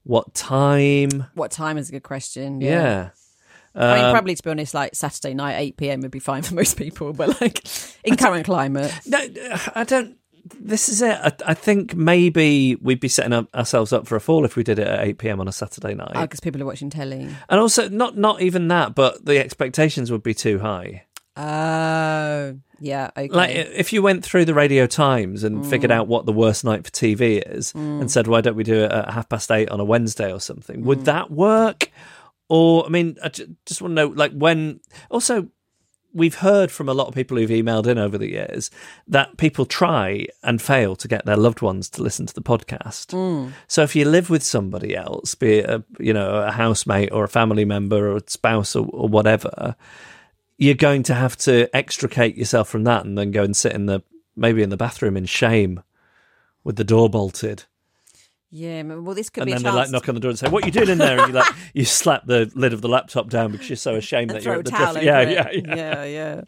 What 0.06 0.34
time? 0.36 1.26
What 1.34 1.50
time 1.52 1.78
is 1.78 1.90
a 1.90 1.92
good 1.92 2.04
question? 2.04 2.62
Yeah. 2.62 3.10
I 3.74 3.96
mean, 3.96 4.06
Um, 4.06 4.12
probably 4.14 4.36
to 4.36 4.44
be 4.44 4.50
honest, 4.52 4.74
like 4.74 4.96
Saturday 4.96 5.34
night, 5.34 5.56
8 5.58 5.78
pm 5.78 6.02
would 6.02 6.12
be 6.12 6.20
fine 6.20 6.44
for 6.44 6.54
most 6.54 6.78
people, 6.78 7.12
but 7.12 7.42
like 7.42 7.68
in 8.06 8.16
current 8.16 8.46
climate. 8.46 8.94
No, 9.06 9.20
I 9.74 9.84
don't. 9.84 10.16
This 10.60 10.90
is 10.90 11.02
it. 11.02 11.18
I, 11.22 11.32
I 11.48 11.54
think 11.56 11.96
maybe 11.96 12.76
we'd 12.76 13.00
be 13.00 13.08
setting 13.08 13.34
up 13.34 13.54
ourselves 13.56 13.92
up 13.92 14.06
for 14.08 14.16
a 14.16 14.22
fall 14.22 14.46
if 14.46 14.56
we 14.56 14.64
did 14.64 14.78
it 14.78 14.88
at 14.88 15.04
eight 15.04 15.18
pm 15.18 15.40
on 15.42 15.48
a 15.48 15.52
Saturday 15.52 15.96
night. 15.96 16.14
Because 16.14 16.40
people 16.40 16.62
are 16.62 16.68
watching 16.68 16.92
telly. 16.92 17.28
And 17.50 17.60
also, 17.60 17.90
not 17.90 18.16
not 18.16 18.42
even 18.44 18.68
that, 18.68 18.94
but 18.94 19.26
the 19.26 19.40
expectations 19.40 20.12
would 20.12 20.22
be 20.22 20.36
too 20.36 20.60
high. 20.60 21.05
Oh, 21.38 22.58
yeah. 22.80 23.12
Okay. 23.16 23.28
Like 23.28 23.52
if 23.52 23.92
you 23.92 24.02
went 24.02 24.24
through 24.24 24.46
the 24.46 24.54
Radio 24.54 24.88
Times 24.88 25.44
and 25.44 25.66
figured 25.66 25.92
mm. 25.92 25.96
out 25.96 26.08
what 26.08 26.26
the 26.26 26.32
worst 26.32 26.64
night 26.64 26.86
for 26.86 26.92
TV 26.92 27.42
is, 27.46 27.74
and 27.74 28.04
mm. 28.04 28.10
said, 28.10 28.28
"Why 28.28 28.42
don't 28.42 28.56
we 28.56 28.64
do 28.64 28.84
it 28.84 28.92
at 28.92 29.12
half 29.12 29.28
past 29.28 29.52
eight 29.52 29.70
on 29.70 29.80
a 29.80 29.86
Wednesday 29.86 30.32
or 30.32 30.40
something?" 30.40 30.84
Would 30.86 31.00
mm. 31.00 31.06
that 31.06 31.32
work? 31.32 31.92
Or 32.48 32.86
I 32.86 32.90
mean, 32.90 33.18
I 33.24 33.30
just 33.30 33.82
want 33.82 33.92
to 33.92 33.96
know, 33.96 34.08
like, 34.08 34.32
when 34.32 34.80
also. 35.10 35.50
We've 36.18 36.36
heard 36.36 36.72
from 36.72 36.88
a 36.88 36.94
lot 36.94 37.10
of 37.10 37.14
people 37.14 37.36
who've 37.36 37.50
emailed 37.50 37.88
in 37.88 37.98
over 37.98 38.18
the 38.18 38.30
years 38.30 38.72
that 39.06 39.36
people 39.36 39.66
try 39.66 40.28
and 40.44 40.62
fail 40.62 40.96
to 40.96 41.10
get 41.10 41.26
their 41.26 41.36
loved 41.36 41.62
ones 41.62 41.90
to 41.90 42.02
listen 42.02 42.26
to 42.26 42.34
the 42.34 42.42
podcast. 42.42 43.12
So 43.68 43.84
if 43.84 43.98
you 43.98 44.06
live 44.06 44.30
with 44.30 44.42
somebody 44.42 44.96
else, 44.96 45.36
be 45.36 45.56
it 45.56 45.70
a 45.70 45.84
you 46.00 46.14
know 46.14 46.38
a 46.38 46.52
housemate 46.52 47.12
or 47.12 47.26
a 47.26 47.28
family 47.28 47.66
member 47.66 48.12
or 48.12 48.16
a 48.16 48.22
spouse 48.28 48.78
or, 48.78 48.88
or 48.94 49.10
whatever, 49.10 49.76
you're 50.58 50.74
going 50.76 51.04
to 51.04 51.14
have 51.14 51.36
to 51.38 51.74
extricate 51.76 52.38
yourself 52.38 52.70
from 52.70 52.84
that 52.86 53.06
and 53.06 53.18
then 53.18 53.32
go 53.32 53.44
and 53.44 53.56
sit 53.56 53.74
in 53.74 53.86
the 53.88 54.02
maybe 54.36 54.62
in 54.64 54.70
the 54.70 54.78
bathroom 54.78 55.16
in 55.18 55.26
shame 55.26 55.82
with 56.64 56.76
the 56.78 56.84
door 56.84 57.10
bolted. 57.10 57.64
yeah. 58.50 58.82
Well, 58.84 59.14
this 59.16 59.30
could 59.30 59.42
and 59.42 59.48
be 59.48 59.54
And 59.54 59.66
then 59.66 59.74
they 59.74 59.78
like 59.78 59.90
knock 59.92 60.08
on 60.10 60.16
the 60.16 60.22
door 60.22 60.30
and 60.30 60.40
say, 60.40 60.50
"What 60.50 60.64
are 60.64 60.68
you 60.68 60.72
doing 60.72 60.90
in 60.90 60.98
there?" 60.98 61.20
And 61.20 61.28
you 61.28 61.34
like 61.34 61.54
you 61.74 61.86
slap 61.86 62.26
the 62.26 62.52
lid 62.56 62.74
of 62.74 62.82
the 62.82 62.88
laptop 62.90 63.30
down 63.30 63.52
because 63.52 63.70
you're 63.70 63.76
so 63.78 63.96
ashamed 64.04 64.32
that 64.32 64.44
you're 64.44 64.56
at 64.56 64.66
the 64.66 64.72
drift. 64.72 64.90
over 64.98 65.04
Yeah, 65.04 65.20
it. 65.22 65.32
yeah, 65.32 65.76
yeah, 65.76 65.76
yeah, 65.76 66.04
yeah. 66.06 66.42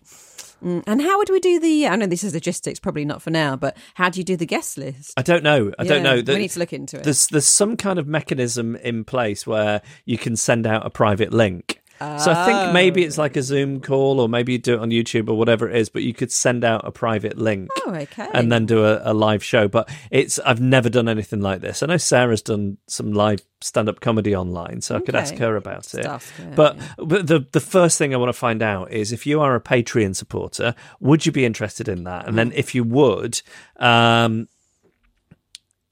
Mm, 0.64 0.84
And 0.88 1.02
how 1.04 1.20
would 1.20 1.30
we 1.30 1.40
do 1.40 1.60
the? 1.60 1.88
I 1.88 1.96
know 1.96 2.08
this 2.08 2.24
is 2.24 2.34
logistics, 2.34 2.80
probably 2.80 3.06
not 3.06 3.22
for 3.22 3.30
now, 3.30 3.56
but 3.56 3.78
how 3.94 4.10
do 4.10 4.20
you 4.20 4.24
do 4.24 4.36
the 4.36 4.46
guest 4.48 4.76
list? 4.78 5.14
I 5.16 5.22
don't 5.22 5.44
know. 5.44 5.72
I 5.78 5.84
don't 5.84 6.04
Yeah, 6.04 6.16
know. 6.16 6.34
we 6.34 6.40
need 6.40 6.50
to 6.52 6.60
look 6.60 6.74
into 6.74 6.98
it. 6.98 7.04
There's 7.04 7.28
there's 7.28 7.46
some 7.48 7.78
kind 7.78 8.00
of 8.00 8.08
mechanism 8.08 8.76
in 8.78 9.04
place 9.04 9.46
where 9.46 9.82
you 10.06 10.18
can 10.18 10.36
send 10.36 10.66
out 10.66 10.84
a 10.86 10.90
private 10.90 11.32
link. 11.32 11.80
So 12.00 12.32
I 12.32 12.46
think 12.46 12.74
maybe 12.74 13.04
it's 13.04 13.18
like 13.18 13.36
a 13.36 13.42
Zoom 13.42 13.82
call, 13.82 14.20
or 14.20 14.30
maybe 14.30 14.54
you 14.54 14.58
do 14.58 14.76
it 14.76 14.80
on 14.80 14.90
YouTube 14.90 15.30
or 15.30 15.34
whatever 15.34 15.70
it 15.70 15.76
is. 15.76 15.90
But 15.90 16.04
you 16.04 16.14
could 16.14 16.32
send 16.32 16.64
out 16.64 16.88
a 16.88 16.92
private 16.92 17.38
link. 17.38 17.70
Oh, 17.86 17.94
okay. 17.94 18.28
and 18.34 18.52
then 18.52 18.66
do 18.66 18.86
a, 18.86 19.02
a 19.04 19.14
live 19.14 19.44
show. 19.44 19.68
But 19.68 19.90
it's 20.12 20.40
I've 20.40 20.62
never 20.62 20.90
done 20.90 21.10
anything 21.10 21.42
like 21.42 21.62
this. 21.62 21.82
I 21.82 21.88
know 21.88 21.98
Sarah's 21.98 22.42
done 22.42 22.78
some 22.88 23.14
live 23.14 23.42
stand 23.62 23.90
up 23.90 24.00
comedy 24.00 24.36
online, 24.36 24.82
so 24.82 24.96
I 24.96 25.00
could 25.00 25.16
ask 25.16 25.36
her 25.36 25.56
about 25.56 25.94
it. 25.94 26.06
Yeah, 26.06 26.20
but, 26.56 26.78
but 26.98 27.28
the 27.28 27.46
the 27.52 27.60
first 27.60 27.98
thing 27.98 28.14
I 28.14 28.18
want 28.18 28.30
to 28.30 28.34
find 28.34 28.62
out 28.62 28.92
is 28.92 29.12
if 29.12 29.26
you 29.26 29.42
are 29.42 29.56
a 29.56 29.62
Patreon 29.62 30.16
supporter, 30.16 30.76
would 31.00 31.26
you 31.26 31.32
be 31.32 31.46
interested 31.46 31.88
in 31.88 32.04
that? 32.04 32.28
And 32.28 32.38
then 32.38 32.52
if 32.54 32.76
you 32.76 32.84
would, 32.84 33.42
um, 33.78 34.48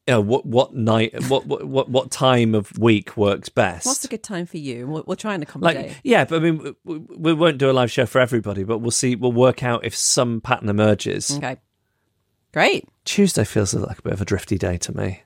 you 0.08 0.14
know, 0.14 0.22
what 0.22 0.46
what 0.46 0.76
night, 0.76 1.14
what 1.30 1.48
what 1.48 1.66
what, 1.68 1.90
what 1.90 2.12
time 2.12 2.54
of 2.54 2.78
week 2.78 3.18
works 3.18 3.50
best? 3.50 3.86
What's 3.88 4.06
a 4.06 4.08
good 4.08 4.22
time 4.24 4.46
for 4.46 4.58
you? 4.58 4.86
We'll, 4.88 5.04
we'll 5.08 5.16
try 5.16 5.34
and 5.34 5.42
accommodate. 5.42 5.88
like 5.88 5.98
yeah, 6.04 6.26
but 6.26 6.36
I 6.36 6.40
mean, 6.40 6.76
we, 6.84 6.98
we 7.00 7.34
won't 7.34 7.58
do 7.58 7.70
a 7.70 7.74
live 7.74 7.92
show 7.92 8.06
for 8.06 8.20
everybody, 8.20 8.64
but 8.64 8.80
we'll 8.80 8.92
see. 8.92 9.16
We'll 9.16 9.32
work 9.32 9.64
out 9.64 9.84
if 9.84 9.96
some 9.96 10.42
pattern 10.42 10.70
emerges. 10.70 11.32
okay, 11.38 11.58
great. 12.54 12.88
Tuesday 13.04 13.44
feels 13.46 13.74
like 13.74 14.00
a 14.00 14.02
bit 14.04 14.14
of 14.14 14.22
a 14.22 14.26
drifty 14.26 14.58
day 14.60 14.78
to 14.78 14.96
me. 14.96 15.24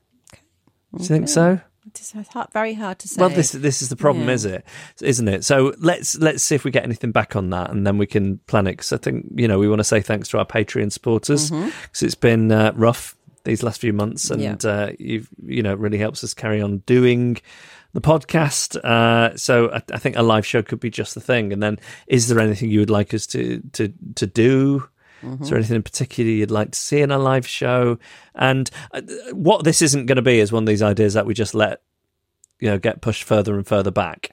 Do 0.95 1.03
you 1.03 1.07
think 1.07 1.27
so? 1.29 1.59
It's 1.85 2.13
hard, 2.29 2.51
very 2.53 2.73
hard 2.75 2.99
to 2.99 3.07
say. 3.07 3.19
Well, 3.19 3.29
this 3.29 3.51
this 3.51 3.81
is 3.81 3.89
the 3.89 3.95
problem, 3.95 4.27
Yeah. 4.27 4.33
is 4.33 4.45
it? 4.45 4.63
Isn't 5.01 5.27
it? 5.27 5.43
So 5.43 5.73
let's 5.79 6.17
let's 6.19 6.43
see 6.43 6.53
if 6.53 6.63
we 6.63 6.71
get 6.71 6.83
anything 6.83 7.11
back 7.11 7.35
on 7.35 7.49
that, 7.49 7.71
and 7.71 7.85
then 7.85 7.97
we 7.97 8.05
can 8.05 8.37
plan 8.47 8.67
it. 8.67 8.73
Because 8.73 8.93
I 8.93 8.97
think 8.97 9.25
you 9.35 9.47
know 9.47 9.57
we 9.57 9.67
want 9.67 9.79
to 9.79 9.83
say 9.83 9.99
thanks 9.99 10.29
to 10.29 10.37
our 10.37 10.45
Patreon 10.45 10.91
supporters 10.91 11.49
because 11.49 12.03
it's 12.03 12.15
been 12.15 12.51
uh, 12.51 12.73
rough 12.75 13.15
these 13.43 13.63
last 13.63 13.81
few 13.81 13.93
months, 13.93 14.29
and 14.29 14.41
Mm-hmm. 14.41 14.67
Yeah. 14.67 14.73
uh, 14.73 14.91
you've 14.99 15.29
you 15.45 15.63
know 15.63 15.73
really 15.75 15.97
helps 15.97 16.23
us 16.23 16.33
carry 16.33 16.61
on 16.61 16.79
doing 16.79 17.37
the 17.93 18.01
podcast. 18.01 18.75
Uh, 18.83 19.35
so 19.37 19.71
I, 19.71 19.81
I 19.93 19.97
think 19.97 20.15
a 20.15 20.21
live 20.21 20.45
show 20.45 20.61
could 20.61 20.79
be 20.79 20.89
just 20.89 21.15
the 21.15 21.21
thing. 21.21 21.51
And 21.53 21.61
then, 21.63 21.79
is 22.07 22.27
there 22.27 22.39
anything 22.39 22.69
you 22.69 22.79
would 22.79 22.89
like 22.89 23.13
us 23.13 23.25
to 23.27 23.61
to 23.73 23.93
to 24.15 24.27
do? 24.27 24.87
Is 25.41 25.49
there 25.49 25.57
anything 25.57 25.75
in 25.75 25.83
particular 25.83 26.29
you'd 26.31 26.49
like 26.49 26.71
to 26.71 26.79
see 26.79 27.01
in 27.01 27.11
a 27.11 27.19
live 27.19 27.45
show? 27.45 27.99
And 28.35 28.69
uh, 28.93 29.01
what 29.33 29.65
this 29.65 29.81
isn't 29.81 30.05
going 30.05 30.15
to 30.15 30.21
be 30.21 30.39
is 30.39 30.49
one 30.53 30.63
of 30.63 30.67
these 30.67 30.81
ideas 30.81 31.13
that 31.15 31.25
we 31.25 31.33
just 31.33 31.53
let 31.53 31.81
you 32.61 32.69
know 32.69 32.77
get 32.79 33.01
pushed 33.01 33.23
further 33.23 33.55
and 33.55 33.67
further 33.67 33.91
back. 33.91 34.31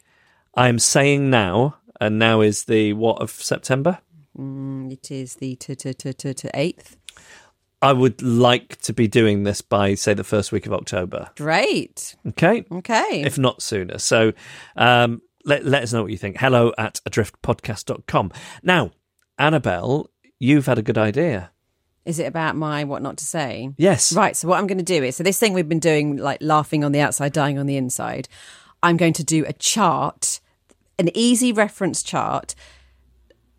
I'm 0.55 0.79
saying 0.79 1.29
now, 1.29 1.77
and 2.01 2.21
now 2.21 2.41
is 2.41 2.65
the 2.65 2.93
what 2.93 3.21
of 3.21 3.31
September. 3.31 3.99
Mm, 4.39 4.93
it 4.93 5.11
is 5.11 5.35
the 5.37 5.57
to 5.57 5.75
to 5.75 5.93
to 5.95 6.13
to 6.13 6.33
to 6.35 6.51
eighth. 6.55 6.97
I 7.83 7.93
would 7.93 8.23
like 8.23 8.77
to 8.83 8.93
be 8.93 9.07
doing 9.07 9.43
this 9.45 9.61
by 9.61 9.95
say 9.95 10.15
the 10.15 10.25
first 10.25 10.51
week 10.53 10.67
of 10.67 10.73
October. 10.73 11.31
Great. 11.37 12.17
Okay, 12.29 12.65
Okay. 12.73 13.23
if 13.25 13.39
not 13.39 13.63
sooner. 13.63 13.99
So 13.99 14.33
um, 14.77 15.21
let 15.45 15.65
let 15.65 15.83
us 15.83 15.93
know 15.93 16.03
what 16.03 16.11
you 16.11 16.17
think. 16.17 16.39
Hello 16.39 16.73
at 16.79 17.01
adriftpodcast.com. 17.09 18.33
Now, 18.63 18.93
Annabelle, 19.39 20.11
you've 20.39 20.67
had 20.67 20.79
a 20.79 20.83
good 20.83 20.99
idea. 20.99 21.51
Is 22.07 22.19
it 22.19 22.25
about 22.27 22.57
my 22.57 22.85
what 22.85 23.03
not 23.03 23.17
to 23.19 23.25
say? 23.25 23.71
Yes. 23.77 24.13
Right. 24.13 24.37
So 24.37 24.49
what 24.49 24.59
I'm 24.59 24.67
going 24.67 24.79
to 24.79 24.85
do 24.85 25.03
is 25.03 25.17
so 25.17 25.23
this 25.25 25.39
thing 25.39 25.53
we've 25.53 25.69
been 25.69 25.81
doing, 25.81 26.17
like 26.17 26.39
laughing 26.41 26.83
on 26.85 26.93
the 26.93 27.01
outside, 27.01 27.33
dying 27.33 27.59
on 27.59 27.67
the 27.67 27.77
inside. 27.77 28.29
I'm 28.83 28.97
going 28.97 29.13
to 29.15 29.25
do 29.25 29.45
a 29.47 29.53
chart, 29.53 30.41
an 30.99 31.11
easy 31.15 31.53
reference 31.53 32.03
chart. 32.03 32.55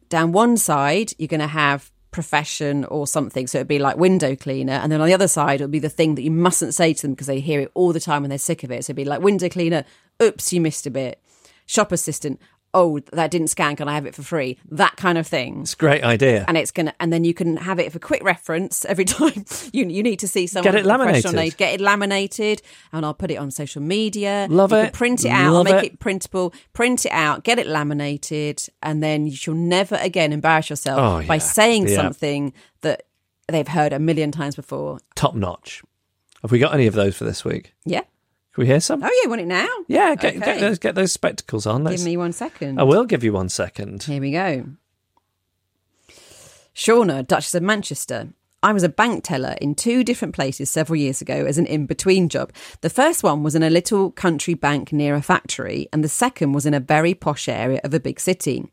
Down 0.10 0.32
one 0.32 0.56
side, 0.56 1.12
you're 1.18 1.28
going 1.28 1.42
to 1.42 1.48
have 1.48 1.92
profession 2.12 2.86
or 2.86 3.08
something. 3.08 3.48
So 3.48 3.60
it'd 3.60 3.68
be 3.68 3.80
like 3.80 3.98
window 3.98 4.36
cleaner. 4.36 4.74
And 4.74 4.92
then 4.92 5.02
on 5.02 5.08
the 5.08 5.14
other 5.14 5.28
side, 5.28 5.62
it 5.62 5.64
would 5.66 5.72
be 5.72 5.80
the 5.80 5.90
thing 5.90 6.16
that 6.16 6.24
you 6.24 6.32
mustn't 6.32 6.74
say 6.74 6.94
to 6.94 7.02
them 7.02 7.12
because 7.12 7.28
they 7.28 7.40
hear 7.40 7.60
it 7.62 7.72
all 7.74 7.94
the 7.94 8.00
time 8.00 8.24
and 8.24 8.32
they're 8.32 8.38
sick 8.38 8.64
of 8.64 8.72
it. 8.72 8.86
So 8.86 8.92
it'd 8.92 8.96
be 8.98 9.06
like 9.06 9.22
window 9.22 9.50
cleaner, 9.50 9.86
oops, 10.22 10.52
you 10.54 10.62
missed 10.62 10.88
a 10.88 10.92
bit. 10.92 11.22
Shop 11.66 11.92
assistant, 11.92 12.40
oh, 12.80 13.00
that 13.12 13.32
didn't 13.32 13.48
scan. 13.48 13.76
Can 13.76 13.88
I 13.90 13.94
have 13.96 14.06
it 14.06 14.14
for 14.14 14.22
free? 14.24 14.58
That 14.72 14.96
kind 14.98 15.18
of 15.18 15.26
thing 15.26 15.62
It's 15.62 15.74
a 15.74 15.78
great 15.78 16.04
idea. 16.04 16.46
and 16.48 16.56
it's 16.58 16.72
gonna 16.72 16.94
and 17.00 17.12
then 17.12 17.24
you 17.24 17.34
can 17.34 17.58
have 17.58 17.80
it 17.80 17.92
for 17.92 18.00
quick 18.00 18.24
reference 18.24 18.86
every 18.86 19.06
time 19.18 19.46
you 19.74 19.86
you 19.88 20.04
need 20.04 20.20
to 20.20 20.28
see 20.28 20.46
someone 20.48 20.72
Get 20.72 20.76
it 20.80 20.86
with 20.86 20.94
a 20.94 20.98
professional 20.98 21.34
laminated. 21.34 21.58
get 21.58 21.74
it 21.74 21.82
laminated 21.82 22.62
and 22.94 23.06
I'll 23.06 23.14
put 23.24 23.32
it 23.32 23.38
on 23.38 23.50
social 23.52 23.82
media 23.82 24.48
Love 24.50 24.72
you 24.72 24.78
it. 24.78 24.84
can 24.84 24.92
print 24.92 25.26
it 25.26 25.30
out 25.30 25.54
Love 25.54 25.68
I'll 25.68 25.74
make 25.74 25.84
it. 25.86 25.94
it. 25.94 26.00
printable 26.00 26.54
print 26.74 27.06
it 27.06 27.12
out 27.12 27.44
get 27.44 27.58
it 27.60 27.68
laminated 27.68 28.62
and 28.84 29.02
then 29.02 29.26
you 29.28 29.36
shall 29.36 29.56
never 29.56 29.96
again 29.96 30.32
embarrass 30.34 30.70
yourself 30.70 31.00
Oh, 31.00 31.28
by 31.28 31.40
saying 31.40 31.88
Yeah. 31.88 31.96
something 31.96 32.54
that 32.82 33.04
they've 33.48 33.68
heard 33.68 33.94
a 33.94 34.00
million 34.00 34.32
times 34.32 34.56
before 34.56 35.00
Top 35.16 35.34
notch. 35.36 35.82
Have 36.44 36.52
we 36.52 36.60
got 36.60 36.74
any 36.74 36.86
of 36.88 36.94
those 36.94 37.18
for 37.18 37.24
this 37.24 37.44
week? 37.44 37.74
yeah 37.86 38.02
Can 38.58 38.64
we 38.64 38.68
hear 38.70 38.80
some? 38.80 39.04
oh 39.04 39.22
yeah 39.24 39.30
want 39.30 39.40
it 39.40 39.46
now 39.46 39.68
Yeah, 39.88 40.16
get, 40.16 40.40
get 40.40 40.60
those 40.60 40.80
get 40.80 40.96
those 40.96 41.12
spectacles 41.12 41.68
on. 41.68 41.84
give 41.84 41.92
Let's- 41.92 42.04
me 42.06 42.18
one 42.18 42.34
second 42.34 42.80
I 42.80 42.84
will 42.84 43.06
give 43.06 43.24
you 43.24 43.32
one 43.32 43.50
second. 43.50 44.02
Here 44.02 44.20
we 44.20 44.32
go. 44.32 44.66
Shauna, 46.74 47.26
Duchess 47.28 47.54
of 47.54 47.62
Manchester. 47.64 48.30
I 48.64 48.74
was 48.74 48.82
a 48.82 48.90
bank 48.90 49.24
teller 49.24 49.56
in 49.62 49.76
two 49.76 50.04
different 50.04 50.34
places 50.34 50.72
several 50.72 50.98
years 50.98 51.22
ago 51.22 51.46
as 51.46 51.60
an 51.60 51.68
in 51.68 51.86
between 51.86 52.28
job. 52.28 52.52
The 52.82 52.90
first 52.90 53.22
one 53.24 53.44
was 53.44 53.54
in 53.54 53.62
a 53.62 53.70
little 53.70 54.10
country 54.12 54.56
bank 54.56 54.92
near 54.92 55.14
a 55.14 55.22
factory, 55.22 55.88
and 55.94 56.04
the 56.04 56.10
second 56.10 56.54
was 56.54 56.66
in 56.66 56.74
a 56.74 56.80
very 56.80 57.14
posh 57.14 57.48
area 57.48 57.80
of 57.84 57.94
a 57.94 58.00
big 58.00 58.20
city. 58.20 58.66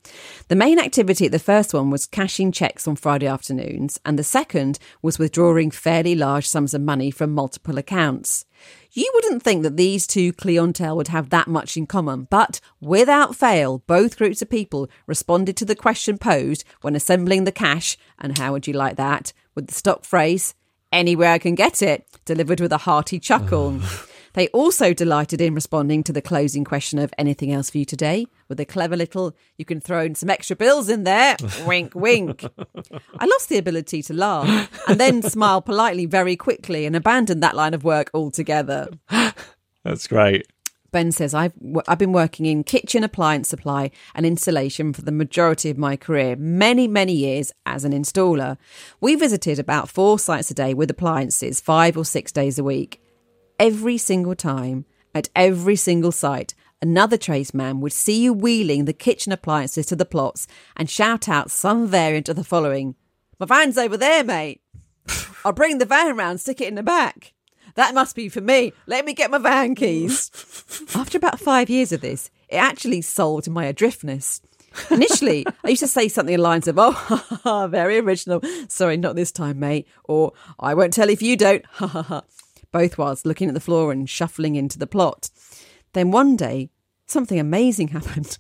The 0.49 0.57
main 0.57 0.79
activity 0.79 1.27
at 1.27 1.33
the 1.33 1.39
first 1.39 1.75
one 1.75 1.91
was 1.91 2.07
cashing 2.07 2.51
checks 2.51 2.89
on 2.89 2.97
Friday 2.97 3.27
afternoons, 3.27 4.01
and 4.07 4.19
the 4.19 4.25
second 4.25 4.79
was 5.03 5.19
withdrawing 5.19 5.71
fairly 5.71 6.15
large 6.15 6.49
sums 6.49 6.73
of 6.73 6.81
money 6.81 7.11
from 7.11 7.33
multiple 7.35 7.77
accounts. 7.77 8.47
You 8.93 9.11
wouldn't 9.15 9.43
think 9.43 9.63
that 9.63 9.77
these 9.77 10.07
two 10.07 10.33
clientele 10.33 10.97
would 10.97 11.09
have 11.09 11.31
that 11.31 11.49
much 11.49 11.77
in 11.77 11.87
common, 11.87 12.29
but 12.31 12.61
without 12.81 13.35
fail, 13.35 13.83
both 13.87 14.17
groups 14.17 14.41
of 14.41 14.51
people 14.51 14.89
responded 15.07 15.57
to 15.57 15.65
the 15.65 15.75
question 15.75 16.19
posed 16.19 16.65
when 16.81 16.95
assembling 16.95 17.45
the 17.45 17.53
cash, 17.53 17.97
and 18.19 18.39
how 18.39 18.53
would 18.53 18.67
you 18.67 18.75
like 18.75 18.97
that? 18.97 19.33
With 19.55 19.67
the 19.67 19.75
stock 19.75 20.05
phrase, 20.05 20.55
anywhere 20.93 21.33
I 21.33 21.39
can 21.39 21.55
get 21.55 21.83
it, 21.83 22.07
delivered 22.25 22.61
with 22.61 22.73
a 22.73 22.79
hearty 22.79 23.19
chuckle. 23.19 23.81
They 24.35 24.49
also 24.49 24.93
delighted 24.93 25.41
in 25.41 25.55
responding 25.55 26.03
to 26.05 26.13
the 26.13 26.21
closing 26.21 26.65
question 26.65 26.99
of 26.99 27.15
anything 27.17 27.53
else 27.53 27.71
for 27.71 27.79
you 27.79 27.85
today 27.85 28.27
with 28.49 28.61
a 28.61 28.65
clever 28.65 28.97
little, 28.97 29.35
you 29.57 29.65
can 29.65 29.81
throw 29.81 30.03
in 30.03 30.15
some 30.15 30.29
extra 30.29 30.57
bills 30.57 30.89
in 30.89 31.05
there. 31.05 31.37
wink, 31.67 31.95
wink. 31.95 32.45
I 33.19 33.27
lost 33.27 33.49
the 33.49 33.59
ability 33.59 34.03
to 34.03 34.13
laugh 34.13 34.89
and 34.89 35.01
then 35.01 35.23
smile 35.23 35.63
politely 35.63 36.07
very 36.07 36.37
quickly 36.37 36.85
and 36.85 36.95
abandoned 36.95 37.43
that 37.43 37.57
line 37.57 37.75
of 37.75 37.85
work 37.85 38.11
altogether. 38.13 38.89
That's 39.85 40.07
great. 40.07 40.47
Ben 40.91 41.11
says, 41.11 41.35
I've, 41.35 41.53
I've 41.89 41.99
been 41.99 42.13
working 42.13 42.47
in 42.47 42.63
kitchen 42.63 43.03
appliance 43.03 43.49
supply 43.49 43.91
and 44.15 44.25
installation 44.25 44.93
for 44.93 45.03
the 45.03 45.11
majority 45.11 45.69
of 45.69 45.77
my 45.77 45.97
career, 45.97 46.37
many, 46.37 46.87
many 46.87 47.13
years 47.13 47.53
as 47.67 47.85
an 47.85 47.93
installer. 47.93 48.57
We 49.01 49.17
visited 49.17 49.59
about 49.59 49.89
four 49.89 50.21
sites 50.21 50.53
a 50.53 50.55
day 50.55 50.73
with 50.73 50.91
appliances, 50.91 51.61
five 51.61 51.97
or 51.97 52.05
six 52.05 52.31
days 52.31 52.61
a 52.61 52.65
week. 52.65 53.04
Every 53.59 53.99
single 53.99 54.35
time, 54.35 54.85
at 55.15 55.29
every 55.37 55.77
single 55.77 56.11
site, 56.11 56.55
another 56.83 57.17
tradesman 57.17 57.81
would 57.81 57.93
see 57.93 58.21
you 58.21 58.33
wheeling 58.33 58.85
the 58.85 58.93
kitchen 58.93 59.31
appliances 59.31 59.87
to 59.87 59.97
the 59.97 60.05
plots 60.05 60.49
and 60.77 60.91
shout 60.91 61.29
out 61.29 61.53
some 61.53 61.87
variant 61.87 62.29
of 62.29 62.35
the 62.35 62.43
following 62.43 62.97
My 63.39 63.47
van's 63.47 63.79
over 63.79 63.97
there, 63.97 64.25
mate. 64.25 64.61
I'll 65.45 65.53
bring 65.53 65.79
the 65.79 65.87
van 65.87 66.17
round, 66.17 66.41
stick 66.41 66.61
it 66.61 66.69
in 66.69 66.75
the 66.75 66.83
back. 66.83 67.33
That 67.77 67.95
must 67.95 68.17
be 68.17 68.29
for 68.29 68.41
me. 68.41 68.73
Let 68.87 69.05
me 69.05 69.15
get 69.15 69.31
my 69.31 69.39
van 69.39 69.77
keys. 69.77 70.31
After 70.95 71.19
about 71.19 71.39
five 71.39 71.71
years 71.71 71.93
of 71.93 72.01
this, 72.01 72.31
it 72.49 72.57
actually 72.57 73.03
solved 73.03 73.49
my 73.49 73.73
adriftness. 73.73 74.41
Initially, 74.91 75.47
I 75.63 75.69
used 75.69 75.81
to 75.81 75.89
say 75.89 76.09
something 76.09 76.35
along 76.35 76.61
the 76.61 76.73
lines 76.73 76.99
of, 76.99 77.45
oh, 77.45 77.69
very 77.71 77.99
original. 77.99 78.41
Sorry, 78.69 78.97
not 78.97 79.15
this 79.15 79.31
time, 79.31 79.61
mate. 79.61 79.87
Or, 80.05 80.33
I 80.59 80.75
won't 80.75 80.93
tell 80.93 81.09
if 81.09 81.23
you 81.23 81.37
don't. 81.37 81.65
Both 82.75 82.99
whilst 82.99 83.25
looking 83.25 83.47
at 83.47 83.55
the 83.55 83.61
floor 83.61 83.93
and 83.93 84.11
shuffling 84.11 84.57
into 84.57 84.81
the 84.81 84.89
plot. 84.89 85.31
Then 85.93 86.11
one 86.11 86.35
day, 86.35 86.71
something 87.07 87.39
amazing 87.39 87.89
happened. 87.97 88.37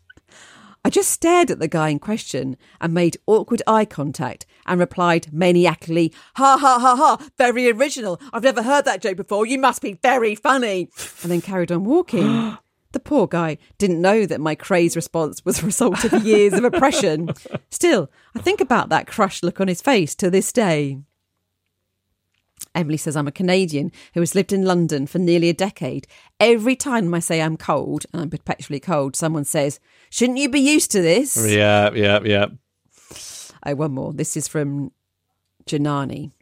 I 0.85 0.91
just 0.91 1.13
stared 1.13 1.53
at 1.53 1.61
the 1.61 1.69
guy 1.69 1.91
in 1.91 2.01
question 2.01 2.57
and 2.81 2.93
made 2.93 3.17
awkward 3.29 3.63
eye 3.65 3.85
contact 3.85 4.45
and 4.67 4.81
replied 4.81 5.33
maniacally, 5.33 6.13
Ha 6.35 6.59
ha 6.61 6.79
ha 6.81 6.97
ha, 6.97 7.29
very 7.39 7.71
original. 7.71 8.21
I've 8.33 8.43
never 8.43 8.65
heard 8.65 8.85
that 8.87 9.01
joke 9.01 9.19
before. 9.19 9.47
You 9.47 9.57
must 9.57 9.81
be 9.81 10.01
very 10.03 10.35
funny. 10.35 10.91
And 11.23 11.31
then 11.31 11.41
carried 11.41 11.71
on 11.71 11.85
walking. 11.85 12.59
The 12.91 13.01
poor 13.01 13.27
guy 13.27 13.59
didn't 13.77 14.01
know 14.01 14.25
that 14.25 14.41
my 14.41 14.55
crazed 14.55 14.95
response 14.95 15.45
was 15.45 15.61
a 15.61 15.67
result 15.67 16.05
of 16.05 16.25
years 16.25 16.53
of 16.53 16.63
oppression. 16.63 17.29
Still, 17.71 18.09
I 18.37 18.39
think 18.39 18.61
about 18.61 18.89
that 18.91 19.09
crushed 19.09 19.43
look 19.43 19.61
on 19.61 19.67
his 19.67 19.83
face 19.83 20.15
to 20.15 20.31
this 20.31 20.53
day. 20.53 20.99
Emily 22.75 22.97
says, 22.97 23.17
I'm 23.17 23.29
a 23.29 23.33
Canadian 23.33 23.93
who 24.15 24.21
has 24.21 24.35
lived 24.35 24.53
in 24.53 24.65
London 24.65 25.07
for 25.07 25.19
nearly 25.19 25.49
a 25.49 25.55
decade. 25.55 26.07
Every 26.41 26.77
time 26.77 27.13
I 27.15 27.21
say 27.21 27.41
I'm 27.41 27.57
cold, 27.57 28.05
and 28.13 28.23
I'm 28.23 28.31
perpetually 28.31 28.81
cold, 28.81 29.17
someone 29.17 29.45
says, 29.45 29.81
Shouldn't 30.11 30.39
you 30.39 30.49
be 30.49 30.61
used 30.61 30.91
to 30.93 31.03
this? 31.03 31.37
Yeah, 31.37 31.91
yeah, 31.95 32.21
yeah. 32.25 32.47
Oh, 33.67 33.75
one 33.75 33.93
more. 33.93 34.13
This 34.13 34.37
is 34.37 34.49
from 34.49 34.93
Janani. 35.67 36.33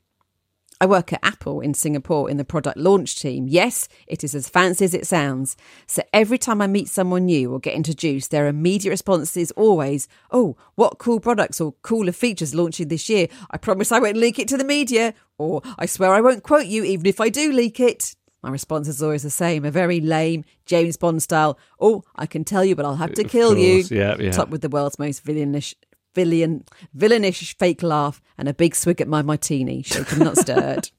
I 0.83 0.87
work 0.87 1.13
at 1.13 1.21
Apple 1.23 1.61
in 1.61 1.75
Singapore 1.75 2.29
in 2.29 2.39
the 2.39 2.45
product 2.45 2.77
launch 2.77 3.15
team. 3.15 3.47
Yes, 3.47 3.87
it 4.09 4.25
is 4.25 4.35
as 4.35 4.49
fancy 4.49 4.85
as 4.85 4.95
it 4.95 5.07
sounds. 5.07 5.57
So 5.87 6.03
every 6.13 6.39
time 6.39 6.61
I 6.61 6.67
meet 6.67 6.89
someone 6.89 7.27
new 7.27 7.53
or 7.53 7.61
get 7.61 7.75
introduced, 7.75 8.33
their 8.33 8.49
immediate 8.49 8.91
response 8.91 9.37
is 9.37 9.53
always, 9.53 10.09
Oh, 10.33 10.57
what 10.75 10.99
cool 10.99 11.21
products 11.21 11.61
or 11.61 11.75
cooler 11.83 12.11
features 12.11 12.53
launching 12.53 12.89
this 12.89 13.09
year? 13.09 13.29
I 13.53 13.59
promise 13.59 13.93
I 13.93 14.01
won't 14.01 14.17
leak 14.17 14.41
it 14.41 14.49
to 14.49 14.57
the 14.57 14.65
media. 14.65 15.15
Or 15.39 15.63
I 15.79 15.87
swear 15.87 16.13
I 16.13 16.21
won't 16.21 16.43
quote 16.43 16.67
you 16.67 16.83
even 16.83 17.07
if 17.07 17.21
I 17.21 17.29
do 17.29 17.53
leak 17.53 17.79
it. 17.79 18.17
My 18.43 18.51
response 18.51 18.89
is 18.89 19.01
always 19.01 19.23
the 19.23 19.31
same, 19.31 19.65
a 19.65 19.71
very 19.71 20.01
lame 20.01 20.45
James 20.67 20.97
Bond 20.97 21.23
style. 21.23 21.61
Oh, 21.79 22.03
I 22.17 22.27
can 22.27 22.43
tell 22.43 22.65
you, 22.65 22.75
but 22.75 22.85
I'll 22.85 22.97
have 22.97 23.15
to 23.15 23.23
kill 23.23 23.57
you. 23.57 23.85
Yeah, 23.89 24.17
yeah. 24.19 24.33
Top 24.33 24.49
with 24.49 24.63
the 24.63 24.69
world's 24.69 24.99
most 24.99 25.25
villainish 25.25 25.75
villain, 26.15 26.65
villainish 26.97 27.57
fake 27.57 27.83
laugh 27.83 28.21
and 28.39 28.49
a 28.49 28.55
big 28.55 28.75
swig 28.75 29.01
at 29.01 29.09
my 29.09 29.23
martini, 29.23 29.83
shaken 29.83 30.21
not 30.21 30.37
stirred. 30.37 30.91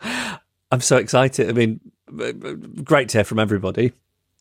I'm 0.70 0.80
so 0.80 0.96
excited. 0.96 1.48
I 1.48 1.52
mean, 1.52 1.80
great 2.82 3.08
to 3.10 3.18
hear 3.18 3.24
from 3.24 3.38
everybody. 3.38 3.92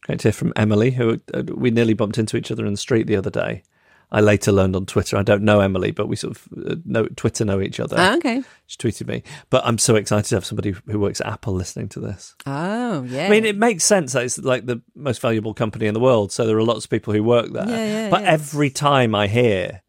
Great 0.03 0.19
to 0.19 0.27
hear 0.29 0.33
from 0.33 0.53
Emily, 0.55 0.91
who 0.91 1.19
uh, 1.33 1.43
we 1.47 1.71
nearly 1.71 1.93
bumped 1.93 2.17
into 2.17 2.37
each 2.37 2.51
other 2.51 2.65
in 2.65 2.73
the 2.73 2.77
street 2.77 3.07
the 3.07 3.15
other 3.15 3.29
day. 3.29 3.63
I 4.11 4.21
later 4.21 4.51
learned 4.51 4.75
on 4.75 4.85
Twitter. 4.85 5.17
I 5.17 5.23
don't 5.23 5.43
know 5.43 5.59
Emily, 5.59 5.91
but 5.91 6.07
we 6.07 6.15
sort 6.15 6.37
of 6.37 6.47
uh, 6.65 6.75
know 6.85 7.05
Twitter 7.15 7.45
know 7.45 7.61
each 7.61 7.79
other. 7.79 7.95
Oh, 7.99 8.17
okay. 8.17 8.43
She 8.67 8.77
tweeted 8.77 9.07
me, 9.07 9.23
but 9.49 9.65
I'm 9.65 9.77
so 9.77 9.95
excited 9.95 10.29
to 10.29 10.35
have 10.35 10.45
somebody 10.45 10.75
who 10.87 10.99
works 10.99 11.21
at 11.21 11.27
Apple 11.27 11.53
listening 11.53 11.89
to 11.89 11.99
this. 11.99 12.35
Oh, 12.45 13.03
yeah. 13.03 13.27
I 13.27 13.29
mean, 13.29 13.45
it 13.45 13.57
makes 13.57 13.83
sense 13.83 14.13
that 14.13 14.23
it's 14.23 14.37
like 14.37 14.65
the 14.65 14.81
most 14.95 15.21
valuable 15.21 15.53
company 15.53 15.87
in 15.87 15.93
the 15.93 15.99
world, 15.99 16.31
so 16.31 16.45
there 16.45 16.57
are 16.57 16.63
lots 16.63 16.85
of 16.85 16.91
people 16.91 17.13
who 17.13 17.23
work 17.23 17.51
there. 17.51 17.67
Yeah, 17.67 17.85
yeah, 17.85 18.09
but 18.09 18.21
yeah. 18.21 18.31
every 18.31 18.69
time 18.69 19.15
I 19.15 19.27
hear 19.27 19.81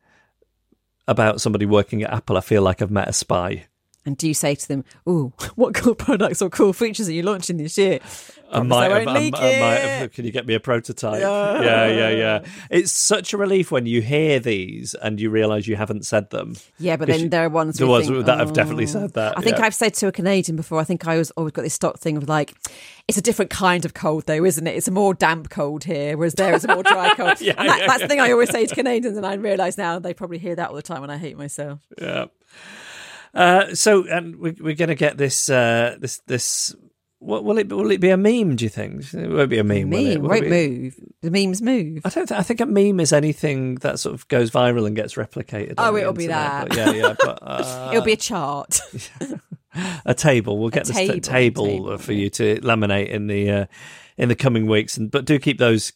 about 1.08 1.40
somebody 1.40 1.66
working 1.66 2.02
at 2.02 2.12
Apple, 2.12 2.36
I 2.36 2.40
feel 2.40 2.62
like 2.62 2.82
I've 2.82 2.90
met 2.90 3.08
a 3.08 3.12
spy. 3.12 3.66
And 4.06 4.16
do 4.16 4.28
you 4.28 4.34
say 4.34 4.54
to 4.54 4.68
them, 4.68 4.84
"Oh, 5.06 5.32
what 5.56 5.74
cool 5.74 5.94
products 5.94 6.40
or 6.40 6.48
cool 6.48 6.72
features 6.72 7.08
are 7.08 7.12
you 7.12 7.22
launching 7.22 7.56
this 7.56 7.76
year?" 7.76 7.98
I 8.48 8.62
might, 8.62 8.92
have, 8.92 9.08
I, 9.08 9.30
might 9.30 9.36
have- 9.36 10.12
Can 10.12 10.24
you 10.24 10.30
get 10.30 10.46
me 10.46 10.54
a 10.54 10.60
prototype? 10.60 11.20
Yeah. 11.20 11.62
yeah, 11.62 11.86
yeah, 11.88 12.10
yeah. 12.10 12.44
It's 12.70 12.92
such 12.92 13.32
a 13.32 13.36
relief 13.36 13.72
when 13.72 13.86
you 13.86 14.00
hear 14.02 14.38
these 14.38 14.94
and 14.94 15.20
you 15.20 15.30
realise 15.30 15.66
you 15.66 15.74
haven't 15.74 16.06
said 16.06 16.30
them. 16.30 16.54
Yeah, 16.78 16.96
but 16.96 17.08
then 17.08 17.28
there 17.30 17.44
are 17.44 17.48
ones 17.48 17.78
there 17.78 17.88
was 17.88 18.06
think, 18.06 18.24
that 18.26 18.38
have 18.38 18.52
definitely 18.52 18.84
"Oh." 18.84 18.86
said 18.86 19.14
that. 19.14 19.36
I 19.36 19.40
think 19.40 19.58
yeah. 19.58 19.64
I've 19.64 19.74
said 19.74 19.94
to 19.94 20.06
a 20.06 20.12
Canadian 20.12 20.54
before. 20.54 20.78
I 20.78 20.84
think 20.84 21.08
I 21.08 21.16
was 21.16 21.32
always 21.32 21.52
got 21.52 21.62
this 21.62 21.74
stock 21.74 21.98
thing 21.98 22.16
of 22.16 22.28
like, 22.28 22.54
it's 23.08 23.18
a 23.18 23.22
different 23.22 23.50
kind 23.50 23.84
of 23.84 23.94
cold 23.94 24.26
though, 24.26 24.44
isn't 24.44 24.66
it? 24.66 24.76
It's 24.76 24.86
a 24.86 24.92
more 24.92 25.12
damp 25.12 25.50
cold 25.50 25.82
here, 25.82 26.16
whereas 26.16 26.34
there 26.34 26.54
is 26.54 26.64
a 26.64 26.68
more 26.68 26.84
dry 26.84 27.14
cold. 27.16 27.40
Yeah, 27.40 27.54
and 27.58 27.68
that, 27.68 27.80
yeah, 27.80 27.86
that's 27.88 28.02
the 28.02 28.08
thing 28.08 28.20
I 28.20 28.30
always 28.30 28.50
say 28.50 28.64
to 28.66 28.74
Canadians, 28.74 29.16
and 29.16 29.26
I 29.26 29.34
realise 29.34 29.76
now 29.76 29.98
they 29.98 30.14
probably 30.14 30.38
hear 30.38 30.54
that 30.54 30.68
all 30.68 30.76
the 30.76 30.82
time 30.82 31.02
and 31.02 31.10
I 31.10 31.16
hate 31.16 31.36
myself. 31.36 31.80
Yeah. 32.00 32.26
Uh, 33.36 33.74
so, 33.74 34.06
and 34.08 34.36
we, 34.36 34.52
we're 34.52 34.74
going 34.74 34.88
to 34.88 34.94
get 34.94 35.18
this. 35.18 35.48
Uh, 35.48 35.96
this. 36.00 36.20
This. 36.26 36.74
What 37.18 37.44
will 37.44 37.58
it? 37.58 37.68
Will 37.68 37.90
it 37.90 38.00
be 38.00 38.10
a 38.10 38.16
meme? 38.16 38.56
Do 38.56 38.64
you 38.64 38.68
think 38.68 39.12
it 39.12 39.30
won't 39.30 39.50
be 39.50 39.58
a 39.58 39.64
meme? 39.64 39.90
will 39.90 39.98
it? 39.98 40.14
Meme 40.14 40.22
Will 40.22 40.28
won't 40.30 40.44
it 40.44 40.50
move. 40.50 41.00
The 41.22 41.30
memes 41.30 41.60
move. 41.60 42.02
I 42.04 42.08
don't. 42.08 42.26
Th- 42.26 42.38
I 42.38 42.42
think 42.42 42.60
a 42.60 42.66
meme 42.66 43.00
is 43.00 43.12
anything 43.12 43.76
that 43.76 43.98
sort 43.98 44.14
of 44.14 44.26
goes 44.28 44.50
viral 44.50 44.86
and 44.86 44.96
gets 44.96 45.14
replicated. 45.14 45.74
Oh, 45.78 45.96
it'll 45.96 46.12
be 46.12 46.28
that. 46.28 46.68
But 46.68 46.76
yeah, 46.78 46.92
yeah. 46.92 47.14
But 47.18 47.38
uh, 47.42 47.90
It'll 47.92 48.04
be 48.04 48.12
a 48.12 48.16
chart. 48.16 48.80
a 50.06 50.14
table. 50.14 50.58
We'll 50.58 50.70
get 50.70 50.86
this 50.86 50.96
t- 50.96 51.06
table, 51.06 51.20
table, 51.20 51.66
table, 51.66 51.98
for 51.98 52.12
you 52.12 52.30
to 52.30 52.60
laminate 52.60 53.08
in 53.08 53.26
the 53.26 53.50
uh, 53.50 53.66
in 54.16 54.28
the 54.28 54.36
coming 54.36 54.66
weeks, 54.66 54.96
and 54.96 55.10
but 55.10 55.24
do 55.24 55.38
keep 55.38 55.58
those 55.58 55.92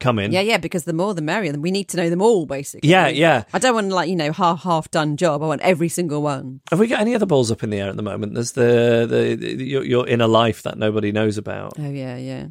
coming. 0.00 0.32
yeah, 0.32 0.40
yeah. 0.40 0.58
Because 0.58 0.84
the 0.84 0.92
more, 0.92 1.14
the 1.14 1.22
merrier. 1.22 1.52
We 1.52 1.70
need 1.70 1.88
to 1.90 1.96
know 1.96 2.10
them 2.10 2.22
all, 2.22 2.46
basically. 2.46 2.88
Yeah, 2.88 3.08
yeah. 3.08 3.44
I 3.52 3.58
don't 3.58 3.74
want 3.74 3.88
like 3.90 4.08
you 4.08 4.16
know 4.16 4.32
half 4.32 4.62
half 4.62 4.90
done 4.90 5.16
job. 5.16 5.42
I 5.42 5.46
want 5.46 5.60
every 5.62 5.88
single 5.88 6.22
one. 6.22 6.60
Have 6.70 6.78
we 6.78 6.86
got 6.86 7.00
any 7.00 7.14
other 7.14 7.26
balls 7.26 7.50
up 7.50 7.62
in 7.62 7.70
the 7.70 7.78
air 7.80 7.88
at 7.88 7.96
the 7.96 8.02
moment? 8.02 8.34
There's 8.34 8.52
the 8.52 9.06
the, 9.08 9.34
the 9.36 9.64
your, 9.64 9.84
your 9.84 10.06
inner 10.08 10.26
life 10.28 10.62
that 10.62 10.78
nobody 10.78 11.12
knows 11.12 11.38
about. 11.38 11.74
Oh 11.78 11.90
yeah, 11.90 12.16
yeah. 12.16 12.46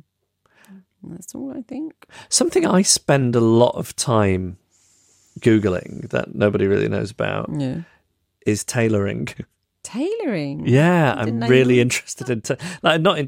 That's 1.08 1.36
all 1.36 1.52
I 1.56 1.62
think. 1.62 1.94
Something 2.30 2.66
I 2.66 2.82
spend 2.82 3.36
a 3.36 3.40
lot 3.40 3.76
of 3.76 3.96
time 3.96 4.58
googling 5.40 6.10
that 6.10 6.34
nobody 6.34 6.66
really 6.68 6.88
knows 6.90 7.12
about 7.12 7.50
Yeah. 7.56 7.82
is 8.46 8.64
tailoring. 8.64 9.28
Tailoring. 9.84 10.66
Yeah, 10.66 11.14
I'm 11.16 11.42
really 11.42 11.80
interested 11.80 12.28
in. 12.32 12.42
Ta- 12.42 12.56
like, 12.82 13.02
not. 13.02 13.20
In, 13.20 13.28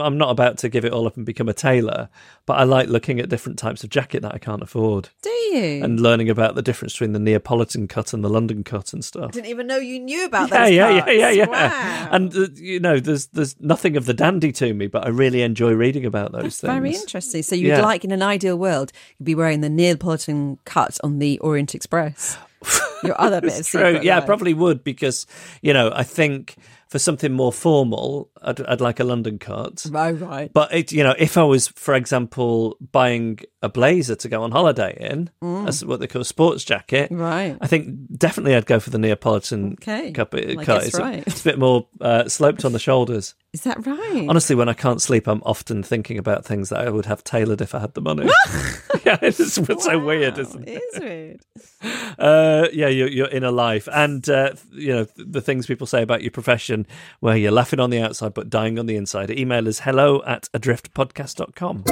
I'm 0.00 0.16
not 0.16 0.30
about 0.30 0.58
to 0.58 0.68
give 0.68 0.84
it 0.84 0.92
all 0.92 1.08
up 1.08 1.16
and 1.16 1.26
become 1.26 1.48
a 1.48 1.52
tailor, 1.52 2.08
but 2.48 2.54
I 2.58 2.64
like 2.64 2.88
looking 2.88 3.20
at 3.20 3.28
different 3.28 3.58
types 3.58 3.84
of 3.84 3.90
jacket 3.90 4.22
that 4.22 4.34
I 4.34 4.38
can't 4.38 4.62
afford 4.62 5.10
Do 5.22 5.30
you? 5.30 5.84
and 5.84 6.00
learning 6.00 6.28
about 6.30 6.56
the 6.56 6.62
difference 6.62 6.94
between 6.94 7.12
the 7.12 7.20
Neapolitan 7.20 7.86
cut 7.86 8.12
and 8.12 8.24
the 8.24 8.28
London 8.28 8.64
cut 8.64 8.92
and 8.92 9.04
stuff. 9.04 9.30
didn't 9.32 9.46
even 9.50 9.66
know 9.68 9.76
you 9.76 10.00
knew 10.00 10.24
about 10.24 10.50
Yeah, 10.50 10.66
yeah, 10.66 10.90
yeah, 11.06 11.10
yeah, 11.10 11.30
yeah. 11.30 11.46
Wow. 11.46 12.08
And 12.10 12.34
uh, 12.36 12.48
you 12.56 12.80
know, 12.80 12.98
there's 12.98 13.26
there's 13.28 13.54
nothing 13.60 13.96
of 13.96 14.06
the 14.06 14.14
dandy 14.14 14.50
to 14.52 14.74
me, 14.74 14.88
but 14.88 15.04
I 15.06 15.10
really 15.10 15.42
enjoy 15.42 15.72
reading 15.72 16.04
about 16.04 16.32
those 16.32 16.42
That's 16.42 16.60
things. 16.62 16.72
very 16.72 16.94
interesting. 16.94 17.42
So 17.42 17.54
you'd 17.54 17.68
Yeah. 17.68 17.82
like, 17.82 18.04
in 18.04 18.10
an 18.10 18.22
ideal 18.22 18.56
world, 18.58 18.90
you'd 19.18 19.26
be 19.26 19.34
wearing 19.36 19.60
the 19.60 19.68
Neapolitan 19.70 20.58
cut 20.64 20.98
on 21.04 21.18
the 21.18 21.38
Orient 21.40 21.74
Express. 21.74 22.38
Your 23.04 23.20
other 23.20 23.40
bit 23.40 23.60
of 23.60 23.66
true. 23.66 24.00
Yeah, 24.02 24.16
I 24.18 24.20
probably 24.22 24.54
would 24.54 24.82
because 24.82 25.26
you 25.62 25.72
know 25.72 25.92
I 25.94 26.02
think 26.02 26.56
for 26.88 26.98
something 26.98 27.32
more 27.32 27.52
formal, 27.52 28.30
I'd, 28.40 28.60
I'd 28.62 28.80
like 28.80 28.98
a 28.98 29.04
London 29.04 29.38
cut. 29.38 29.84
Oh, 29.92 30.10
right. 30.12 30.50
But 30.52 30.72
it, 30.74 30.90
you 30.92 31.04
know, 31.04 31.14
if 31.18 31.36
I 31.36 31.42
was, 31.44 31.68
for 31.68 31.94
example, 31.94 32.76
buying 32.92 33.40
a 33.62 33.68
blazer 33.68 34.14
to 34.16 34.28
go 34.28 34.42
on 34.42 34.52
holiday 34.52 34.96
in, 34.98 35.30
that's 35.42 35.84
what 35.84 36.00
they 36.00 36.06
call 36.06 36.22
a 36.22 36.24
sports 36.24 36.64
jacket. 36.64 37.10
Mm. 37.10 37.20
Right. 37.20 37.58
I 37.60 37.66
think 37.66 37.94
definitely 38.16 38.54
I'd 38.54 38.66
go 38.66 38.80
for 38.80 38.90
the 38.90 38.98
Neapolitan 38.98 39.72
Okay. 39.74 40.12
cup, 40.12 40.34
I 40.34 40.54
cut. 40.64 40.84
It's, 40.84 40.96
a, 40.98 41.02
right. 41.02 41.24
it's 41.26 41.42
a 41.42 41.44
bit 41.44 41.58
more 41.58 41.86
uh, 42.00 42.28
sloped 42.28 42.64
on 42.64 42.72
the 42.72 42.78
shoulders. 42.78 43.34
Is 43.52 43.62
that 43.62 43.86
right? 43.86 44.26
Honestly, 44.28 44.54
when 44.54 44.68
I 44.68 44.74
can't 44.74 45.00
sleep, 45.00 45.26
I'm 45.26 45.42
often 45.44 45.82
thinking 45.82 46.18
about 46.18 46.44
things 46.44 46.68
that 46.68 46.86
I 46.86 46.90
would 46.90 47.06
have 47.06 47.24
tailored 47.24 47.60
if 47.60 47.74
I 47.74 47.80
had 47.80 47.94
the 47.94 48.00
money. 48.00 48.24
yeah, 49.04 49.18
it's, 49.22 49.40
it's 49.40 49.84
so 49.84 49.98
weird, 49.98 50.38
isn't 50.38 50.68
it? 50.68 50.76
It 50.76 50.82
is 50.94 51.00
weird. 51.82 52.18
Uh, 52.18 52.68
yeah, 52.72 52.88
your, 52.88 53.08
your 53.08 53.28
inner 53.28 53.50
life, 53.50 53.88
and 53.92 54.28
uh, 54.28 54.52
you 54.72 54.88
know 54.92 55.06
the 55.16 55.40
things 55.40 55.66
people 55.66 55.86
say 55.86 56.02
about 56.02 56.22
your 56.22 56.30
profession. 56.30 56.77
Situation 56.78 56.86
where 57.20 57.36
you're 57.36 57.52
laughing 57.52 57.80
on 57.80 57.90
the 57.90 58.00
outside 58.00 58.34
but 58.34 58.50
dying 58.50 58.78
on 58.78 58.86
the 58.86 58.96
inside, 58.96 59.30
email 59.30 59.68
us 59.68 59.80
hello 59.80 60.22
at 60.26 60.48
adriftpodcast.com. 60.54 61.84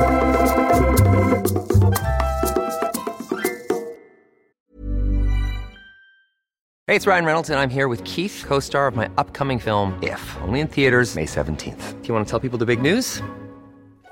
Hey, 6.88 6.94
it's 6.94 7.06
Ryan 7.06 7.24
Reynolds, 7.24 7.50
and 7.50 7.58
I'm 7.58 7.70
here 7.70 7.88
with 7.88 8.04
Keith, 8.04 8.44
co 8.46 8.60
star 8.60 8.86
of 8.86 8.94
my 8.94 9.10
upcoming 9.18 9.58
film, 9.58 9.98
If, 10.02 10.22
only 10.42 10.60
in 10.60 10.68
theaters, 10.68 11.16
May 11.16 11.26
17th. 11.26 12.00
Do 12.00 12.08
you 12.08 12.14
want 12.14 12.26
to 12.26 12.30
tell 12.30 12.40
people 12.40 12.58
the 12.58 12.66
big 12.66 12.80
news? 12.80 13.20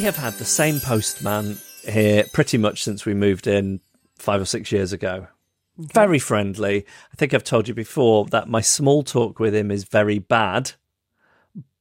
We 0.00 0.06
have 0.06 0.16
had 0.16 0.32
the 0.32 0.46
same 0.46 0.80
postman 0.80 1.58
here 1.86 2.24
pretty 2.32 2.56
much 2.56 2.82
since 2.82 3.04
we 3.04 3.12
moved 3.12 3.46
in 3.46 3.82
five 4.16 4.40
or 4.40 4.46
six 4.46 4.72
years 4.72 4.94
ago. 4.94 5.26
Very 5.76 6.18
friendly. 6.18 6.86
I 7.12 7.16
think 7.16 7.34
I've 7.34 7.44
told 7.44 7.68
you 7.68 7.74
before 7.74 8.24
that 8.30 8.48
my 8.48 8.62
small 8.62 9.02
talk 9.02 9.38
with 9.38 9.54
him 9.54 9.70
is 9.70 9.84
very 9.84 10.18
bad, 10.18 10.72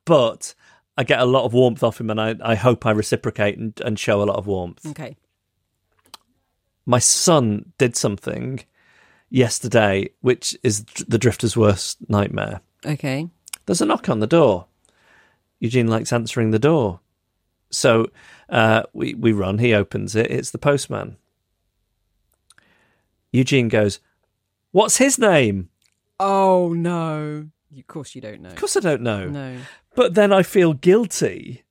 but 0.04 0.54
I 0.98 1.06
get 1.06 1.22
a 1.22 1.26
lot 1.26 1.46
of 1.46 1.54
warmth 1.54 1.82
off 1.82 2.02
him 2.02 2.10
and 2.10 2.20
I, 2.20 2.36
I 2.44 2.56
hope 2.56 2.86
I 2.86 2.92
reciprocate 2.92 3.58
and, 3.58 3.80
and 3.86 3.98
show 3.98 4.22
a 4.22 4.26
lot 4.26 4.36
of 4.36 4.48
warmth. 4.48 4.86
Okay. 4.88 5.16
My 6.86 7.00
son 7.00 7.72
did 7.78 7.96
something 7.96 8.60
yesterday, 9.30 10.10
which 10.20 10.58
is 10.62 10.84
the 11.08 11.18
drifter's 11.18 11.56
worst 11.56 12.00
nightmare. 12.10 12.60
Okay. 12.86 13.30
There's 13.66 13.80
a 13.80 13.86
knock 13.86 14.10
on 14.10 14.20
the 14.20 14.28
door. 14.28 14.66
Eugene 15.62 15.88
likes 15.88 16.12
answering 16.12 16.52
the 16.52 16.60
door. 16.60 17.00
So 17.72 18.08
uh, 18.50 18.84
we, 18.94 19.14
we 19.14 19.32
run, 19.32 19.60
he 19.60 19.74
opens 19.74 20.16
it, 20.16 20.32
it's 20.32 20.52
the 20.52 20.58
postman. 20.58 21.18
Eugene 23.32 23.68
goes, 23.68 24.00
What's 24.72 24.98
his 24.98 25.18
name? 25.20 25.70
Oh 26.20 26.74
no. 26.74 27.48
Of 27.78 27.88
course 27.88 28.16
you 28.16 28.22
don't 28.22 28.42
know. 28.42 28.50
Of 28.50 28.56
course 28.56 28.76
I 28.76 28.80
don't 28.80 29.02
know. 29.02 29.28
No. 29.30 29.58
But 29.96 30.16
then 30.16 30.32
I 30.34 30.44
feel 30.44 30.74
guilty 30.74 31.64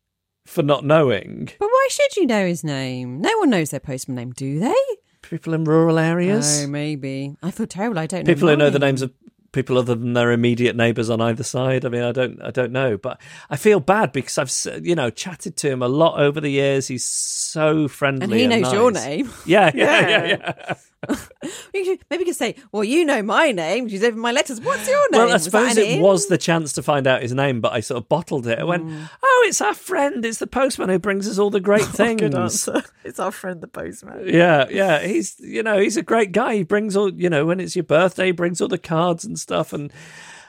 for 0.46 0.62
not 0.62 0.84
knowing. 0.84 1.50
But 1.58 1.66
why 1.68 1.88
should 1.90 2.16
you 2.16 2.26
know 2.26 2.46
his 2.46 2.64
name? 2.64 3.20
No 3.20 3.36
one 3.38 3.50
knows 3.50 3.70
their 3.70 3.80
postman 3.80 4.16
name, 4.16 4.32
do 4.32 4.58
they? 4.60 4.74
People 5.22 5.52
in 5.54 5.64
rural 5.64 5.98
areas, 5.98 6.62
Oh, 6.64 6.68
maybe. 6.68 7.36
I 7.42 7.50
feel 7.50 7.66
terrible. 7.66 7.98
I 7.98 8.06
don't 8.06 8.26
know. 8.26 8.32
people 8.34 8.48
who 8.48 8.56
know 8.56 8.70
the 8.70 8.78
names 8.78 9.02
of 9.02 9.12
people 9.52 9.78
other 9.78 9.94
than 9.94 10.12
their 10.12 10.30
immediate 10.32 10.76
neighbours 10.76 11.08
on 11.10 11.20
either 11.20 11.42
side. 11.42 11.84
I 11.84 11.88
mean, 11.88 12.02
I 12.02 12.12
don't, 12.12 12.40
I 12.42 12.50
don't 12.50 12.72
know, 12.72 12.96
but 12.96 13.20
I 13.48 13.56
feel 13.56 13.80
bad 13.80 14.12
because 14.12 14.36
I've, 14.38 14.84
you 14.84 14.94
know, 14.94 15.10
chatted 15.10 15.56
to 15.58 15.70
him 15.70 15.82
a 15.82 15.88
lot 15.88 16.20
over 16.20 16.40
the 16.40 16.50
years. 16.50 16.88
He's 16.88 17.04
so 17.04 17.88
friendly, 17.88 18.24
And 18.24 18.32
he 18.34 18.46
knows 18.46 18.62
nice. 18.62 18.72
your 18.72 18.90
name. 18.92 19.32
Yeah, 19.46 19.70
yeah, 19.74 20.00
yeah, 20.00 20.08
Yeah. 20.08 20.26
yeah. 20.68 20.74
Maybe 21.74 21.98
you 22.10 22.24
could 22.24 22.34
say, 22.34 22.56
"Well, 22.72 22.82
you 22.84 23.04
know 23.04 23.22
my 23.22 23.52
name. 23.52 23.88
She's 23.88 24.02
over 24.02 24.16
my 24.18 24.32
letters. 24.32 24.60
What's 24.60 24.88
your 24.88 25.10
name?" 25.10 25.20
Well, 25.20 25.30
I 25.30 25.34
Was 25.34 25.44
suppose 25.44 25.76
it 25.76 26.00
was 26.00 26.26
the 26.26 26.38
chance 26.38 26.72
to 26.74 26.82
find 26.82 27.06
out 27.06 27.22
his 27.22 27.32
name, 27.32 27.60
but 27.60 27.72
I 27.72 27.80
sort 27.80 28.02
of 28.02 28.08
bottled 28.08 28.46
it. 28.46 28.58
I 28.58 28.64
went, 28.64 28.86
Mm. 28.86 29.08
"Oh, 29.22 29.44
it's 29.48 29.60
our 29.60 29.74
friend. 29.74 30.24
It's 30.24 30.38
the 30.38 30.46
postman 30.46 30.88
who 30.88 30.98
brings 30.98 31.28
us 31.28 31.38
all 31.38 31.50
the 31.50 31.60
great 31.60 31.82
things." 32.00 32.20
Good 32.20 32.34
answer. 32.34 32.82
It's 33.04 33.18
our 33.20 33.32
friend, 33.32 33.60
the 33.62 33.68
postman. 33.68 34.24
Yeah, 34.28 34.66
yeah. 34.70 35.00
He's 35.00 35.36
you 35.40 35.62
know 35.62 35.78
he's 35.78 35.96
a 35.96 36.02
great 36.02 36.32
guy. 36.32 36.56
He 36.56 36.62
brings 36.64 36.96
all 36.96 37.12
you 37.12 37.30
know 37.30 37.46
when 37.46 37.60
it's 37.60 37.74
your 37.76 37.84
birthday, 37.84 38.26
he 38.26 38.32
brings 38.32 38.60
all 38.60 38.68
the 38.68 38.76
cards 38.76 39.24
and 39.24 39.38
stuff. 39.38 39.72
And 39.72 39.90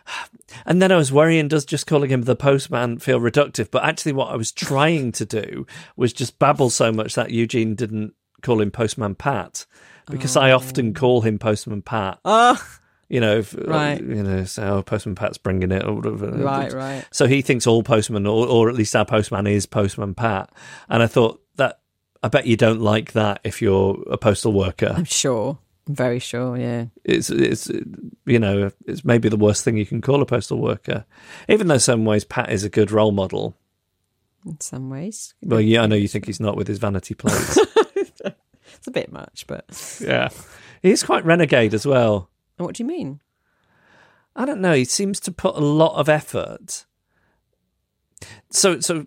and 0.65 0.81
then 0.81 0.91
I 0.91 0.97
was 0.97 1.11
worrying, 1.11 1.47
does 1.47 1.63
just 1.65 1.87
calling 1.87 2.09
him 2.09 2.23
the 2.23 2.35
postman 2.35 2.97
feel 2.99 3.19
reductive? 3.19 3.69
But 3.71 3.83
actually, 3.85 4.13
what 4.13 4.31
I 4.31 4.35
was 4.35 4.51
trying 4.51 5.11
to 5.13 5.25
do 5.25 5.65
was 5.95 6.11
just 6.11 6.39
babble 6.39 6.69
so 6.69 6.91
much 6.91 7.15
that 7.15 7.31
Eugene 7.31 7.75
didn't 7.75 8.13
call 8.41 8.61
him 8.61 8.71
Postman 8.71 9.15
Pat 9.15 9.65
because 10.10 10.36
I 10.36 10.51
often 10.51 10.89
oh. 10.89 10.99
call 10.99 11.22
him 11.22 11.39
Postman 11.39 11.82
Pat. 11.82 12.20
Oh, 12.26 12.62
You 13.10 13.20
know, 13.20 13.38
if, 13.39 13.57
uh, 13.57 13.64
Right. 13.64 14.01
You 14.01 14.24
know, 14.24 14.43
so 14.43 14.78
oh, 14.78 14.84
Postman 14.84 15.16
Pat's 15.16 15.39
bringing 15.39 15.72
it 15.72 15.84
or 15.84 15.95
whatever. 15.95 16.32
right, 16.32 16.72
right. 16.72 17.05
So 17.12 17.26
he 17.26 17.41
thinks 17.41 17.66
all 17.66 17.82
postmen, 17.82 18.28
or, 18.28 18.47
or 18.47 18.70
at 18.70 18.76
least 18.76 18.95
our 18.95 19.05
postman, 19.05 19.47
is 19.47 19.66
Postman 19.66 20.14
Pat. 20.14 20.51
And 20.89 21.01
I 21.01 21.07
thought 21.07 21.41
that 21.55 21.80
I 22.22 22.28
bet 22.28 22.45
you 22.45 22.55
don't 22.55 22.82
like 22.82 23.14
that 23.14 23.41
if 23.43 23.62
you're 23.62 23.97
a 24.10 24.18
postal 24.18 24.53
worker. 24.53 24.93
I'm 24.95 25.05
sure. 25.05 25.57
I'm 25.88 25.95
very 25.95 26.20
sure. 26.20 26.55
Yeah. 26.55 26.86
It's 27.03 27.32
it's 27.32 27.68
you 28.26 28.38
know 28.38 28.72
it's 28.86 29.03
maybe 29.03 29.28
the 29.28 29.38
worst 29.38 29.64
thing 29.64 29.76
you 29.76 29.88
can 29.88 30.01
call 30.01 30.22
a 30.22 30.26
postal 30.26 30.60
worker. 30.60 31.05
Even 31.47 31.68
though 31.68 31.80
some 31.80 32.05
ways 32.05 32.24
Pat 32.24 32.51
is 32.51 32.64
a 32.64 32.70
good 32.70 32.91
role 32.91 33.12
model. 33.12 33.57
In 34.45 34.62
some 34.62 34.89
ways. 34.89 35.34
Well, 35.41 35.60
yeah, 35.60 35.82
I 35.82 35.88
know 35.88 35.95
you 35.95 36.07
think 36.07 36.28
he's 36.28 36.39
not 36.39 36.55
with 36.55 36.68
his 36.68 36.78
vanity 36.78 37.16
plates. 37.16 37.60
A 38.89 38.91
bit 38.91 39.11
much, 39.11 39.45
but. 39.45 39.99
yeah, 40.03 40.29
he's 40.81 41.03
quite 41.03 41.23
renegade 41.23 41.75
as 41.75 41.85
well. 41.85 42.31
What 42.57 42.73
do 42.73 42.81
you 42.81 42.87
mean? 42.87 43.21
I 44.35 44.45
don't 44.45 44.61
know. 44.61 44.73
He 44.73 44.83
seems 44.85 45.19
to 45.21 45.31
put 45.31 45.55
a 45.55 45.59
lot 45.59 45.95
of 45.95 46.09
effort. 46.09 46.87
So, 48.49 48.79
so 48.79 49.05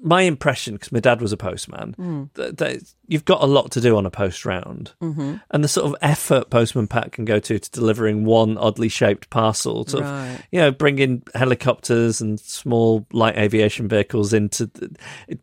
my 0.00 0.22
impression, 0.22 0.74
because 0.74 0.90
my 0.90 0.98
dad 0.98 1.20
was 1.20 1.30
a 1.32 1.36
postman, 1.36 2.30
that, 2.34 2.58
that 2.58 2.82
you've 3.06 3.24
got 3.24 3.42
a 3.42 3.46
lot 3.46 3.70
to 3.72 3.80
do 3.80 3.96
on 3.96 4.06
a 4.06 4.10
post 4.10 4.44
round, 4.44 4.92
mm-hmm. 5.00 5.36
and 5.52 5.62
the 5.62 5.68
sort 5.68 5.86
of 5.86 5.94
effort 6.02 6.50
Postman 6.50 6.88
Pat 6.88 7.12
can 7.12 7.24
go 7.24 7.38
to 7.38 7.58
to 7.60 7.70
delivering 7.70 8.24
one 8.24 8.58
oddly 8.58 8.88
shaped 8.88 9.30
parcel, 9.30 9.86
sort 9.86 10.02
Right. 10.02 10.30
of, 10.30 10.42
you 10.50 10.58
know, 10.58 10.72
bringing 10.72 11.22
helicopters 11.36 12.20
and 12.20 12.40
small 12.40 13.06
light 13.12 13.36
aviation 13.36 13.86
vehicles 13.86 14.32
into. 14.32 14.66
The, 14.66 14.96
it, 15.28 15.40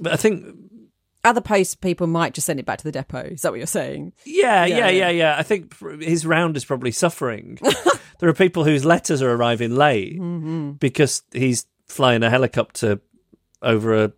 but 0.00 0.12
I 0.12 0.16
think 0.16 0.46
Other 1.26 1.40
post 1.40 1.80
people 1.80 2.06
might 2.06 2.34
just 2.34 2.46
send 2.46 2.60
it 2.60 2.66
back 2.66 2.78
to 2.78 2.84
the 2.84 2.92
depot. 2.92 3.22
Is 3.22 3.42
that 3.42 3.50
what 3.52 3.58
you're 3.58 3.66
saying? 3.66 4.12
Yeah, 4.24 4.64
Yeah, 4.64 4.76
yeah, 4.76 4.88
yeah, 4.88 5.10
yeah. 5.10 5.36
I 5.36 5.42
think 5.42 5.74
his 6.00 6.24
round 6.24 6.56
is 6.56 6.64
probably 6.64 6.92
suffering. 6.92 7.58
there 8.20 8.28
are 8.30 8.34
people 8.34 8.64
whose 8.64 8.84
letters 8.84 9.20
are 9.22 9.32
arriving 9.32 9.74
late 9.74 10.18
Mm-hmm. 10.18 10.70
because 10.72 11.22
he's 11.32 11.66
flying 11.86 12.22
a 12.22 12.30
helicopter 12.30 13.00
over 13.60 14.04
a 14.04 14.12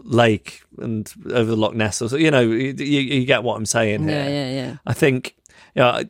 lake 0.00 0.62
and 0.78 1.10
over 1.30 1.44
the 1.50 1.56
Loch 1.56 1.74
Ness, 1.74 2.02
or 2.02 2.08
so. 2.08 2.16
You 2.16 2.30
know, 2.30 2.40
you, 2.42 2.74
you, 2.78 3.00
you 3.00 3.24
get 3.26 3.42
what 3.42 3.56
I'm 3.56 3.66
saying 3.66 4.06
here. 4.06 4.18
Yeah, 4.18 4.28
yeah, 4.28 4.50
yeah. 4.50 4.76
I 4.86 4.92
think 4.92 5.36
yeah, 5.74 6.02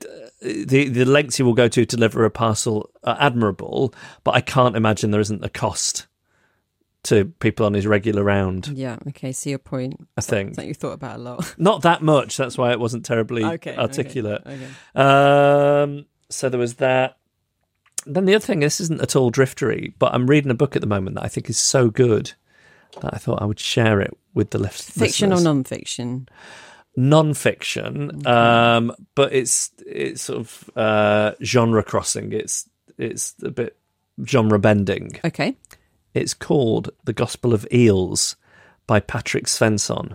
the 0.42 0.88
the 0.88 1.04
lengths 1.04 1.36
he 1.36 1.42
will 1.42 1.54
go 1.54 1.68
to 1.68 1.86
to 1.86 1.96
deliver 1.96 2.24
a 2.24 2.30
parcel 2.30 2.90
are 3.04 3.16
admirable, 3.20 3.94
but 4.24 4.34
I 4.34 4.40
can't 4.40 4.76
imagine 4.76 5.10
there 5.10 5.20
isn't 5.20 5.44
a 5.44 5.48
cost 5.48 6.06
to 7.04 7.26
people 7.26 7.66
on 7.66 7.74
his 7.74 7.86
regular 7.86 8.22
round. 8.24 8.68
Yeah. 8.68 8.98
Okay. 9.08 9.32
See 9.32 9.50
your 9.50 9.58
point. 9.58 10.06
I 10.16 10.20
think 10.20 10.56
that 10.56 10.66
you 10.66 10.74
thought 10.74 10.92
about 10.92 11.16
a 11.16 11.22
lot. 11.22 11.54
not 11.58 11.82
that 11.82 12.02
much. 12.02 12.36
That's 12.36 12.58
why 12.58 12.72
it 12.72 12.80
wasn't 12.80 13.04
terribly 13.04 13.44
Okay, 13.44 13.72
okay, 13.72 13.76
articulate. 13.76 14.42
okay. 14.46 14.68
Um, 14.94 16.06
so 16.30 16.48
there 16.48 16.60
was 16.60 16.74
that. 16.76 17.16
Then 18.06 18.26
the 18.26 18.34
other 18.34 18.44
thing, 18.44 18.60
this 18.60 18.80
isn't 18.80 19.00
at 19.00 19.16
all 19.16 19.30
driftery, 19.32 19.94
but 19.98 20.12
I'm 20.12 20.26
reading 20.26 20.50
a 20.50 20.54
book 20.54 20.76
at 20.76 20.82
the 20.82 20.86
moment 20.88 21.16
that 21.16 21.24
I 21.24 21.28
think 21.28 21.48
is 21.48 21.56
so 21.58 21.88
good 21.88 22.32
that 23.00 23.14
I 23.14 23.16
thought 23.16 23.40
I 23.40 23.46
would 23.46 23.58
share 23.60 24.00
it 24.00 24.16
with 24.34 24.50
the 24.50 24.58
list. 24.58 24.90
Fiction 24.92 25.32
or 25.32 25.40
non-fiction? 25.40 26.28
non-fiction, 26.96 28.26
um, 28.26 28.92
but 29.14 29.32
it's 29.32 29.70
it's 29.86 30.22
sort 30.22 30.38
of 30.40 30.70
uh, 30.76 31.32
genre 31.42 31.82
crossing. 31.82 32.32
It's 32.32 32.68
it's 32.98 33.34
a 33.42 33.50
bit 33.50 33.76
genre 34.26 34.58
bending. 34.58 35.18
Okay. 35.24 35.56
It's 36.14 36.32
called 36.32 36.90
The 37.04 37.12
Gospel 37.12 37.52
of 37.52 37.66
Eels 37.72 38.36
by 38.86 39.00
Patrik 39.00 39.46
Svensson, 39.46 40.14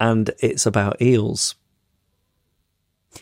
and 0.00 0.30
it's 0.40 0.64
about 0.64 1.00
eels. 1.02 1.54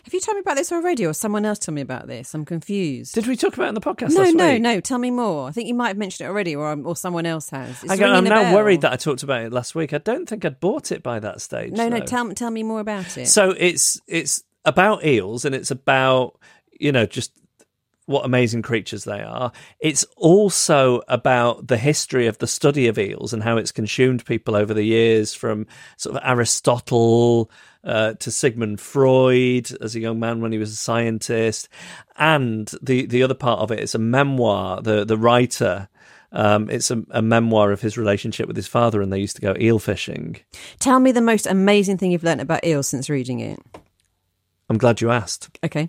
Have 0.04 0.14
you 0.14 0.20
told 0.20 0.36
me 0.36 0.40
about 0.40 0.56
this 0.56 0.70
already, 0.70 1.04
or 1.04 1.12
someone 1.12 1.44
else 1.44 1.58
told 1.58 1.74
me 1.74 1.80
about 1.80 2.06
this? 2.06 2.32
I'm 2.32 2.44
confused. 2.44 3.14
Did 3.14 3.26
we 3.26 3.34
talk 3.34 3.54
about 3.54 3.66
it 3.66 3.68
in 3.70 3.74
the 3.74 3.80
podcast? 3.80 4.14
no, 4.14 4.30
no, 4.30 4.52
week? 4.52 4.62
no. 4.62 4.80
Tell 4.80 4.98
me 4.98 5.10
more. 5.10 5.48
I 5.48 5.52
think 5.52 5.66
you 5.66 5.74
might 5.74 5.88
have 5.88 5.96
mentioned 5.96 6.26
it 6.26 6.30
already, 6.30 6.54
or 6.54 6.70
um, 6.70 6.86
or 6.86 6.94
someone 6.94 7.26
else 7.26 7.50
has. 7.50 7.82
It's 7.82 7.90
I 7.90 8.04
I'm 8.04 8.24
now 8.24 8.42
bell. 8.42 8.54
worried 8.54 8.82
that 8.82 8.92
I 8.92 8.96
talked 8.96 9.24
about 9.24 9.42
it 9.42 9.52
last 9.52 9.74
week. 9.74 9.92
I 9.92 9.98
don't 9.98 10.28
think 10.28 10.44
I'd 10.44 10.60
bought 10.60 10.92
it 10.92 11.02
by 11.02 11.18
that 11.20 11.40
stage. 11.40 11.72
No, 11.72 11.88
no. 11.88 11.98
though. 11.98 12.04
Tell 12.04 12.30
tell 12.34 12.50
me 12.50 12.62
more 12.62 12.80
about 12.80 13.16
it. 13.16 13.26
So 13.26 13.50
it's 13.50 14.00
it's 14.06 14.44
about 14.64 15.04
eels, 15.04 15.44
and 15.44 15.56
it's 15.56 15.72
about 15.72 16.38
you 16.78 16.92
know 16.92 17.06
just 17.06 17.32
what 18.06 18.24
amazing 18.24 18.62
creatures 18.62 19.04
they 19.04 19.20
are. 19.20 19.52
It's 19.80 20.04
also 20.16 21.02
about 21.08 21.66
the 21.66 21.76
history 21.76 22.26
of 22.28 22.38
the 22.38 22.46
study 22.46 22.86
of 22.86 22.98
eels 22.98 23.32
and 23.32 23.42
how 23.42 23.56
it's 23.56 23.72
consumed 23.72 24.24
people 24.24 24.56
over 24.56 24.72
the 24.72 24.84
years, 24.84 25.34
from 25.34 25.66
sort 25.96 26.16
of 26.16 26.22
Aristotle 26.24 27.50
uh, 27.84 28.14
to 28.14 28.30
Sigmund 28.30 28.80
Freud 28.80 29.70
as 29.80 29.94
a 29.94 30.00
young 30.00 30.18
man 30.18 30.40
when 30.40 30.52
he 30.52 30.58
was 30.58 30.72
a 30.72 30.76
scientist. 30.76 31.68
And 32.16 32.70
the 32.80 33.06
the 33.06 33.22
other 33.22 33.34
part 33.34 33.60
of 33.60 33.70
it 33.70 33.80
is 33.80 33.94
a 33.94 33.98
memoir. 33.98 34.80
The 34.80 35.04
the 35.04 35.18
writer. 35.18 35.88
Um, 36.32 36.68
it's 36.68 36.90
a, 36.90 37.02
a 37.10 37.22
memoir 37.22 37.72
of 37.72 37.80
his 37.80 37.96
relationship 37.96 38.46
with 38.46 38.56
his 38.56 38.66
father, 38.66 39.00
and 39.00 39.12
they 39.12 39.20
used 39.20 39.36
to 39.36 39.42
go 39.42 39.54
eel 39.58 39.78
fishing. 39.78 40.36
Tell 40.80 41.00
me 41.00 41.12
the 41.12 41.20
most 41.20 41.46
amazing 41.46 41.98
thing 41.98 42.10
you've 42.10 42.24
learned 42.24 42.40
about 42.40 42.64
eels 42.64 42.88
since 42.88 43.08
reading 43.08 43.40
it. 43.40 43.58
I'm 44.68 44.76
glad 44.76 45.00
you 45.00 45.10
asked. 45.10 45.56
Okay. 45.64 45.88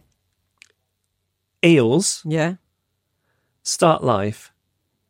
Eels 1.63 2.21
Yeah. 2.25 2.55
start 3.63 4.03
life 4.03 4.51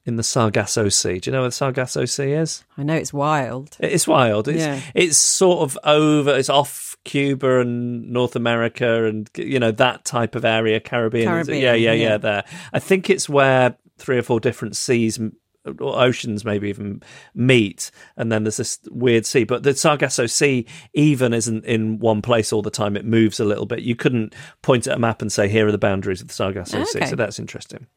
in 0.05 0.15
the 0.15 0.23
Sargasso 0.23 0.87
Sea. 0.89 1.19
Do 1.19 1.29
you 1.29 1.33
know 1.33 1.41
where 1.41 1.49
the 1.49 1.55
Sargasso 1.55 2.05
Sea 2.05 2.31
is? 2.31 2.63
I 2.77 2.83
know 2.83 2.95
it's 2.95 3.11
wild. 3.13 3.75
It's 3.79 4.07
wild. 4.07 4.47
It's, 4.47 4.59
Yeah. 4.59 4.79
it's 4.95 5.17
sort 5.17 5.59
of 5.61 5.77
over. 5.83 6.37
It's 6.37 6.49
off 6.49 6.95
Cuba 7.03 7.59
and 7.59 8.09
North 8.11 8.35
America, 8.35 9.05
and 9.05 9.29
you 9.37 9.59
know 9.59 9.71
that 9.71 10.05
type 10.05 10.35
of 10.35 10.45
area, 10.45 10.79
Caribbean. 10.79 11.27
Caribbean, 11.27 11.61
yeah, 11.61 11.73
yeah, 11.73 11.91
yeah, 11.91 12.03
yeah. 12.09 12.17
There, 12.17 12.43
I 12.73 12.79
think 12.79 13.09
it's 13.09 13.27
where 13.27 13.75
three 13.97 14.17
or 14.17 14.23
four 14.23 14.39
different 14.39 14.75
seas. 14.77 15.19
m- 15.19 15.35
Or 15.79 16.01
oceans 16.01 16.45
maybe 16.45 16.69
even 16.69 17.01
meet, 17.33 17.91
and 18.15 18.31
then 18.31 18.43
there's 18.43 18.57
this 18.57 18.79
weird 18.89 19.25
sea. 19.25 19.43
But 19.43 19.63
the 19.63 19.75
Sargasso 19.75 20.25
Sea 20.25 20.65
even 20.93 21.33
isn't 21.33 21.65
in 21.65 21.99
one 21.99 22.21
place 22.21 22.53
all 22.53 22.61
the 22.61 22.69
time; 22.69 22.95
it 22.95 23.05
moves 23.05 23.39
a 23.39 23.45
little 23.45 23.65
bit. 23.65 23.81
You 23.81 23.95
couldn't 23.95 24.33
point 24.61 24.87
at 24.87 24.95
a 24.95 24.99
map 24.99 25.21
and 25.21 25.31
say, 25.31 25.47
"Here 25.47 25.67
are 25.67 25.71
the 25.71 25.77
boundaries 25.77 26.21
of 26.21 26.27
the 26.27 26.33
Sargasso 26.33 26.83
Sea." 26.83 27.05
So 27.05 27.15
that's 27.15 27.39
interesting. 27.39 27.87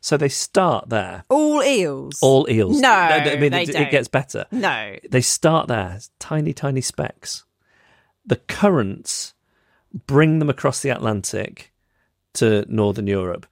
So 0.00 0.16
they 0.16 0.28
start 0.28 0.88
there. 0.90 1.24
All 1.28 1.62
eels. 1.62 2.18
All 2.22 2.46
eels. 2.48 2.80
No, 2.80 2.88
I 2.88 3.36
mean, 3.36 3.52
it, 3.52 3.68
it 3.70 3.90
gets 3.90 4.08
better. 4.08 4.46
No. 4.52 4.96
They 5.08 5.20
start 5.20 5.66
there, 5.68 5.98
tiny, 6.20 6.52
tiny 6.52 6.80
specks. 6.80 7.44
The 8.24 8.36
currents 8.36 9.34
bring 10.06 10.38
them 10.38 10.50
across 10.50 10.82
the 10.82 10.90
Atlantic 10.90 11.72
to 12.34 12.64
northern 12.68 13.06
Europe. 13.06 13.46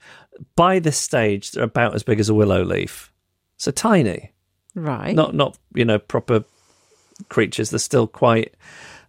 By 0.55 0.79
this 0.79 0.99
stage, 0.99 1.53
they're 1.53 1.65
about 1.65 1.95
as 1.95 2.03
big 2.03 2.21
as 2.21 2.29
a 2.29 2.35
willow 2.35 2.63
leaf, 2.63 3.13
so 3.57 3.71
tiny. 3.71 4.33
Right. 4.75 5.15
Not, 5.15 5.35
not 5.35 5.59
you 5.75 5.85
know, 5.85 5.99
proper 5.99 6.45
creatures. 7.29 7.71
They're 7.71 7.79
still 7.79 8.07
quite. 8.07 8.55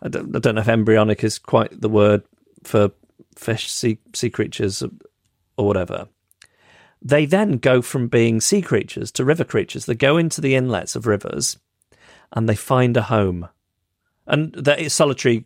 I 0.01 0.07
don't, 0.09 0.35
I 0.35 0.39
don't 0.39 0.55
know 0.55 0.61
if 0.61 0.67
embryonic 0.67 1.23
is 1.23 1.39
quite 1.39 1.81
the 1.81 1.89
word 1.89 2.23
for 2.63 2.91
fish, 3.35 3.69
sea 3.71 3.97
sea 4.13 4.29
creatures, 4.29 4.83
or 5.57 5.65
whatever. 5.65 6.07
They 7.01 7.25
then 7.25 7.57
go 7.57 7.81
from 7.81 8.07
being 8.07 8.41
sea 8.41 8.61
creatures 8.61 9.11
to 9.13 9.25
river 9.25 9.43
creatures. 9.43 9.85
They 9.85 9.95
go 9.95 10.17
into 10.17 10.41
the 10.41 10.55
inlets 10.55 10.95
of 10.95 11.05
rivers, 11.07 11.57
and 12.31 12.47
they 12.47 12.55
find 12.55 12.95
a 12.97 13.03
home. 13.03 13.49
And 14.25 14.53
they're 14.53 14.89
solitary. 14.89 15.45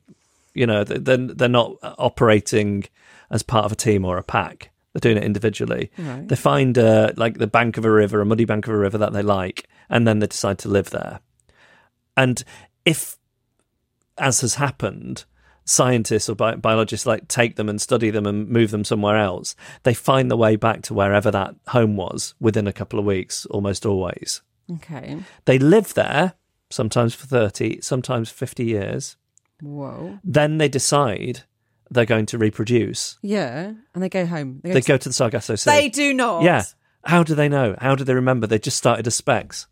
You 0.53 0.67
know, 0.67 0.83
they- 0.83 0.97
they're 0.97 1.17
they're 1.17 1.47
not 1.49 1.77
operating 1.81 2.83
as 3.29 3.41
part 3.43 3.65
of 3.65 3.71
a 3.71 3.75
team 3.75 4.03
or 4.05 4.17
a 4.17 4.23
pack. 4.23 4.70
They're 4.93 4.99
doing 4.99 5.17
it 5.17 5.23
individually. 5.23 5.91
Right. 5.97 6.27
They 6.27 6.35
find 6.35 6.77
uh, 6.77 7.13
like 7.15 7.37
the 7.37 7.47
bank 7.47 7.77
of 7.77 7.85
a 7.85 7.91
river, 7.91 8.19
a 8.21 8.25
muddy 8.25 8.45
bank 8.45 8.67
of 8.67 8.73
a 8.73 8.77
river 8.77 8.97
that 8.97 9.13
they 9.13 9.21
like, 9.21 9.69
and 9.89 10.07
then 10.07 10.19
they 10.19 10.27
decide 10.27 10.59
to 10.59 10.69
live 10.69 10.89
there. 10.89 11.21
And 12.17 12.43
if, 12.85 13.17
as 14.17 14.41
has 14.41 14.55
happened, 14.55 15.25
scientists 15.63 16.27
or 16.27 16.35
bi- 16.35 16.55
biologists 16.55 17.05
like 17.05 17.27
take 17.27 17.55
them 17.55 17.69
and 17.69 17.81
study 17.81 18.09
them 18.09 18.25
and 18.25 18.49
move 18.49 18.71
them 18.71 18.83
somewhere 18.83 19.17
else, 19.17 19.55
they 19.83 19.93
find 19.93 20.29
the 20.29 20.37
way 20.37 20.55
back 20.55 20.81
to 20.83 20.93
wherever 20.93 21.31
that 21.31 21.55
home 21.67 21.95
was 21.95 22.33
within 22.39 22.67
a 22.67 22.73
couple 22.73 22.99
of 22.99 23.05
weeks, 23.05 23.45
almost 23.47 23.85
always. 23.85 24.41
Okay. 24.75 25.17
They 25.45 25.59
live 25.59 25.93
there, 25.93 26.33
sometimes 26.69 27.15
for 27.15 27.27
30, 27.27 27.81
sometimes 27.81 28.29
50 28.29 28.65
years. 28.65 29.17
Whoa. 29.61 30.19
Then 30.23 30.57
they 30.57 30.69
decide 30.69 31.43
they're 31.91 32.05
going 32.05 32.25
to 32.27 32.37
reproduce. 32.37 33.17
Yeah. 33.21 33.73
And 33.93 34.01
they 34.03 34.09
go 34.09 34.25
home. 34.25 34.61
They 34.63 34.79
to- 34.81 34.87
go 34.87 34.97
to 34.97 35.09
the 35.09 35.13
Sargasso 35.13 35.55
Sea. 35.55 35.69
They 35.69 35.89
do 35.89 36.13
not. 36.13 36.43
Yeah. 36.43 36.63
How 37.03 37.23
do 37.23 37.35
they 37.35 37.49
know? 37.49 37.75
How 37.79 37.95
do 37.95 38.03
they 38.03 38.13
remember? 38.13 38.47
They 38.47 38.59
just 38.59 38.77
started 38.77 39.05
as 39.07 39.15
specks. 39.15 39.67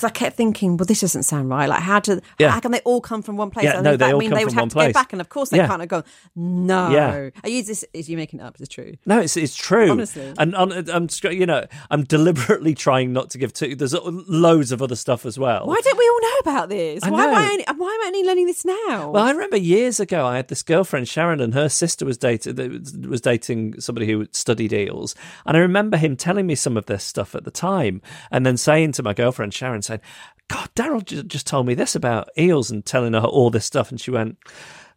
Because 0.00 0.08
I 0.10 0.18
kept 0.18 0.36
thinking, 0.36 0.78
well, 0.78 0.86
this 0.86 1.02
doesn't 1.02 1.24
sound 1.24 1.50
right. 1.50 1.68
Like, 1.68 1.80
how 1.82 2.00
do 2.00 2.20
Yeah. 2.38 2.50
how 2.52 2.60
can 2.60 2.72
they 2.72 2.80
all 2.86 3.02
come 3.02 3.20
from 3.20 3.36
one 3.36 3.50
place? 3.50 3.64
Yeah, 3.64 3.74
and 3.74 3.84
no, 3.84 3.90
does 3.90 3.98
they 3.98 4.06
that 4.06 4.14
all 4.14 4.20
mean 4.20 4.30
come 4.30 4.38
they 4.38 4.44
would 4.46 4.54
have 4.54 4.68
to 4.70 4.74
place. 4.74 4.88
go 4.88 4.92
back, 4.94 5.12
and 5.12 5.20
of 5.20 5.28
course 5.28 5.50
they 5.50 5.58
Yeah. 5.58 5.66
can't 5.66 5.80
have 5.80 5.88
gone. 5.90 6.04
No, 6.34 6.90
Yeah. 6.90 7.28
are 7.44 7.48
you 7.50 7.62
this? 7.62 7.84
Is 7.92 8.08
you 8.08 8.16
making 8.16 8.40
it 8.40 8.44
up? 8.44 8.56
It's 8.58 8.68
true. 8.68 8.94
No, 9.04 9.20
it's 9.20 9.36
it's 9.36 9.54
true. 9.54 9.90
Honestly. 9.90 10.32
and 10.38 10.54
on, 10.54 10.72
I'm 10.88 11.08
you 11.30 11.44
know 11.44 11.66
I'm 11.90 12.04
deliberately 12.04 12.74
trying 12.74 13.12
not 13.12 13.28
to 13.30 13.38
give 13.38 13.52
too. 13.52 13.76
There's 13.76 13.94
loads 13.94 14.72
of 14.72 14.80
other 14.80 14.96
stuff 14.96 15.26
as 15.26 15.38
well. 15.38 15.66
Why 15.66 15.78
don't 15.84 15.98
we 15.98 16.08
all 16.08 16.20
know 16.22 16.38
about 16.52 16.68
this? 16.70 17.02
I 17.04 17.10
why 17.10 17.24
am 17.26 17.34
I 17.34 17.50
only, 17.52 17.64
why 17.76 17.88
am 17.94 18.00
I 18.02 18.06
only 18.06 18.24
learning 18.24 18.46
this 18.46 18.64
now? 18.64 19.10
Well, 19.10 19.22
I 19.24 19.30
remember 19.32 19.58
years 19.58 20.00
ago, 20.00 20.24
I 20.26 20.36
had 20.36 20.48
this 20.48 20.62
girlfriend 20.62 21.08
Sharon, 21.08 21.40
and 21.40 21.52
her 21.52 21.68
sister 21.68 22.06
was 22.06 22.16
dated 22.16 22.58
was 23.06 23.20
dating 23.20 23.80
somebody 23.80 24.06
who 24.10 24.26
studied 24.32 24.72
eels, 24.72 25.14
and 25.44 25.58
I 25.58 25.60
remember 25.60 25.98
him 25.98 26.16
telling 26.16 26.46
me 26.46 26.54
some 26.54 26.78
of 26.78 26.86
this 26.86 27.04
stuff 27.04 27.34
at 27.34 27.44
the 27.44 27.50
time, 27.50 28.00
and 28.30 28.46
then 28.46 28.56
saying 28.56 28.92
to 28.92 29.02
my 29.02 29.12
girlfriend 29.12 29.52
Sharon, 29.52 29.82
saying, 29.90 30.00
"God, 30.48 30.70
Daryl 30.74 31.04
ju- 31.04 31.22
just 31.22 31.46
told 31.46 31.66
me 31.66 31.74
this 31.74 31.94
about 31.94 32.28
eels," 32.38 32.70
and 32.70 32.84
telling 32.84 33.12
her 33.12 33.20
all 33.20 33.50
this 33.50 33.66
stuff, 33.66 33.90
and 33.90 34.00
she 34.00 34.10
went, 34.10 34.38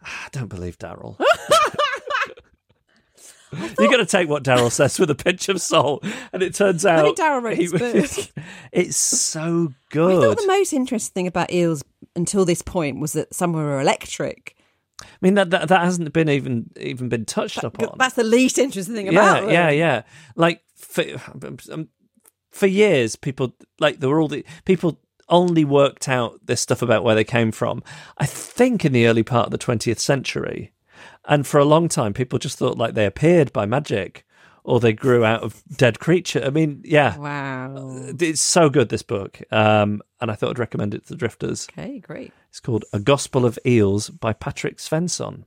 "Ah, 0.06 0.26
"I 0.26 0.30
don't 0.32 0.48
believe 0.50 0.78
Daryl." 0.78 1.18
You're 3.78 3.88
going 3.88 4.00
to 4.00 4.06
take 4.06 4.30
what 4.30 4.44
Daryl 4.44 4.72
says 4.72 4.98
with 5.00 5.12
a 5.12 5.16
pinch 5.16 5.48
of 5.48 5.62
salt, 5.62 6.04
and 6.32 6.41
it 6.41 6.56
turns 6.56 6.86
out 6.86 7.04
Maybe 7.04 7.16
Daryl 7.16 7.41
wrote 7.44 7.58
he 7.58 7.64
his 7.64 7.74
was- 7.74 8.32
It's 8.72 8.98
so 8.98 9.74
good. 9.91 10.24
I 10.24 10.28
thought 10.28 10.38
the 10.41 10.48
most 10.48 10.74
interesting 10.74 11.14
thing 11.14 11.28
about 11.28 11.52
eels 11.52 11.84
until 12.16 12.46
this 12.46 12.62
point 12.62 13.00
was 13.00 13.14
that 13.14 13.34
some 13.34 13.54
were 13.54 13.80
electric. 13.80 14.56
I 15.02 15.06
mean 15.22 15.34
that, 15.36 15.50
that 15.52 15.68
that 15.68 15.82
hasn't 15.82 16.12
been 16.14 16.30
even 16.30 16.70
even 16.80 17.10
been 17.10 17.26
touched 17.26 17.64
upon. 17.64 17.98
That's 17.98 18.16
the 18.16 18.24
least 18.24 18.58
interesting 18.58 18.96
thing 18.96 19.08
yeah, 19.08 19.12
about 19.12 19.41
them. 19.41 19.52
yeah, 19.52 19.70
yeah. 19.70 20.02
Like 20.36 20.62
for 20.76 21.04
um, 21.72 21.89
for 22.54 22.68
years, 22.68 23.16
people 23.16 23.54
like 23.80 23.99
there 23.99 24.10
were 24.10 24.22
all 24.22 24.28
the 24.30 24.45
people 24.66 24.99
only 25.30 25.66
worked 25.66 26.08
out 26.08 26.39
this 26.45 26.62
stuff 26.62 26.82
about 26.82 27.04
where 27.04 27.16
they 27.16 27.24
came 27.24 27.51
from. 27.51 27.82
I 28.18 28.26
think 28.26 28.86
in 28.86 28.93
the 28.93 29.08
early 29.08 29.24
part 29.24 29.47
of 29.47 29.51
the 29.51 29.58
twentieth 29.58 29.99
century, 29.99 30.72
and 31.26 31.45
for 31.47 31.60
a 31.60 31.66
long 31.66 31.89
time, 31.89 32.14
people 32.14 32.39
just 32.39 32.58
thought 32.58 32.78
like 32.78 32.93
they 32.93 33.06
appeared 33.06 33.51
by 33.51 33.66
magic 33.66 34.26
or 34.66 34.80
they 34.80 34.93
grew 34.93 35.26
out 35.26 35.41
of 35.43 35.62
dead 35.76 35.99
creature. 35.99 36.41
I 36.45 36.49
mean, 36.49 36.82
yeah, 36.86 37.18
Wow. 37.18 37.89
it's 38.18 38.39
so 38.39 38.70
good 38.70 38.88
this 38.88 39.01
book, 39.04 39.41
um, 39.51 40.01
and 40.22 40.32
I 40.32 40.36
thought 40.36 40.51
I'd 40.51 40.60
recommend 40.60 40.93
it 40.93 41.04
to 41.08 41.10
the 41.10 41.18
drifters. 41.18 41.68
Okay, 41.78 41.99
great. 41.99 42.32
It's 42.49 42.62
called 42.62 42.86
A 42.93 42.99
Gospel 42.99 43.45
of 43.45 43.60
Eels 43.66 44.10
by 44.10 44.32
Patrik 44.32 44.78
Svensson. 44.78 45.43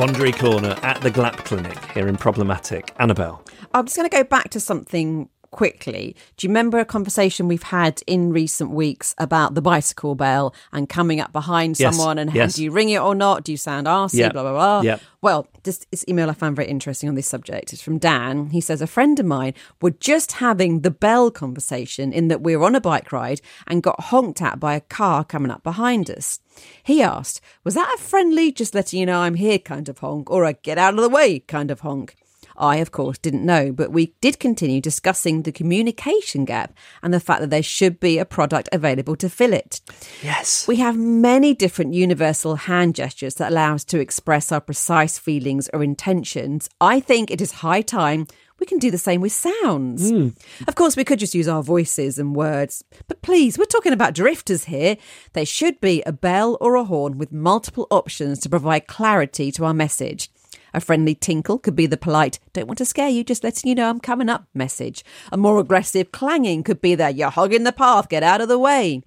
Quandary 0.00 0.32
Corner 0.32 0.78
at 0.82 0.98
the 1.02 1.10
Glap 1.10 1.36
Clinic 1.44 1.78
here 1.92 2.08
in 2.08 2.16
Problematic. 2.16 2.94
Annabelle. 2.98 3.44
I'm 3.74 3.84
just 3.84 3.98
going 3.98 4.08
to 4.08 4.16
go 4.16 4.24
back 4.24 4.48
to 4.48 4.58
something 4.58 5.28
quickly. 5.50 6.14
Do 6.36 6.46
you 6.46 6.50
remember 6.50 6.78
a 6.78 6.84
conversation 6.84 7.48
we've 7.48 7.62
had 7.64 8.02
in 8.06 8.32
recent 8.32 8.70
weeks 8.70 9.14
about 9.18 9.54
the 9.54 9.62
bicycle 9.62 10.14
bell 10.14 10.54
and 10.72 10.88
coming 10.88 11.20
up 11.20 11.32
behind 11.32 11.78
Yes, 11.78 11.96
someone 11.96 12.18
and 12.18 12.32
yes. 12.34 12.54
do 12.54 12.64
you 12.64 12.70
ring 12.70 12.88
it 12.90 13.00
or 13.00 13.14
not? 13.14 13.44
Do 13.44 13.52
you 13.52 13.58
sound 13.58 13.86
arsey? 13.86 14.14
Yeah, 14.20 14.30
Blah, 14.30 14.42
blah, 14.42 14.52
blah. 14.52 14.80
yeah. 14.82 14.98
Well, 15.22 15.48
this, 15.64 15.84
this 15.90 16.04
email 16.08 16.30
I 16.30 16.32
found 16.34 16.56
very 16.56 16.68
interesting 16.68 17.08
on 17.08 17.14
this 17.14 17.28
subject 17.28 17.72
is 17.72 17.82
from 17.82 17.98
Dan. 17.98 18.50
He 18.50 18.60
says, 18.60 18.80
A 18.80 18.86
friend 18.86 19.18
of 19.20 19.26
mine 19.26 19.52
were 19.82 19.90
just 19.90 20.32
having 20.32 20.80
the 20.80 20.90
bell 20.90 21.30
conversation 21.30 22.12
in 22.12 22.28
that 22.28 22.40
we 22.42 22.56
were 22.56 22.64
on 22.66 22.74
a 22.74 22.80
bike 22.80 23.12
ride 23.12 23.40
and 23.66 23.82
got 23.82 24.00
honked 24.04 24.40
at 24.40 24.58
by 24.58 24.74
a 24.74 24.80
car 24.80 25.24
coming 25.24 25.50
up 25.50 25.62
behind 25.62 26.08
us. 26.10 26.40
He 26.82 27.02
asked, 27.02 27.40
Was 27.64 27.74
that 27.74 27.92
a 27.94 27.98
friendly, 28.00 28.50
just 28.52 28.74
letting 28.74 29.00
you 29.00 29.06
know 29.06 29.20
I'm 29.20 29.34
here 29.34 29.58
kind 29.58 29.88
of 29.88 29.98
honk 29.98 30.30
or 30.30 30.44
a 30.44 30.54
get 30.54 30.78
out 30.78 30.94
of 30.94 31.00
the 31.02 31.08
way 31.08 31.40
kind 31.40 31.70
of 31.70 31.80
honk? 31.80 32.14
I, 32.60 32.76
of 32.76 32.92
course, 32.92 33.18
didn't 33.18 33.44
know, 33.44 33.72
but 33.72 33.90
we 33.90 34.14
did 34.20 34.38
continue 34.38 34.80
discussing 34.80 35.42
the 35.42 35.52
communication 35.52 36.44
gap 36.44 36.74
and 37.02 37.12
the 37.12 37.20
fact 37.20 37.40
that 37.40 37.50
there 37.50 37.62
should 37.62 37.98
be 37.98 38.18
a 38.18 38.24
product 38.24 38.68
available 38.70 39.16
to 39.16 39.28
fill 39.28 39.52
it. 39.52 39.80
Yes. 40.22 40.68
We 40.68 40.76
have 40.76 40.96
many 40.96 41.54
different 41.54 41.94
universal 41.94 42.56
hand 42.56 42.94
gestures 42.94 43.34
that 43.36 43.50
allow 43.50 43.74
us 43.74 43.84
to 43.86 43.98
express 43.98 44.52
our 44.52 44.60
precise 44.60 45.18
feelings 45.18 45.68
or 45.72 45.82
intentions. 45.82 46.68
I 46.80 47.00
think 47.00 47.30
it 47.30 47.40
is 47.40 47.52
high 47.52 47.82
time 47.82 48.26
we 48.60 48.66
can 48.66 48.78
do 48.78 48.90
the 48.90 48.98
same 48.98 49.22
with 49.22 49.32
sounds. 49.32 50.10
Hmm. 50.10 50.28
Of 50.68 50.74
course, 50.74 50.94
we 50.94 51.04
could 51.04 51.18
just 51.18 51.34
use 51.34 51.48
our 51.48 51.62
voices 51.62 52.18
and 52.18 52.36
words, 52.36 52.84
but 53.08 53.22
please, 53.22 53.58
we're 53.58 53.64
talking 53.64 53.94
about 53.94 54.14
drifters 54.14 54.64
here. 54.64 54.98
There 55.32 55.46
should 55.46 55.80
be 55.80 56.02
a 56.04 56.12
bell 56.12 56.58
or 56.60 56.74
a 56.74 56.84
horn 56.84 57.16
with 57.16 57.32
multiple 57.32 57.86
options 57.90 58.38
to 58.40 58.50
provide 58.50 58.86
clarity 58.86 59.50
to 59.52 59.64
our 59.64 59.74
message. 59.74 60.30
A 60.72 60.80
friendly 60.80 61.14
tinkle 61.14 61.58
could 61.58 61.76
be 61.76 61.86
the 61.86 61.96
polite, 61.96 62.38
don't 62.52 62.66
want 62.66 62.78
to 62.78 62.84
scare 62.84 63.08
you, 63.08 63.24
just 63.24 63.44
letting 63.44 63.68
you 63.68 63.74
know 63.74 63.90
I'm 63.90 64.00
coming 64.00 64.28
up 64.28 64.46
message. 64.54 65.04
A 65.32 65.36
more 65.36 65.58
aggressive 65.58 66.12
clanging 66.12 66.62
could 66.62 66.80
be 66.80 66.94
the, 66.94 67.12
you're 67.12 67.30
hogging 67.30 67.64
the 67.64 67.72
path, 67.72 68.08
get 68.08 68.22
out 68.22 68.40
of 68.40 68.48
the 68.48 68.58
way. 68.58 69.02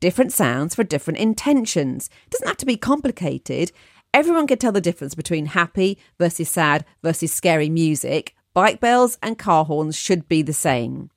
Different 0.00 0.32
sounds 0.32 0.74
for 0.74 0.84
different 0.84 1.18
intentions. 1.18 2.10
It 2.26 2.30
doesn't 2.30 2.48
have 2.48 2.56
to 2.58 2.66
be 2.66 2.76
complicated. 2.76 3.72
Everyone 4.12 4.46
can 4.46 4.58
tell 4.58 4.72
the 4.72 4.80
difference 4.80 5.14
between 5.14 5.46
happy 5.46 5.98
versus 6.18 6.48
sad 6.48 6.84
versus 7.02 7.32
scary 7.32 7.68
music. 7.68 8.34
Bike 8.54 8.80
bells 8.80 9.18
and 9.22 9.38
car 9.38 9.64
horns 9.64 9.96
should 9.96 10.28
be 10.28 10.42
the 10.42 10.52
same. 10.52 11.10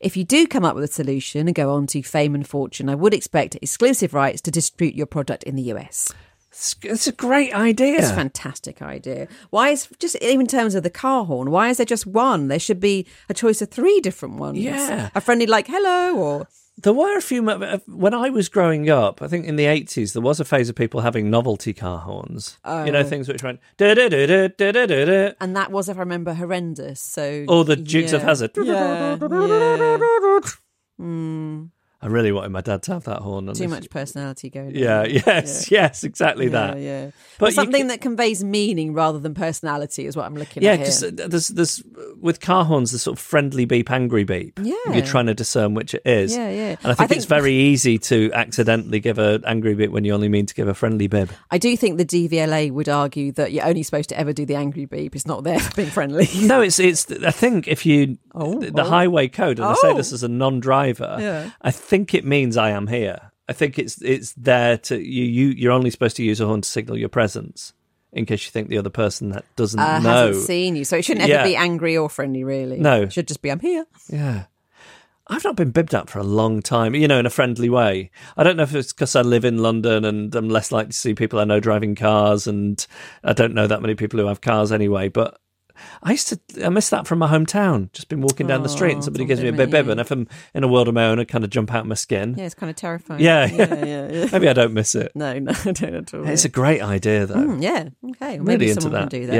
If 0.00 0.16
you 0.16 0.24
do 0.24 0.46
come 0.46 0.64
up 0.64 0.74
with 0.74 0.84
a 0.84 0.92
solution 0.92 1.46
and 1.46 1.54
go 1.54 1.74
on 1.74 1.86
to 1.88 2.02
fame 2.02 2.34
and 2.34 2.46
fortune, 2.46 2.88
I 2.88 2.94
would 2.94 3.14
expect 3.14 3.58
exclusive 3.60 4.14
rights 4.14 4.40
to 4.42 4.50
distribute 4.50 4.94
your 4.94 5.06
product 5.06 5.42
in 5.44 5.56
the 5.56 5.74
US. 5.74 6.12
It's 6.52 7.06
a 7.06 7.12
great 7.12 7.54
idea. 7.54 7.98
It's 7.98 8.10
a 8.10 8.14
fantastic 8.14 8.82
idea. 8.82 9.28
Why 9.50 9.70
is 9.70 9.88
just 9.98 10.16
even 10.16 10.42
in 10.42 10.46
terms 10.46 10.74
of 10.74 10.82
the 10.82 10.90
car 10.90 11.24
horn? 11.24 11.50
Why 11.50 11.68
is 11.68 11.76
there 11.76 11.86
just 11.86 12.06
one? 12.06 12.48
There 12.48 12.58
should 12.58 12.80
be 12.80 13.06
a 13.28 13.34
choice 13.34 13.62
of 13.62 13.70
three 13.70 14.00
different 14.00 14.36
ones. 14.36 14.58
Yeah, 14.58 15.10
a 15.14 15.20
friendly 15.20 15.46
like 15.46 15.68
hello 15.68 16.16
or 16.16 16.48
there 16.82 16.92
were 16.92 17.16
a 17.16 17.20
few 17.20 17.48
uh, 17.48 17.78
when 17.86 18.14
I 18.14 18.30
was 18.30 18.48
growing 18.48 18.88
up. 18.88 19.22
I 19.22 19.28
think 19.28 19.46
in 19.46 19.56
the 19.56 19.66
eighties 19.66 20.12
there 20.12 20.22
was 20.22 20.40
a 20.40 20.44
phase 20.44 20.68
of 20.68 20.76
people 20.76 21.00
having 21.00 21.30
novelty 21.30 21.72
car 21.72 21.98
horns. 21.98 22.58
Oh. 22.64 22.84
You 22.84 22.92
know 22.92 23.00
oh. 23.00 23.04
things 23.04 23.28
which 23.28 23.42
went 23.42 23.60
da 23.76 23.94
da 23.94 24.08
da 24.08 24.26
da 24.26 24.48
da 24.48 24.72
da 24.72 25.04
da, 25.04 25.32
and 25.40 25.56
that 25.56 25.70
was, 25.70 25.88
if 25.88 25.96
I 25.96 26.00
remember, 26.00 26.34
horrendous. 26.34 27.00
So 27.00 27.44
all 27.48 27.64
the 27.64 27.76
Jigs 27.76 28.12
yeah. 28.12 28.18
of 28.18 28.22
Hazard. 28.24 28.52
Yeah. 28.56 29.16
yeah. 29.20 30.40
Mm. 31.00 31.70
I 32.02 32.06
really 32.06 32.32
wanted 32.32 32.50
my 32.50 32.62
dad 32.62 32.82
to 32.84 32.94
have 32.94 33.04
that 33.04 33.18
horn. 33.18 33.48
on 33.48 33.54
too 33.54 33.64
this- 33.64 33.70
much 33.70 33.90
personality 33.90 34.48
going. 34.50 34.68
on. 34.68 34.74
Yeah. 34.80 35.04
Yes. 35.04 35.70
Yes. 35.70 36.02
Exactly 36.04 36.46
yeah, 36.46 36.50
that. 36.52 36.78
yeah. 36.78 37.04
But 37.38 37.46
But 37.46 37.54
something 37.54 37.82
ca- 37.82 37.88
that 37.88 38.00
conveys 38.00 38.42
meaning 38.42 38.94
rather 38.94 39.18
than 39.18 39.34
personality 39.34 40.06
is 40.06 40.16
what 40.16 40.24
I'm 40.24 40.34
looking 40.34 40.62
Yeah, 40.62 40.72
at 40.72 40.78
here. 40.78 40.86
because 41.10 41.28
there's 41.30 41.48
there's 41.48 41.82
with 42.20 42.40
car 42.40 42.64
horns, 42.64 42.92
the 42.92 42.98
sort 42.98 43.18
of 43.18 43.22
friendly 43.22 43.64
beep, 43.66 43.90
angry 43.90 44.24
beep. 44.24 44.58
Yeah. 44.62 44.74
you're 44.92 45.04
trying 45.04 45.26
to 45.26 45.34
discern 45.34 45.74
which 45.74 45.94
it 45.94 46.02
is. 46.06 46.34
Yeah, 46.36 46.48
yeah. 46.50 46.76
And 46.82 46.92
I 46.92 46.94
think, 46.94 47.12
I 47.12 47.16
it's 47.16 47.24
very 47.26 47.54
easy 47.54 47.98
to 47.98 48.30
accidentally 48.32 49.00
give 49.00 49.18
an 49.18 49.42
angry 49.46 49.74
beep 49.74 49.90
when 49.90 50.04
you 50.04 50.14
only 50.14 50.28
mean 50.28 50.46
to 50.46 50.54
give 50.54 50.68
a 50.68 50.74
friendly 50.74 51.06
bib. 51.06 51.30
I 51.50 51.58
do 51.58 51.76
think 51.76 51.98
the 51.98 52.04
DVLA 52.06 52.70
would 52.70 52.88
argue 52.88 53.32
that 53.32 53.52
you're 53.52 53.66
only 53.66 53.82
supposed 53.82 54.08
to 54.10 54.18
ever 54.18 54.32
do 54.32 54.46
the 54.46 54.54
angry 54.54 54.86
beep. 54.86 55.14
It's 55.14 55.26
not 55.26 55.44
there 55.44 55.58
for 55.60 55.74
being 55.76 55.90
friendly. 55.90 56.28
No, 56.50 56.62
it's 56.62 56.78
it's. 56.78 57.10
I 57.10 57.30
think 57.30 57.68
if 57.68 57.84
you 57.84 58.16
Oh, 58.34 58.60
the, 58.60 58.80
oh. 58.80 58.88
highway 58.88 59.26
code, 59.28 59.58
and 59.58 59.66
I 59.66 59.74
say 59.74 59.88
Oh. 59.90 59.96
this 59.96 60.12
as 60.12 60.22
a 60.22 60.28
non-driver, 60.28 61.16
Yeah. 61.20 61.50
I 61.62 61.70
think 61.72 61.89
it 61.92 62.24
means 62.24 62.56
I 62.56 62.70
am 62.70 62.86
here. 62.86 63.32
I 63.48 63.52
think 63.52 63.78
it's 63.78 64.00
it's 64.02 64.32
there 64.34 64.78
to 64.78 64.96
you. 64.96 65.24
You 65.24 65.48
you're 65.48 65.72
only 65.72 65.90
supposed 65.90 66.16
to 66.16 66.22
use 66.24 66.40
a 66.40 66.46
horn 66.46 66.60
to 66.60 66.68
signal 66.68 66.96
your 66.96 67.08
presence, 67.08 67.72
in 68.12 68.24
case 68.26 68.44
you 68.44 68.50
think 68.52 68.68
the 68.68 68.78
other 68.78 68.90
person 68.90 69.30
that 69.30 69.44
doesn't 69.56 69.80
uh, 69.80 69.98
know. 69.98 70.26
hasn't 70.28 70.46
seen 70.46 70.76
you. 70.76 70.84
So 70.84 70.96
it 70.96 71.04
shouldn't 71.04 71.24
ever 71.24 71.32
Yeah. 71.32 71.44
be 71.44 71.56
angry 71.56 71.96
or 71.96 72.08
friendly, 72.08 72.44
really. 72.44 72.78
No. 72.78 73.02
It 73.02 73.12
should 73.12 73.26
just 73.28 73.42
be, 73.42 73.50
I'm 73.50 73.60
here. 73.60 73.86
Yeah. 74.08 74.44
I've 75.32 75.44
not 75.44 75.54
been 75.54 75.70
bibbed 75.70 75.94
at 75.94 76.10
for 76.10 76.18
a 76.18 76.24
long 76.24 76.60
time, 76.60 76.92
you 76.96 77.06
know, 77.06 77.20
in 77.20 77.26
a 77.26 77.30
friendly 77.30 77.70
way. 77.70 78.10
I 78.36 78.42
don't 78.42 78.56
know 78.56 78.64
if 78.64 78.74
it's 78.74 78.92
because 78.92 79.14
I 79.14 79.22
live 79.22 79.44
in 79.44 79.58
London 79.58 80.04
and 80.04 80.34
I'm 80.34 80.48
less 80.48 80.72
likely 80.72 80.90
to 80.90 80.98
see 80.98 81.14
people 81.14 81.38
I 81.38 81.44
know 81.44 81.60
driving 81.60 81.94
cars, 81.94 82.48
and 82.48 82.84
I 83.22 83.32
don't 83.32 83.54
know 83.54 83.68
that 83.68 83.80
many 83.80 83.94
people 83.94 84.18
who 84.18 84.26
have 84.26 84.40
cars 84.40 84.72
anyway. 84.72 85.08
But 85.08 85.38
I 86.02 86.12
used 86.12 86.28
to, 86.28 86.64
I 86.64 86.68
miss 86.68 86.88
that 86.90 87.06
from 87.06 87.18
my 87.18 87.28
hometown. 87.28 87.92
Just 87.92 88.08
been 88.08 88.20
walking 88.20 88.46
down 88.46 88.62
the 88.62 88.68
street 88.68 88.92
and 88.92 88.98
Oh, 88.98 89.04
somebody 89.04 89.24
gives 89.24 89.40
me 89.40 89.48
a 89.48 89.52
all 89.52 89.66
bib 89.66 89.88
and 89.88 90.00
if 90.00 90.10
I'm 90.10 90.28
in 90.54 90.64
a 90.64 90.68
world 90.68 90.88
of 90.88 90.94
my 90.94 91.06
own, 91.06 91.18
I 91.18 91.24
kind 91.24 91.44
of 91.44 91.50
jump 91.50 91.72
out 91.72 91.80
of 91.82 91.86
my 91.86 91.94
skin. 91.94 92.34
Yeah, 92.38 92.44
it's 92.46 92.54
kind 92.54 92.70
of 92.70 92.76
terrifying. 92.76 93.20
Yeah, 93.20 93.46
yeah, 93.46 93.84
yeah. 93.84 94.12
yeah. 94.12 94.26
Maybe 94.32 94.48
I 94.48 94.52
don't 94.52 94.72
miss 94.72 94.94
it. 94.94 95.12
No, 95.14 95.38
no, 95.38 95.52
I 95.52 95.72
don't 95.72 95.94
at 95.94 96.14
all. 96.14 96.26
It's 96.28 96.44
a 96.44 96.48
great 96.48 96.82
idea, 96.82 97.26
though. 97.26 97.34
Mm, 97.36 97.62
yeah. 97.62 97.88
Okay. 98.10 98.16
Well, 98.20 98.30
Really 98.30 98.44
maybe 98.44 98.70
into 98.70 98.82
someone 98.82 99.00
that. 99.02 99.10
can 99.10 99.20
do 99.20 99.26
that. 99.28 99.34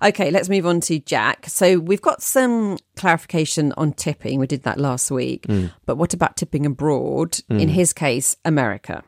Yeah. 0.00 0.08
Okay. 0.08 0.30
Let's 0.30 0.48
move 0.48 0.66
on 0.66 0.80
to 0.82 0.98
Jack. 0.98 1.46
So 1.48 1.78
we've 1.78 2.02
got 2.02 2.22
some 2.22 2.78
clarification 2.96 3.72
on 3.76 3.92
tipping. 3.92 4.38
We 4.38 4.46
did 4.46 4.62
that 4.64 4.78
last 4.78 5.10
week. 5.10 5.46
Mm. 5.46 5.72
But 5.86 5.96
what 5.96 6.14
about 6.14 6.36
tipping 6.36 6.66
abroad? 6.66 7.38
In 7.48 7.68
his 7.68 7.92
case, 7.92 8.36
America. 8.44 9.02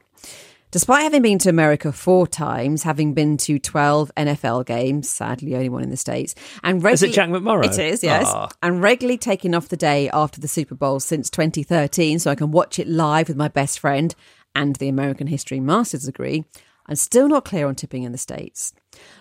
Despite 0.73 1.03
having 1.03 1.21
been 1.21 1.39
to 1.41 1.51
America 1.51 1.93
four 1.93 2.27
times, 2.27 2.83
having 2.83 3.13
been 3.13 3.37
to 3.37 3.59
12 3.59 4.11
NFL 4.17 4.65
games, 4.65 5.07
sadly 5.09 5.55
only 5.55 5.69
one 5.69 5.83
in 5.83 5.91
the 5.91 5.99
States, 5.99 6.35
and 6.65 6.79
Is 6.79 6.83
it 7.03 7.13
regularly- 7.13 7.15
Jack 7.15 7.29
McMorrow? 7.29 7.65
It 7.67 7.79
is, 7.79 8.03
yes. 8.03 8.25
Ah. 8.27 8.49
And 8.63 8.83
regularly 8.83 9.19
taking 9.19 9.55
off 9.55 9.69
the 9.69 9.77
day 9.77 10.09
after 10.15 10.41
the 10.41 10.49
Super 10.49 10.75
Bowl 10.75 10.99
since 10.99 11.29
2013 11.29 12.19
so 12.19 12.31
I 12.31 12.35
can 12.35 12.51
watch 12.53 12.79
it 12.79 12.89
live 12.89 13.29
with 13.29 13.37
my 13.37 13.49
best 13.49 13.79
friend 13.81 14.15
and 14.55 14.77
the 14.77 14.89
American 14.89 15.27
History 15.27 15.61
Master's 15.61 16.05
degree. 16.05 16.47
I'm 16.87 16.97
still 16.97 17.29
not 17.29 17.45
clear 17.45 17.69
on 17.69 17.75
tipping 17.75 18.05
in 18.05 18.13
the 18.13 18.19
States. 18.19 18.73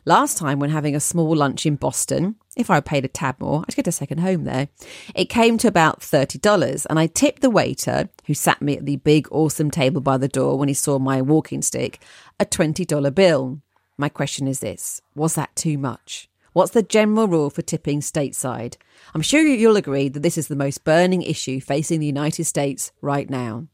Last 0.05 0.37
time, 0.37 0.59
when 0.59 0.71
having 0.71 0.95
a 0.95 0.99
small 0.99 1.35
lunch 1.35 1.65
in 1.65 1.75
Boston, 1.75 2.35
if 2.57 2.69
I 2.69 2.75
had 2.75 2.85
paid 2.85 3.05
a 3.05 3.07
tab 3.07 3.39
more, 3.39 3.63
I'd 3.67 3.75
get 3.75 3.87
a 3.87 3.91
second 3.91 4.19
home 4.19 4.45
there. 4.45 4.69
It 5.13 5.25
came 5.25 5.57
to 5.59 5.67
about 5.67 5.99
$30, 5.99 6.85
and 6.89 6.97
I 6.97 7.07
tipped 7.07 7.41
the 7.41 7.49
waiter, 7.49 8.09
who 8.25 8.33
sat 8.33 8.61
me 8.61 8.77
at 8.77 8.85
the 8.85 8.95
big, 8.97 9.27
awesome 9.31 9.69
table 9.69 10.01
by 10.01 10.17
the 10.17 10.27
door 10.27 10.57
when 10.57 10.67
he 10.67 10.73
saw 10.73 10.97
my 10.97 11.21
walking 11.21 11.61
stick, 11.61 12.01
a 12.39 12.45
$20 12.45 13.13
bill. 13.13 13.61
My 13.97 14.09
question 14.09 14.47
is 14.47 14.59
this 14.59 15.01
Was 15.13 15.35
that 15.35 15.55
too 15.55 15.77
much? 15.77 16.27
What's 16.53 16.71
the 16.71 16.83
general 16.83 17.27
rule 17.27 17.49
for 17.49 17.61
tipping 17.61 18.01
stateside? 18.01 18.75
I'm 19.15 19.21
sure 19.21 19.41
you'll 19.41 19.77
agree 19.77 20.09
that 20.09 20.21
this 20.21 20.37
is 20.37 20.47
the 20.47 20.55
most 20.55 20.83
burning 20.83 21.21
issue 21.21 21.61
facing 21.61 21.99
the 21.99 22.05
United 22.07 22.43
States 22.43 22.91
right 23.01 23.29
now. 23.29 23.67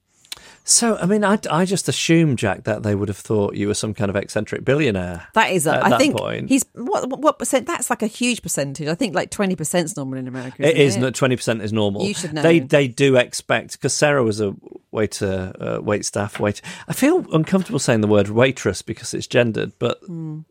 So, 0.64 0.98
I 0.98 1.06
mean, 1.06 1.24
I, 1.24 1.39
I 1.50 1.64
just 1.64 1.88
assumed, 1.88 2.38
Jack, 2.39 2.66
that 2.66 2.84
they 2.84 2.93
would 2.93 3.08
have 3.08 3.18
thought 3.18 3.56
you 3.56 3.68
were 3.68 3.74
some 3.74 3.93
kind 3.93 4.10
of 4.10 4.16
eccentric 4.18 4.66
billionaire. 4.66 5.28
That 5.34 5.52
is, 5.52 5.66
a, 5.66 5.86
I 5.86 5.89
that 5.91 6.00
think 6.00 6.18
point. 6.18 6.50
he's 6.50 6.66
what, 6.74 7.08
what 7.10 7.39
percent? 7.39 7.68
That's 7.68 7.89
like 7.89 8.02
a 8.02 8.08
huge 8.08 8.41
percentage. 8.41 8.88
I 8.88 8.95
think 8.95 9.16
like 9.16 9.32
twenty 9.32 9.56
percent 9.56 9.86
is 9.86 9.95
normal 9.95 10.18
in 10.20 10.28
America. 10.28 10.68
It 10.68 10.76
isn't 10.78 11.04
is 11.04 11.18
twenty 11.18 11.36
percent 11.38 11.62
is 11.62 11.72
normal. 11.72 12.04
You 12.04 12.14
should 12.14 12.34
know. 12.34 12.41
They 12.41 12.60
they 12.60 12.88
do 12.88 13.16
expect 13.16 13.74
because 13.74 13.93
Sarah 13.93 14.24
was 14.24 14.41
a 14.41 14.56
waiter, 14.91 15.54
uh, 15.60 15.80
wait 15.82 16.06
staff, 16.06 16.39
wait. 16.39 16.62
I 16.88 16.93
feel 16.93 17.26
uncomfortable 17.34 17.80
saying 17.80 18.02
the 18.02 18.08
word 18.08 18.30
waitress 18.30 18.82
because 18.82 19.14
it's 19.14 19.28
gendered, 19.28 19.72
but 19.80 20.02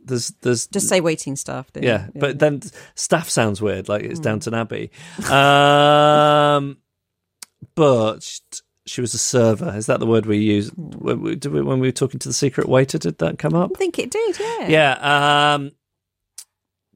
there's 0.05 0.29
there's 0.41 0.67
Hmm. 0.67 0.73
Just 0.73 0.89
say 0.89 1.01
waiting 1.01 1.37
staff. 1.37 1.71
don't 1.73 1.85
yeah, 1.85 2.09
but 2.15 2.39
then 2.39 2.63
staff 2.95 3.29
sounds 3.29 3.61
weird, 3.61 3.89
like 3.89 4.03
it's 4.03 4.21
Downton 4.21 4.55
Abbey. 4.55 4.91
Um, 5.31 6.79
but 7.75 8.41
she 8.87 9.01
was 9.01 9.15
a 9.15 9.19
server. 9.19 9.75
Is 9.77 9.87
that 9.87 10.01
the 10.01 10.07
word 10.07 10.27
we 10.27 10.39
use 10.39 10.71
when 10.77 11.21
we, 11.21 11.35
did 11.37 11.53
we, 11.53 11.61
when 11.63 11.81
we 11.81 11.89
were 11.89 11.93
talking 11.93 12.21
to 12.21 12.29
the 12.29 12.33
secret 12.35 12.69
waiter? 12.69 12.99
Did 12.99 13.19
that 13.19 13.39
come 13.39 13.55
up? 13.55 13.71
I 13.75 13.79
think 13.79 13.99
it 13.99 14.11
did. 14.11 14.39
Yeah. 14.39 14.69
Yeah. 14.69 15.55
Um, 15.55 15.73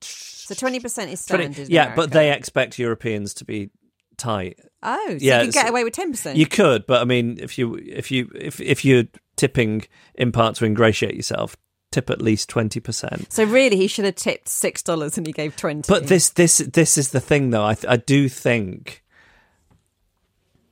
So 0.03 0.55
twenty 0.55 0.81
percent 0.81 1.11
is 1.11 1.25
20 1.27 1.43
standard. 1.45 1.67
in 1.69 1.71
yeah, 1.75 1.95
but 1.95 2.11
they 2.11 2.33
expect 2.33 2.79
Europeans 2.79 3.35
to 3.35 3.45
be 3.45 3.71
tight. 4.17 4.59
oh, 4.83 5.07
so 5.09 5.17
yeah, 5.21 5.41
you 5.41 5.47
could 5.47 5.55
get 5.55 5.69
away 5.69 5.85
with 5.85 5.93
ten 5.95 6.11
percent. 6.11 6.37
You 6.39 6.47
could, 6.47 6.87
but 6.87 7.01
I 7.01 7.05
mean, 7.05 7.39
if 7.41 7.59
you 7.59 7.75
if 7.77 8.11
you 8.11 8.31
if 8.35 8.61
if 8.61 8.85
you're 8.85 9.05
tipping 9.37 9.83
in 10.15 10.33
part 10.33 10.57
to 10.57 10.65
ingratiate 10.65 11.15
yourself, 11.15 11.57
tip 11.93 12.11
at 12.11 12.21
least 12.21 12.49
twenty 12.49 12.81
percent. 12.81 13.33
So 13.33 13.45
really, 13.45 13.77
he 13.77 13.87
should 13.87 14.05
have 14.05 14.17
tipped 14.17 14.49
six 14.49 14.83
dollars 14.83 15.17
and 15.17 15.27
he 15.27 15.33
gave 15.33 15.57
twenty. 15.57 15.87
But 15.89 16.09
this 16.09 16.31
this 16.31 16.59
this 16.59 16.99
is 16.99 17.11
the 17.11 17.21
thing, 17.21 17.51
though. 17.51 17.65
I 17.65 17.77
I 17.89 17.97
do 17.97 18.29
think 18.29 19.00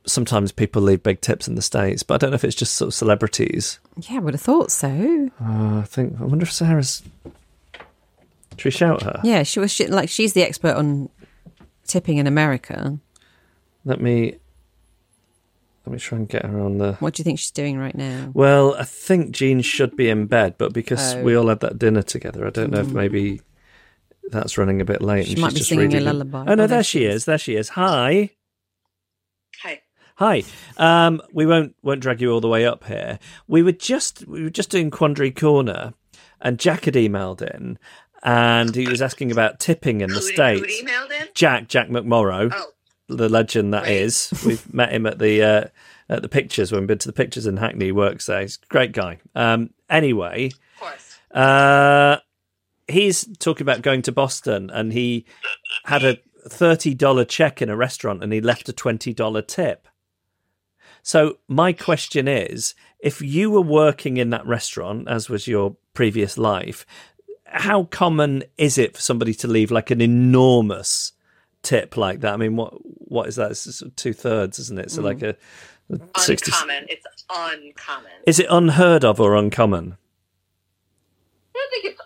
sometimes 0.08 0.50
people 0.52 0.82
leave 0.82 1.02
big 1.02 1.20
tips 1.20 1.46
in 1.48 1.54
the 1.54 1.62
states, 1.62 2.02
but 2.02 2.14
I 2.14 2.16
don't 2.18 2.30
know 2.30 2.34
if 2.36 2.44
it's 2.44 2.56
just 2.56 2.74
sort 2.74 2.88
of 2.88 2.94
celebrities. 2.94 3.78
yeah, 3.96 4.16
I 4.16 4.20
would 4.20 4.34
have 4.34 4.40
thought 4.40 4.70
so. 4.70 5.30
Uh, 5.40 5.78
I 5.78 5.84
think 5.86 6.20
I 6.20 6.24
wonder 6.24 6.44
if 6.44 6.52
Sarah's. 6.52 7.02
Should 8.56 8.64
we 8.64 8.70
shout 8.70 9.02
her? 9.02 9.20
Yeah, 9.22 9.44
she 9.44 9.60
was 9.60 9.70
she, 9.70 9.86
like 9.86 10.08
she's 10.08 10.32
the 10.32 10.42
expert 10.42 10.74
on 10.76 11.08
tipping 11.86 12.18
in 12.18 12.26
America. 12.26 12.98
Let 13.84 14.00
me. 14.00 14.36
Let 15.86 15.92
me 15.92 15.98
try 15.98 16.18
and 16.18 16.28
get 16.28 16.44
her 16.44 16.60
on 16.60 16.78
the. 16.78 16.94
What 16.94 17.14
do 17.14 17.20
you 17.20 17.24
think 17.24 17.38
she's 17.38 17.50
doing 17.50 17.78
right 17.78 17.94
now? 17.94 18.30
Well, 18.34 18.74
I 18.74 18.84
think 18.84 19.30
Jean 19.30 19.62
should 19.62 19.96
be 19.96 20.10
in 20.10 20.26
bed, 20.26 20.56
but 20.58 20.72
because 20.74 21.14
Oh. 21.14 21.22
we 21.22 21.34
all 21.34 21.48
had 21.48 21.60
that 21.60 21.78
dinner 21.78 22.02
together, 22.02 22.46
I 22.46 22.50
don't 22.50 22.70
know 22.72 22.80
if 22.80 22.88
maybe 22.92 23.40
that's 24.30 24.58
running 24.58 24.80
a 24.82 24.84
bit 24.84 25.00
late. 25.00 25.26
She 25.26 25.32
and 25.34 25.40
might 25.40 25.48
she's 25.52 25.54
be 25.54 25.58
just 25.60 25.68
singing 25.70 25.94
a 25.94 26.00
lullaby. 26.00 26.44
Oh 26.46 26.54
no, 26.54 26.64
Oh, 26.64 26.66
there 26.66 26.82
she 26.82 27.04
is. 27.04 27.24
There 27.24 27.38
she 27.38 27.54
is. 27.56 27.70
Hi. 27.70 28.30
Hi. 30.18 30.42
Um, 30.76 31.20
we 31.32 31.46
won't 31.46 31.76
won't 31.82 32.00
drag 32.00 32.20
you 32.20 32.32
all 32.32 32.40
the 32.40 32.48
way 32.48 32.66
up 32.66 32.84
here. 32.84 33.18
We 33.46 33.62
were 33.62 33.72
just 33.72 34.26
we 34.26 34.42
were 34.42 34.50
just 34.50 34.70
doing 34.70 34.90
Quandary 34.90 35.30
Corner, 35.30 35.94
and 36.40 36.58
Jack 36.58 36.86
had 36.86 36.94
emailed 36.94 37.40
in, 37.40 37.78
and 38.22 38.74
he 38.74 38.88
was 38.88 39.00
asking 39.00 39.30
about 39.30 39.60
tipping 39.60 40.00
in 40.00 40.10
the 40.10 40.20
states. 40.20 40.60
who 40.60 40.84
emailed 40.86 41.10
in? 41.20 41.28
Jack 41.34 41.68
Jack 41.68 41.88
McMorrow, 41.88 42.50
Oh, 42.52 42.70
the 43.08 43.28
legend 43.28 43.72
that 43.74 43.88
is. 43.88 44.32
We've 44.44 44.72
met 44.74 44.92
him 44.92 45.06
at 45.06 45.20
the 45.20 45.42
uh, 45.42 45.64
at 46.08 46.22
the 46.22 46.28
pictures 46.28 46.72
when 46.72 46.80
we've 46.82 46.88
been 46.88 46.98
to 46.98 47.08
the 47.08 47.12
pictures 47.12 47.46
in 47.46 47.56
Hackney. 47.56 47.86
He 47.86 47.92
works 47.92 48.26
there. 48.26 48.40
He's 48.40 48.58
a 48.62 48.66
great 48.66 48.90
guy. 48.92 49.20
Um, 49.36 49.70
anyway, 49.88 50.46
of 50.46 50.80
course. 50.80 51.18
uh, 51.30 52.16
he's 52.88 53.24
talking 53.38 53.62
about 53.62 53.82
going 53.82 54.02
to 54.02 54.10
Boston, 54.12 54.68
and 54.70 54.92
he 54.92 55.26
had 55.84 56.02
a 56.04 56.18
thirty 56.48 56.92
dollar 56.92 57.24
check 57.24 57.62
in 57.62 57.68
a 57.70 57.76
restaurant, 57.76 58.24
and 58.24 58.32
he 58.32 58.40
left 58.40 58.68
a 58.68 58.72
twenty 58.72 59.14
dollar 59.14 59.42
tip. 59.42 59.86
So 61.02 61.38
my 61.48 61.72
question 61.72 62.28
is, 62.28 62.74
if 63.00 63.22
you 63.22 63.50
were 63.50 63.62
working 63.62 64.16
in 64.16 64.30
that 64.30 64.46
restaurant, 64.46 65.08
as 65.08 65.28
was 65.28 65.46
your 65.46 65.76
previous 65.94 66.36
life, 66.36 66.84
how 67.44 67.84
common 67.84 68.44
is 68.56 68.76
it 68.78 68.94
for 68.94 69.00
somebody 69.00 69.34
to 69.34 69.48
leave 69.48 69.70
like 69.70 69.90
an 69.90 70.00
enormous 70.00 71.12
tip 71.62 71.96
like 71.96 72.20
that? 72.20 72.34
I 72.34 72.36
mean, 72.36 72.56
what 72.56 72.74
what 72.74 73.28
is 73.28 73.36
that? 73.36 73.52
It's 73.52 73.82
two 73.96 74.12
thirds, 74.12 74.58
isn't 74.58 74.78
it? 74.78 74.90
So 74.90 75.02
like 75.02 75.22
a, 75.22 75.36
a 75.90 76.20
60 76.20 76.50
Uncommon. 76.50 76.86
It's 76.88 77.06
uncommon. 77.30 78.12
Is 78.26 78.38
it 78.38 78.46
unheard 78.50 79.04
of 79.04 79.20
or 79.20 79.34
uncommon? 79.34 79.96
I 81.54 81.58
don't 81.58 81.70
think 81.70 81.84
it's 81.86 82.00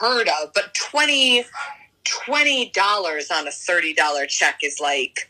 unheard 0.00 0.28
of, 0.42 0.52
but 0.54 0.74
20 0.74 1.44
dollars 2.74 3.30
on 3.30 3.46
a 3.46 3.52
thirty 3.52 3.94
dollar 3.94 4.26
check 4.26 4.58
is 4.62 4.80
like 4.80 5.29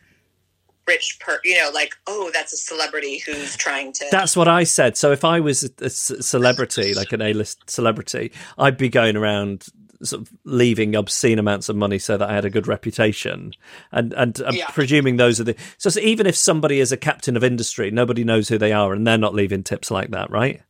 rich 0.91 1.19
per 1.21 1.41
you 1.45 1.57
know, 1.59 1.71
like, 1.73 1.93
oh, 2.07 2.31
that's 2.35 2.53
a 2.53 2.57
celebrity 2.57 3.23
who's 3.25 3.57
trying 3.57 3.93
to 3.95 4.05
That's 4.11 4.37
what 4.37 4.49
I 4.49 4.65
said. 4.65 4.97
So 4.97 5.13
if 5.13 5.25
I 5.25 5.41
was 5.41 5.59
a 5.81 5.91
celebrity, 5.91 6.95
like 6.95 7.13
an 7.13 7.23
A-list 7.23 7.71
celebrity, 7.71 8.33
I'd 8.59 8.77
be 8.77 8.89
going 8.89 9.17
around 9.17 9.67
sort 10.03 10.23
of 10.23 10.33
leaving 10.45 10.97
obscene 10.97 11.39
amounts 11.39 11.69
of 11.69 11.77
money 11.77 11.99
so 11.99 12.17
that 12.17 12.31
I 12.31 12.35
had 12.35 12.47
a 12.47 12.51
good 12.51 12.67
reputation. 12.67 13.53
And 13.93 14.13
and 14.15 14.41
I'm 14.47 14.55
Yeah. 14.55 14.71
presuming 14.71 15.17
those 15.17 15.41
are 15.41 15.45
the 15.45 15.57
so, 15.79 15.91
so 15.91 16.01
even 16.01 16.27
if 16.27 16.37
somebody 16.37 16.81
is 16.81 16.91
a 16.93 16.97
captain 16.97 17.37
of 17.37 17.45
industry, 17.45 17.91
nobody 17.91 18.25
knows 18.25 18.49
who 18.49 18.59
they 18.59 18.73
are, 18.73 18.93
and 18.95 19.07
they're 19.07 19.19
not 19.19 19.35
leaving 19.35 19.63
tips 19.63 19.91
like 19.91 20.11
that, 20.11 20.31
right? 20.31 20.63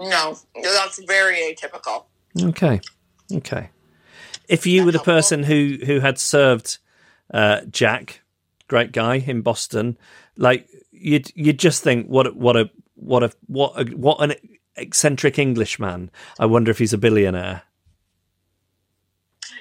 No, 0.00 0.38
that's 0.62 0.98
very 1.04 1.36
atypical. 1.52 2.04
Okay, 2.40 2.80
okay. 3.32 3.70
If 4.48 4.64
you 4.66 4.84
were 4.84 4.92
the 4.92 4.98
helpful? 4.98 5.14
person 5.14 5.42
who 5.42 5.78
who 5.84 6.00
had 6.00 6.18
served 6.18 6.78
uh, 7.34 7.62
Jack, 7.70 8.22
great 8.68 8.92
guy 8.92 9.16
in 9.16 9.42
Boston, 9.42 9.98
like 10.36 10.68
you'd 10.92 11.32
you'd 11.34 11.58
just 11.58 11.82
think 11.82 12.06
what 12.06 12.36
what 12.36 12.56
a 12.56 12.70
what 12.94 13.22
a 13.22 13.32
what 13.46 13.72
a, 13.76 13.84
what 13.96 14.20
an 14.20 14.34
eccentric 14.76 15.38
Englishman. 15.38 16.10
I 16.38 16.46
wonder 16.46 16.70
if 16.70 16.78
he's 16.78 16.92
a 16.92 16.98
billionaire. 16.98 17.62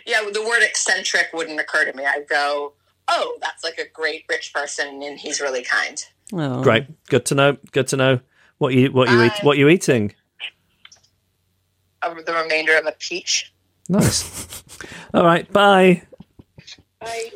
Yeah, 0.05 0.21
the 0.31 0.41
word 0.41 0.63
eccentric 0.63 1.27
wouldn't 1.33 1.59
occur 1.59 1.85
to 1.85 1.97
me. 1.97 2.05
I'd 2.05 2.29
go, 2.29 2.73
oh, 3.09 3.37
that's 3.41 3.63
like 3.63 3.77
a 3.77 3.89
great 3.89 4.23
rich 4.29 4.53
person 4.53 5.03
and 5.03 5.19
he's 5.19 5.41
really 5.41 5.63
kind. 5.63 6.01
Oh. 6.33 6.63
Great, 6.63 6.85
good 7.07 7.25
to 7.25 7.35
know. 7.35 7.57
Good 7.71 7.87
to 7.89 7.97
know. 7.97 8.19
What 8.57 8.73
you 8.73 8.91
what 8.91 9.09
you 9.09 9.23
eat? 9.23 9.33
What 9.41 9.57
you 9.57 9.69
eating? 9.69 10.13
The 12.01 12.33
remainder 12.33 12.77
of 12.77 12.85
a 12.85 12.93
peach. 12.99 13.53
Nice. 13.89 14.63
All 15.13 15.25
right. 15.25 15.51
Bye. 15.51 16.03
Bye. 16.99 17.31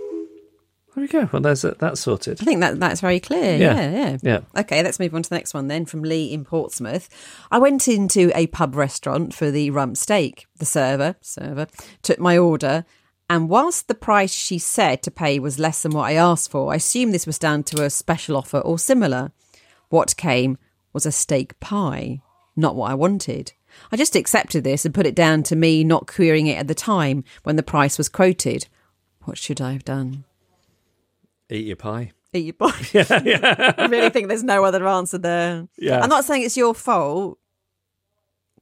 There 0.93 1.03
we 1.03 1.07
go. 1.07 1.29
Well, 1.31 1.41
there's 1.41 1.63
a, 1.63 1.71
that's 1.79 2.01
sorted. 2.01 2.41
I 2.41 2.43
think 2.43 2.59
that 2.59 2.79
that's 2.79 2.99
very 2.99 3.21
clear. 3.21 3.55
Yeah. 3.57 3.75
Yeah. 3.75 3.91
yeah, 3.91 4.17
Yeah. 4.21 4.61
Okay, 4.61 4.83
let's 4.83 4.99
move 4.99 5.15
on 5.15 5.23
to 5.23 5.29
the 5.29 5.35
next 5.35 5.53
one 5.53 5.67
then 5.67 5.85
from 5.85 6.03
Lee 6.03 6.33
in 6.33 6.43
Portsmouth. 6.43 7.07
I 7.49 7.59
went 7.59 7.87
into 7.87 8.29
a 8.35 8.47
pub 8.47 8.75
restaurant 8.75 9.33
for 9.33 9.51
the 9.51 9.69
rump 9.69 9.95
steak. 9.95 10.47
The 10.57 10.65
server, 10.65 11.15
server, 11.21 11.67
took 12.01 12.19
my 12.19 12.37
order, 12.37 12.83
and 13.29 13.47
whilst 13.47 13.87
the 13.87 13.95
price 13.95 14.33
she 14.33 14.59
said 14.59 15.01
to 15.03 15.11
pay 15.11 15.39
was 15.39 15.57
less 15.57 15.81
than 15.81 15.93
what 15.93 16.09
I 16.09 16.15
asked 16.15 16.51
for, 16.51 16.73
I 16.73 16.75
assumed 16.75 17.13
this 17.13 17.25
was 17.25 17.39
down 17.39 17.63
to 17.63 17.85
a 17.85 17.89
special 17.89 18.35
offer 18.35 18.59
or 18.59 18.77
similar. 18.77 19.31
What 19.87 20.17
came 20.17 20.57
was 20.91 21.05
a 21.05 21.11
steak 21.13 21.57
pie, 21.61 22.21
not 22.57 22.75
what 22.75 22.91
I 22.91 22.95
wanted. 22.95 23.53
I 23.89 23.95
just 23.95 24.17
accepted 24.17 24.65
this 24.65 24.83
and 24.83 24.93
put 24.93 25.07
it 25.07 25.15
down 25.15 25.43
to 25.43 25.55
me 25.55 25.85
not 25.85 26.07
querying 26.07 26.47
it 26.47 26.57
at 26.57 26.67
the 26.67 26.75
time 26.75 27.23
when 27.43 27.55
the 27.55 27.63
price 27.63 27.97
was 27.97 28.09
quoted. 28.09 28.67
What 29.23 29.37
should 29.37 29.61
I 29.61 29.71
have 29.71 29.85
done? 29.85 30.25
Eat 31.51 31.67
your 31.67 31.75
pie. 31.75 32.11
Eat 32.33 32.45
your 32.45 32.53
body. 32.53 32.87
I 32.95 33.87
really 33.89 34.09
think 34.09 34.29
there's 34.29 34.43
no 34.43 34.63
other 34.63 34.87
answer 34.87 35.17
there. 35.17 35.67
Yeah. 35.77 35.99
I'm 35.99 36.09
not 36.09 36.23
saying 36.23 36.43
it's 36.43 36.55
your 36.55 36.73
fault, 36.73 37.37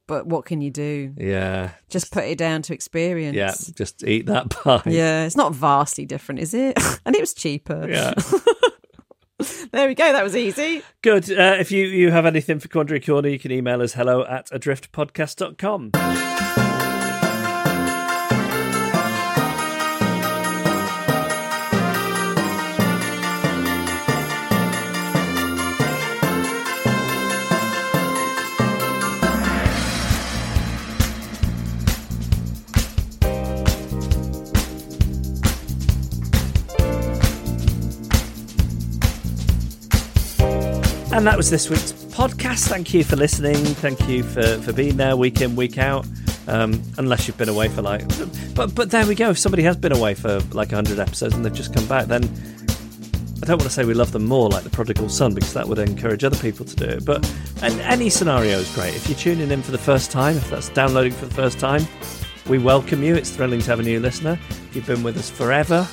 but 0.08 0.26
what 0.26 0.44
can 0.44 0.60
you 0.60 0.72
do? 0.72 1.14
Yeah. 1.16 1.70
Just 1.88 2.10
put 2.10 2.24
it 2.24 2.36
down 2.36 2.62
to 2.62 2.74
experience. 2.74 3.36
Yeah. 3.36 3.54
Just 3.74 4.02
eat 4.02 4.26
that 4.26 4.50
pie. 4.50 4.82
Yeah, 4.86 5.24
it's 5.24 5.36
not 5.36 5.54
vastly 5.54 6.04
different, 6.04 6.40
is 6.40 6.52
it? 6.52 6.76
and 7.06 7.14
it 7.14 7.20
was 7.20 7.32
cheaper. 7.32 7.88
Yeah. 7.88 8.14
There 9.72 9.88
we 9.88 9.94
go. 9.94 10.12
That 10.12 10.24
was 10.24 10.36
easy. 10.36 10.82
Good. 11.00 11.30
Uh, 11.30 11.56
if 11.58 11.72
you, 11.72 11.86
you 11.86 12.10
have 12.10 12.26
anything 12.26 12.58
for 12.58 12.68
Quandary 12.68 13.00
Corner, 13.00 13.28
you 13.28 13.38
can 13.38 13.52
email 13.52 13.80
us 13.80 13.94
hello 13.94 14.26
at 14.26 14.50
adriftpodcast.com. 14.50 15.92
And 41.12 41.26
that 41.26 41.36
was 41.36 41.50
this 41.50 41.68
week's 41.68 41.90
podcast. 41.90 42.68
Thank 42.68 42.94
you 42.94 43.02
for 43.02 43.16
listening. 43.16 43.56
Thank 43.56 44.08
you 44.08 44.22
for, 44.22 44.58
for 44.60 44.72
being 44.72 44.96
there 44.96 45.16
week 45.16 45.40
in, 45.40 45.56
week 45.56 45.76
out. 45.76 46.06
Um, 46.46 46.80
unless 46.98 47.26
you've 47.26 47.36
been 47.36 47.48
away 47.48 47.68
for 47.68 47.82
like, 47.82 48.02
but 48.54 48.74
but 48.74 48.90
there 48.90 49.04
we 49.06 49.16
go. 49.16 49.30
If 49.30 49.38
somebody 49.38 49.64
has 49.64 49.76
been 49.76 49.92
away 49.92 50.14
for 50.14 50.38
like 50.52 50.70
hundred 50.70 51.00
episodes 51.00 51.34
and 51.34 51.44
they've 51.44 51.52
just 51.52 51.74
come 51.74 51.86
back, 51.86 52.06
then 52.06 52.24
I 53.42 53.46
don't 53.46 53.58
want 53.58 53.62
to 53.62 53.70
say 53.70 53.84
we 53.84 53.92
love 53.92 54.12
them 54.12 54.24
more 54.24 54.48
like 54.48 54.62
the 54.62 54.70
prodigal 54.70 55.08
son 55.08 55.34
because 55.34 55.52
that 55.52 55.68
would 55.68 55.80
encourage 55.80 56.22
other 56.22 56.38
people 56.38 56.64
to 56.64 56.76
do 56.76 56.86
it. 56.86 57.04
But 57.04 57.28
and 57.60 57.78
any 57.80 58.08
scenario 58.08 58.58
is 58.58 58.72
great. 58.74 58.94
If 58.94 59.08
you're 59.08 59.18
tuning 59.18 59.50
in 59.50 59.62
for 59.62 59.72
the 59.72 59.78
first 59.78 60.12
time, 60.12 60.36
if 60.36 60.48
that's 60.48 60.68
downloading 60.70 61.12
for 61.12 61.26
the 61.26 61.34
first 61.34 61.58
time, 61.58 61.82
we 62.46 62.58
welcome 62.58 63.02
you. 63.02 63.16
It's 63.16 63.30
thrilling 63.30 63.60
to 63.60 63.66
have 63.66 63.80
a 63.80 63.84
new 63.84 63.98
listener. 63.98 64.38
If 64.50 64.76
you've 64.76 64.86
been 64.86 65.02
with 65.02 65.18
us 65.18 65.28
forever, 65.28 65.86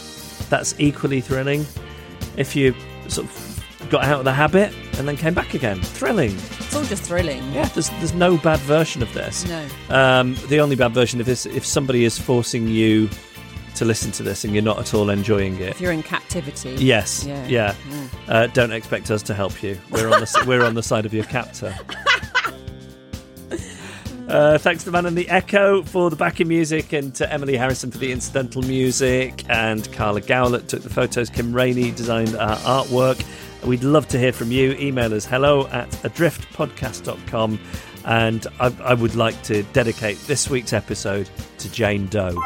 that's 0.49 0.79
equally 0.79 1.21
thrilling. 1.21 1.65
If 2.37 2.55
you 2.55 2.75
sort 3.07 3.27
of 3.27 3.89
got 3.89 4.03
out 4.03 4.19
of 4.19 4.25
the 4.25 4.33
habit 4.33 4.73
and 4.97 5.07
then 5.07 5.15
came 5.17 5.33
back 5.33 5.53
again, 5.53 5.81
thrilling. 5.81 6.31
It's 6.35 6.75
all 6.75 6.83
just 6.83 7.03
thrilling. 7.03 7.41
Yeah, 7.53 7.65
there's 7.69 7.89
there's 7.91 8.13
no 8.13 8.37
bad 8.37 8.59
version 8.61 9.01
of 9.01 9.13
this. 9.13 9.45
No. 9.47 9.67
Um, 9.95 10.35
the 10.47 10.59
only 10.59 10.75
bad 10.75 10.93
version 10.93 11.19
of 11.19 11.25
this, 11.25 11.45
if 11.45 11.65
somebody 11.65 12.03
is 12.05 12.17
forcing 12.17 12.67
you 12.67 13.09
to 13.75 13.85
listen 13.85 14.11
to 14.11 14.23
this 14.23 14.43
and 14.43 14.53
you're 14.55 14.63
not 14.63 14.79
at 14.79 14.93
all 14.95 15.09
enjoying 15.11 15.55
it. 15.57 15.69
If 15.69 15.81
you're 15.81 15.91
in 15.91 16.01
captivity. 16.01 16.71
Yes, 16.79 17.23
Yeah. 17.25 17.45
yeah. 17.47 17.75
Uh, 18.27 18.47
don't 18.47 18.71
expect 18.71 19.11
us 19.11 19.21
to 19.23 19.35
help 19.35 19.61
you. 19.61 19.77
We're 19.91 20.11
on 20.11 20.19
the 20.19 20.43
we're 20.47 20.63
on 20.63 20.73
the 20.73 20.81
side 20.83 21.05
of 21.05 21.13
your 21.13 21.25
captor. 21.25 21.75
Uh, 24.27 24.57
thanks 24.57 24.83
to 24.83 24.91
Man 24.91 25.05
and 25.05 25.17
the 25.17 25.29
Echo 25.29 25.81
for 25.83 26.09
the 26.09 26.15
backing 26.17 26.49
music, 26.49 26.91
and 26.91 27.15
to 27.15 27.31
Emily 27.31 27.55
Harrison 27.55 27.91
for 27.91 27.97
the 27.97 28.11
incidental 28.11 28.61
music, 28.63 29.45
and 29.47 29.89
Carla 29.93 30.19
Gowlett 30.19 30.67
took 30.67 30.81
the 30.81 30.89
photos. 30.89 31.29
Kim 31.29 31.53
Rainey 31.55 31.91
designed 31.91 32.35
our 32.35 32.57
artwork. 32.57 33.25
We'd 33.65 33.83
love 33.83 34.07
to 34.09 34.19
hear 34.19 34.31
from 34.31 34.51
you. 34.51 34.73
Email 34.73 35.13
us 35.13 35.25
hello 35.25 35.67
at 35.67 35.89
adriftpodcast.com. 35.89 37.59
And 38.05 38.47
I, 38.59 38.73
I 38.81 38.93
would 38.93 39.15
like 39.15 39.41
to 39.43 39.63
dedicate 39.63 40.17
this 40.19 40.49
week's 40.49 40.71
episode 40.73 41.29
to 41.57 41.71
Jane 41.71 42.07
Doe. 42.07 42.37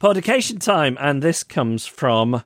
Podication 0.00 0.58
time, 0.58 0.96
and 0.98 1.22
this 1.22 1.42
comes 1.42 1.84
from 1.84 2.42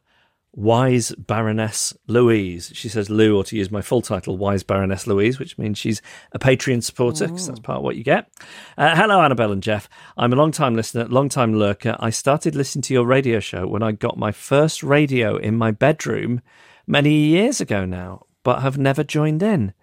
Wise 0.56 1.12
Baroness 1.16 1.96
Louise. 2.06 2.70
She 2.74 2.88
says, 2.88 3.10
Lou, 3.10 3.36
or 3.36 3.44
to 3.44 3.56
use 3.56 3.70
my 3.70 3.82
full 3.82 4.02
title, 4.02 4.36
Wise 4.36 4.62
Baroness 4.62 5.06
Louise, 5.06 5.38
which 5.38 5.58
means 5.58 5.78
she's 5.78 6.00
a 6.32 6.38
Patreon 6.38 6.82
supporter, 6.82 7.26
because 7.26 7.48
that's 7.48 7.60
part 7.60 7.78
of 7.78 7.82
what 7.82 7.96
you 7.96 8.04
get. 8.04 8.30
Uh, 8.78 8.94
hello, 8.94 9.20
Annabelle 9.20 9.52
and 9.52 9.62
Jeff. 9.62 9.88
I'm 10.16 10.32
a 10.32 10.36
long 10.36 10.52
time 10.52 10.76
listener, 10.76 11.06
long 11.06 11.28
time 11.28 11.54
lurker. 11.54 11.96
I 11.98 12.10
started 12.10 12.54
listening 12.54 12.82
to 12.82 12.94
your 12.94 13.04
radio 13.04 13.40
show 13.40 13.66
when 13.66 13.82
I 13.82 13.92
got 13.92 14.16
my 14.16 14.30
first 14.30 14.82
radio 14.82 15.36
in 15.36 15.56
my 15.56 15.72
bedroom 15.72 16.40
many 16.86 17.12
years 17.12 17.60
ago 17.60 17.84
now, 17.84 18.26
but 18.44 18.62
have 18.62 18.78
never 18.78 19.02
joined 19.02 19.42
in. 19.42 19.74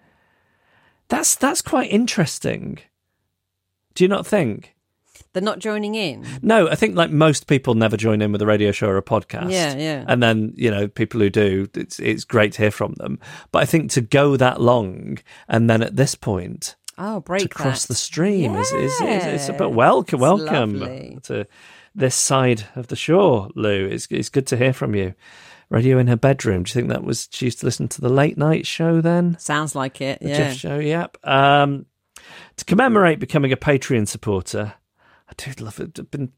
That's 1.08 1.34
that's 1.34 1.60
quite 1.60 1.90
interesting. 1.90 2.78
Do 3.94 4.04
you 4.04 4.08
not 4.08 4.26
think? 4.26 4.74
They're 5.32 5.42
not 5.42 5.58
joining 5.60 5.94
in. 5.94 6.26
No, 6.42 6.68
I 6.68 6.74
think 6.74 6.94
like 6.96 7.10
most 7.10 7.46
people 7.46 7.74
never 7.74 7.96
join 7.96 8.20
in 8.20 8.32
with 8.32 8.42
a 8.42 8.46
radio 8.46 8.70
show 8.72 8.88
or 8.88 8.96
a 8.98 9.02
podcast. 9.02 9.50
Yeah, 9.50 9.74
yeah. 9.76 10.04
And 10.06 10.22
then 10.22 10.52
you 10.56 10.70
know 10.70 10.88
people 10.88 11.20
who 11.20 11.30
do, 11.30 11.68
it's 11.74 11.98
it's 11.98 12.24
great 12.24 12.52
to 12.54 12.62
hear 12.62 12.70
from 12.70 12.94
them. 12.94 13.18
But 13.50 13.62
I 13.62 13.66
think 13.66 13.90
to 13.92 14.00
go 14.00 14.36
that 14.36 14.60
long 14.60 15.18
and 15.48 15.70
then 15.70 15.82
at 15.82 15.96
this 15.96 16.14
point 16.14 16.76
Oh, 16.98 17.20
break 17.20 17.42
to 17.42 17.48
cross 17.48 17.82
that. 17.82 17.88
the 17.88 17.94
stream 17.94 18.54
is, 18.56 18.70
is, 18.72 19.00
is, 19.00 19.24
is 19.26 19.48
a 19.48 19.54
bit 19.54 19.70
welcome, 19.72 20.16
It's 20.16 20.20
welcome 20.20 20.78
lovely. 20.78 21.18
to 21.24 21.46
this 21.94 22.14
side 22.14 22.66
of 22.76 22.88
the 22.88 22.96
shore, 22.96 23.48
Lou. 23.54 23.86
It's 23.86 24.06
it's 24.10 24.28
good 24.28 24.46
to 24.48 24.56
hear 24.58 24.74
from 24.74 24.94
you. 24.94 25.14
Radio 25.70 25.96
in 25.96 26.06
her 26.08 26.16
bedroom. 26.16 26.64
Do 26.64 26.68
you 26.70 26.74
think 26.74 26.88
that 26.88 27.02
was 27.02 27.28
she 27.32 27.46
used 27.46 27.60
to 27.60 27.66
listen 27.66 27.88
to 27.88 28.02
the 28.02 28.10
late 28.10 28.36
night 28.36 28.66
show 28.66 29.00
then? 29.00 29.38
Sounds 29.38 29.74
like 29.74 30.02
it. 30.02 30.20
The 30.20 30.28
yeah. 30.28 30.36
Jeff 30.36 30.56
show, 30.58 30.78
yep. 30.78 31.16
Um, 31.24 31.86
To 32.58 32.64
commemorate 32.66 33.18
becoming 33.18 33.52
a 33.52 33.56
Patreon 33.56 34.06
supporter, 34.06 34.74
I 35.32 35.50
do 35.50 35.64
love 35.64 35.80
it. 35.80 35.98
I've 35.98 36.10
been 36.10 36.32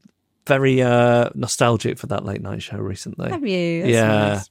very 0.47 0.81
uh, 0.81 1.29
nostalgic 1.35 1.97
for 1.97 2.07
that 2.07 2.23
late 2.23 2.41
night 2.41 2.61
show 2.61 2.77
recently. 2.77 3.29
Have 3.29 3.45
you? 3.45 3.81
That's 3.81 3.93
yeah. 3.93 4.07
nice. 4.07 4.49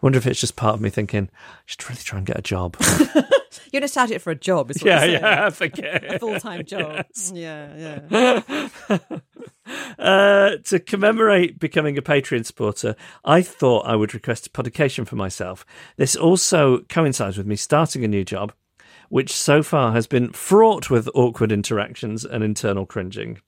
Wonder 0.00 0.18
if 0.18 0.26
it's 0.26 0.40
just 0.40 0.56
part 0.56 0.74
of 0.74 0.80
me 0.80 0.90
thinking, 0.90 1.30
I 1.32 1.62
should 1.64 1.88
really 1.88 2.02
try 2.02 2.18
and 2.18 2.26
get 2.26 2.38
a 2.38 2.42
job. 2.42 2.76
You're 3.72 3.80
nostalgic 3.80 4.20
for 4.20 4.30
a 4.30 4.36
job, 4.36 4.70
is 4.70 4.82
what 4.82 4.86
yeah, 4.86 5.04
you're 5.04 5.20
saying. 5.20 5.22
yeah, 5.22 5.46
I 5.46 5.50
think 5.50 5.78
it 5.78 6.04
A 6.14 6.18
full 6.18 6.38
time 6.38 6.64
job. 6.66 7.06
Yeah, 7.32 8.00
yeah. 8.08 8.68
Uh, 9.98 10.58
to 10.64 10.78
commemorate 10.78 11.58
becoming 11.58 11.96
a 11.96 12.02
Patreon 12.02 12.44
supporter, 12.44 12.94
I 13.24 13.40
thought 13.40 13.86
I 13.86 13.96
would 13.96 14.12
request 14.12 14.46
a 14.46 14.50
publication 14.50 15.06
for 15.06 15.16
myself. 15.16 15.64
This 15.96 16.14
also 16.14 16.80
coincides 16.90 17.38
with 17.38 17.46
me 17.46 17.56
starting 17.56 18.04
a 18.04 18.08
new 18.08 18.24
job, 18.24 18.52
which 19.08 19.32
so 19.32 19.62
far 19.62 19.92
has 19.92 20.06
been 20.06 20.32
fraught 20.32 20.90
with 20.90 21.08
awkward 21.14 21.50
interactions 21.50 22.26
and 22.26 22.44
internal 22.44 22.84
cringing. 22.84 23.40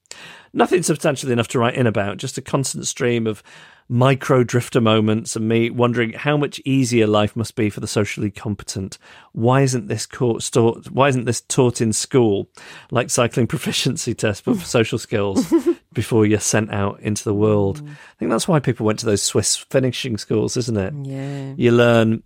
Nothing 0.52 0.82
substantial 0.82 1.30
enough 1.30 1.48
to 1.48 1.58
write 1.58 1.74
in 1.74 1.86
about, 1.86 2.16
just 2.16 2.38
a 2.38 2.42
constant 2.42 2.86
stream 2.86 3.26
of 3.26 3.42
micro 3.88 4.42
drifter 4.42 4.80
moments 4.80 5.36
and 5.36 5.48
me 5.48 5.70
wondering 5.70 6.12
how 6.12 6.36
much 6.36 6.60
easier 6.64 7.06
life 7.06 7.36
must 7.36 7.54
be 7.54 7.70
for 7.70 7.80
the 7.80 7.86
socially 7.86 8.30
competent. 8.30 8.98
Why 9.32 9.62
isn't 9.62 9.86
this 9.86 10.06
caught, 10.06 10.42
taught, 10.50 10.90
why 10.90 11.08
isn't 11.08 11.24
this 11.24 11.42
taught 11.42 11.80
in 11.80 11.92
school, 11.92 12.48
like 12.90 13.10
cycling 13.10 13.46
proficiency 13.48 14.14
test, 14.14 14.44
but 14.44 14.56
for 14.56 14.64
social 14.64 14.98
skills 14.98 15.52
before 15.92 16.26
you're 16.26 16.40
sent 16.40 16.72
out 16.72 17.00
into 17.00 17.22
the 17.22 17.34
world? 17.34 17.84
Mm. 17.84 17.90
I 17.90 18.18
think 18.18 18.30
that's 18.30 18.48
why 18.48 18.58
people 18.58 18.86
went 18.86 18.98
to 19.00 19.06
those 19.06 19.22
Swiss 19.22 19.56
finishing 19.56 20.16
schools, 20.16 20.56
isn't 20.56 20.76
it? 20.76 20.94
Yeah. 21.02 21.54
You 21.56 21.70
learn 21.70 22.22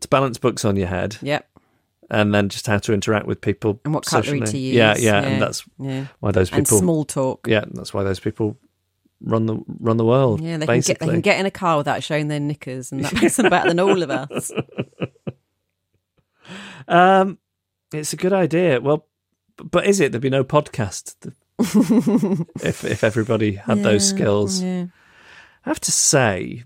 to 0.00 0.08
balance 0.08 0.38
books 0.38 0.64
on 0.64 0.76
your 0.76 0.88
head 0.88 1.18
Yep. 1.22 1.46
And 2.10 2.34
then 2.34 2.48
just 2.48 2.66
how 2.66 2.78
to 2.78 2.92
interact 2.92 3.26
with 3.26 3.40
people 3.40 3.80
And 3.84 3.94
what 3.94 4.04
cutlery 4.04 4.40
socially. 4.40 4.52
to 4.52 4.58
use. 4.58 4.74
Yeah, 4.76 4.94
yeah, 4.98 5.22
and 5.22 5.40
that's 5.42 5.64
yeah. 5.78 6.06
why 6.20 6.32
those 6.32 6.50
people 6.50 6.58
And 6.58 6.66
small 6.68 7.04
talk. 7.04 7.46
yeah, 7.48 7.64
that's 7.70 7.94
why 7.94 8.02
those 8.02 8.20
people 8.20 8.56
run 9.22 9.46
the 9.46 9.58
run 9.78 9.96
the 9.96 10.04
world. 10.04 10.40
Yeah, 10.40 10.56
they 10.56 10.66
can, 10.66 10.80
get, 10.80 10.98
they 10.98 11.06
can 11.06 11.20
get 11.20 11.38
in 11.38 11.46
a 11.46 11.50
car 11.50 11.76
without 11.76 12.02
showing 12.02 12.28
their 12.28 12.40
knickers, 12.40 12.90
and 12.92 13.04
that 13.04 13.12
makes 13.20 13.36
them 13.36 13.48
better 13.50 13.68
than 13.68 13.80
all 13.80 14.02
of 14.02 14.10
us. 14.10 14.50
Um, 16.88 17.38
it's 17.92 18.12
a 18.12 18.16
good 18.16 18.32
idea. 18.32 18.80
Well, 18.80 19.06
but 19.56 19.86
is 19.86 20.00
it? 20.00 20.10
There'd 20.12 20.22
be 20.22 20.30
no 20.30 20.44
podcast 20.44 21.32
if 22.64 22.84
if 22.84 23.04
everybody 23.04 23.52
had 23.54 23.82
those 23.82 24.08
skills. 24.08 24.62
Yeah. 24.62 24.86
I 25.64 25.68
have 25.68 25.80
to 25.80 25.92
say, 25.92 26.64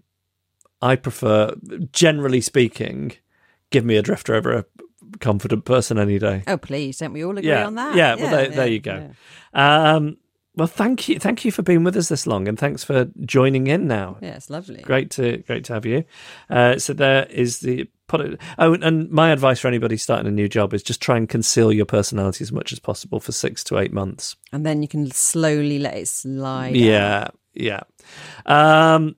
I 0.80 0.96
prefer, 0.96 1.54
generally 1.92 2.40
speaking, 2.40 3.12
give 3.70 3.84
me 3.84 3.96
a 3.96 4.02
drifter 4.02 4.34
over 4.34 4.52
a 4.52 4.64
confident 5.20 5.64
person 5.64 5.98
any 5.98 6.18
day. 6.18 6.42
Oh, 6.46 6.56
please, 6.56 6.98
don't 6.98 7.12
we 7.12 7.24
all 7.24 7.36
agree 7.36 7.50
yeah, 7.50 7.66
on 7.66 7.74
that? 7.74 7.96
yeah. 7.96 8.14
Well, 8.16 8.30
there, 8.30 8.48
there 8.48 8.66
you 8.68 8.80
go. 8.80 9.10
Um, 9.52 10.16
well, 10.56 10.68
thank 10.68 11.08
you, 11.08 11.18
thank 11.18 11.44
you 11.44 11.50
for 11.50 11.62
being 11.62 11.82
with 11.82 11.96
us 11.96 12.08
this 12.08 12.26
long, 12.28 12.46
and 12.46 12.56
thanks 12.58 12.84
for 12.84 13.06
joining 13.24 13.66
in. 13.66 13.88
Now, 13.88 14.18
Yeah, 14.20 14.36
it's 14.36 14.50
lovely. 14.50 14.82
great 14.82 15.10
to 15.12 15.38
great 15.38 15.64
to 15.64 15.74
have 15.74 15.84
you. 15.84 16.04
Uh, 16.48 16.78
so 16.78 16.92
there 16.92 17.26
is 17.26 17.58
the 17.58 17.88
put 18.06 18.20
it. 18.20 18.40
Oh, 18.58 18.74
and 18.74 19.10
my 19.10 19.30
advice 19.30 19.58
for 19.58 19.66
anybody 19.66 19.96
starting 19.96 20.28
a 20.28 20.30
new 20.30 20.48
job 20.48 20.72
is 20.72 20.82
just 20.84 21.00
try 21.02 21.16
and 21.16 21.28
conceal 21.28 21.72
your 21.72 21.86
personality 21.86 22.42
as 22.44 22.52
much 22.52 22.72
as 22.72 22.78
possible 22.78 23.18
for 23.18 23.32
six 23.32 23.64
to 23.64 23.78
eight 23.78 23.92
months. 23.92 24.36
And 24.52 24.64
then 24.64 24.80
you 24.80 24.86
can 24.86 25.10
slowly 25.10 25.80
let 25.80 25.94
it 25.96 26.06
slide. 26.06 26.68
out. 26.68 26.76
Yeah, 26.76 27.28
yeah. 27.54 27.80
Um, 28.46 29.16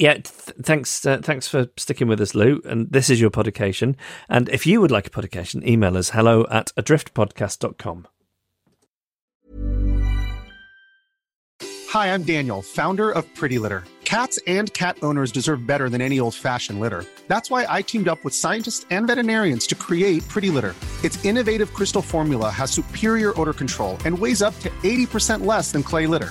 yeah, 0.00 0.14
th- 0.14 0.24
thanks. 0.62 1.04
Uh, 1.04 1.18
thanks 1.22 1.46
for 1.46 1.68
sticking 1.76 2.08
with 2.08 2.20
us, 2.22 2.34
Lou. 2.34 2.62
And 2.64 2.90
this 2.90 3.10
is 3.10 3.20
your 3.20 3.28
podication. 3.28 3.96
And 4.30 4.48
if 4.48 4.66
you 4.66 4.80
would 4.80 4.90
like 4.90 5.06
a 5.06 5.10
podication, 5.10 5.66
email 5.68 5.96
us 5.96 6.10
hello 6.10 6.46
at 6.50 6.72
adriftpodcast.com. 6.76 8.08
Hi, 11.90 12.14
I'm 12.14 12.22
Daniel, 12.22 12.62
founder 12.62 13.10
of 13.10 13.26
Pretty 13.34 13.58
Litter. 13.58 13.84
Cats 14.04 14.38
and 14.46 14.72
cat 14.72 14.96
owners 15.02 15.30
deserve 15.30 15.66
better 15.66 15.90
than 15.90 16.00
any 16.00 16.18
old 16.18 16.34
fashioned 16.34 16.80
litter. 16.80 17.04
That's 17.28 17.50
why 17.50 17.66
I 17.68 17.82
teamed 17.82 18.08
up 18.08 18.24
with 18.24 18.34
scientists 18.34 18.86
and 18.90 19.06
veterinarians 19.06 19.66
to 19.66 19.74
create 19.74 20.26
Pretty 20.28 20.50
Litter. 20.50 20.74
Its 21.04 21.22
innovative 21.24 21.74
crystal 21.74 22.02
formula 22.02 22.48
has 22.48 22.70
superior 22.70 23.38
odor 23.38 23.52
control 23.52 23.98
and 24.06 24.18
weighs 24.18 24.40
up 24.40 24.58
to 24.60 24.70
80% 24.82 25.44
less 25.44 25.72
than 25.72 25.82
clay 25.82 26.06
litter. 26.06 26.30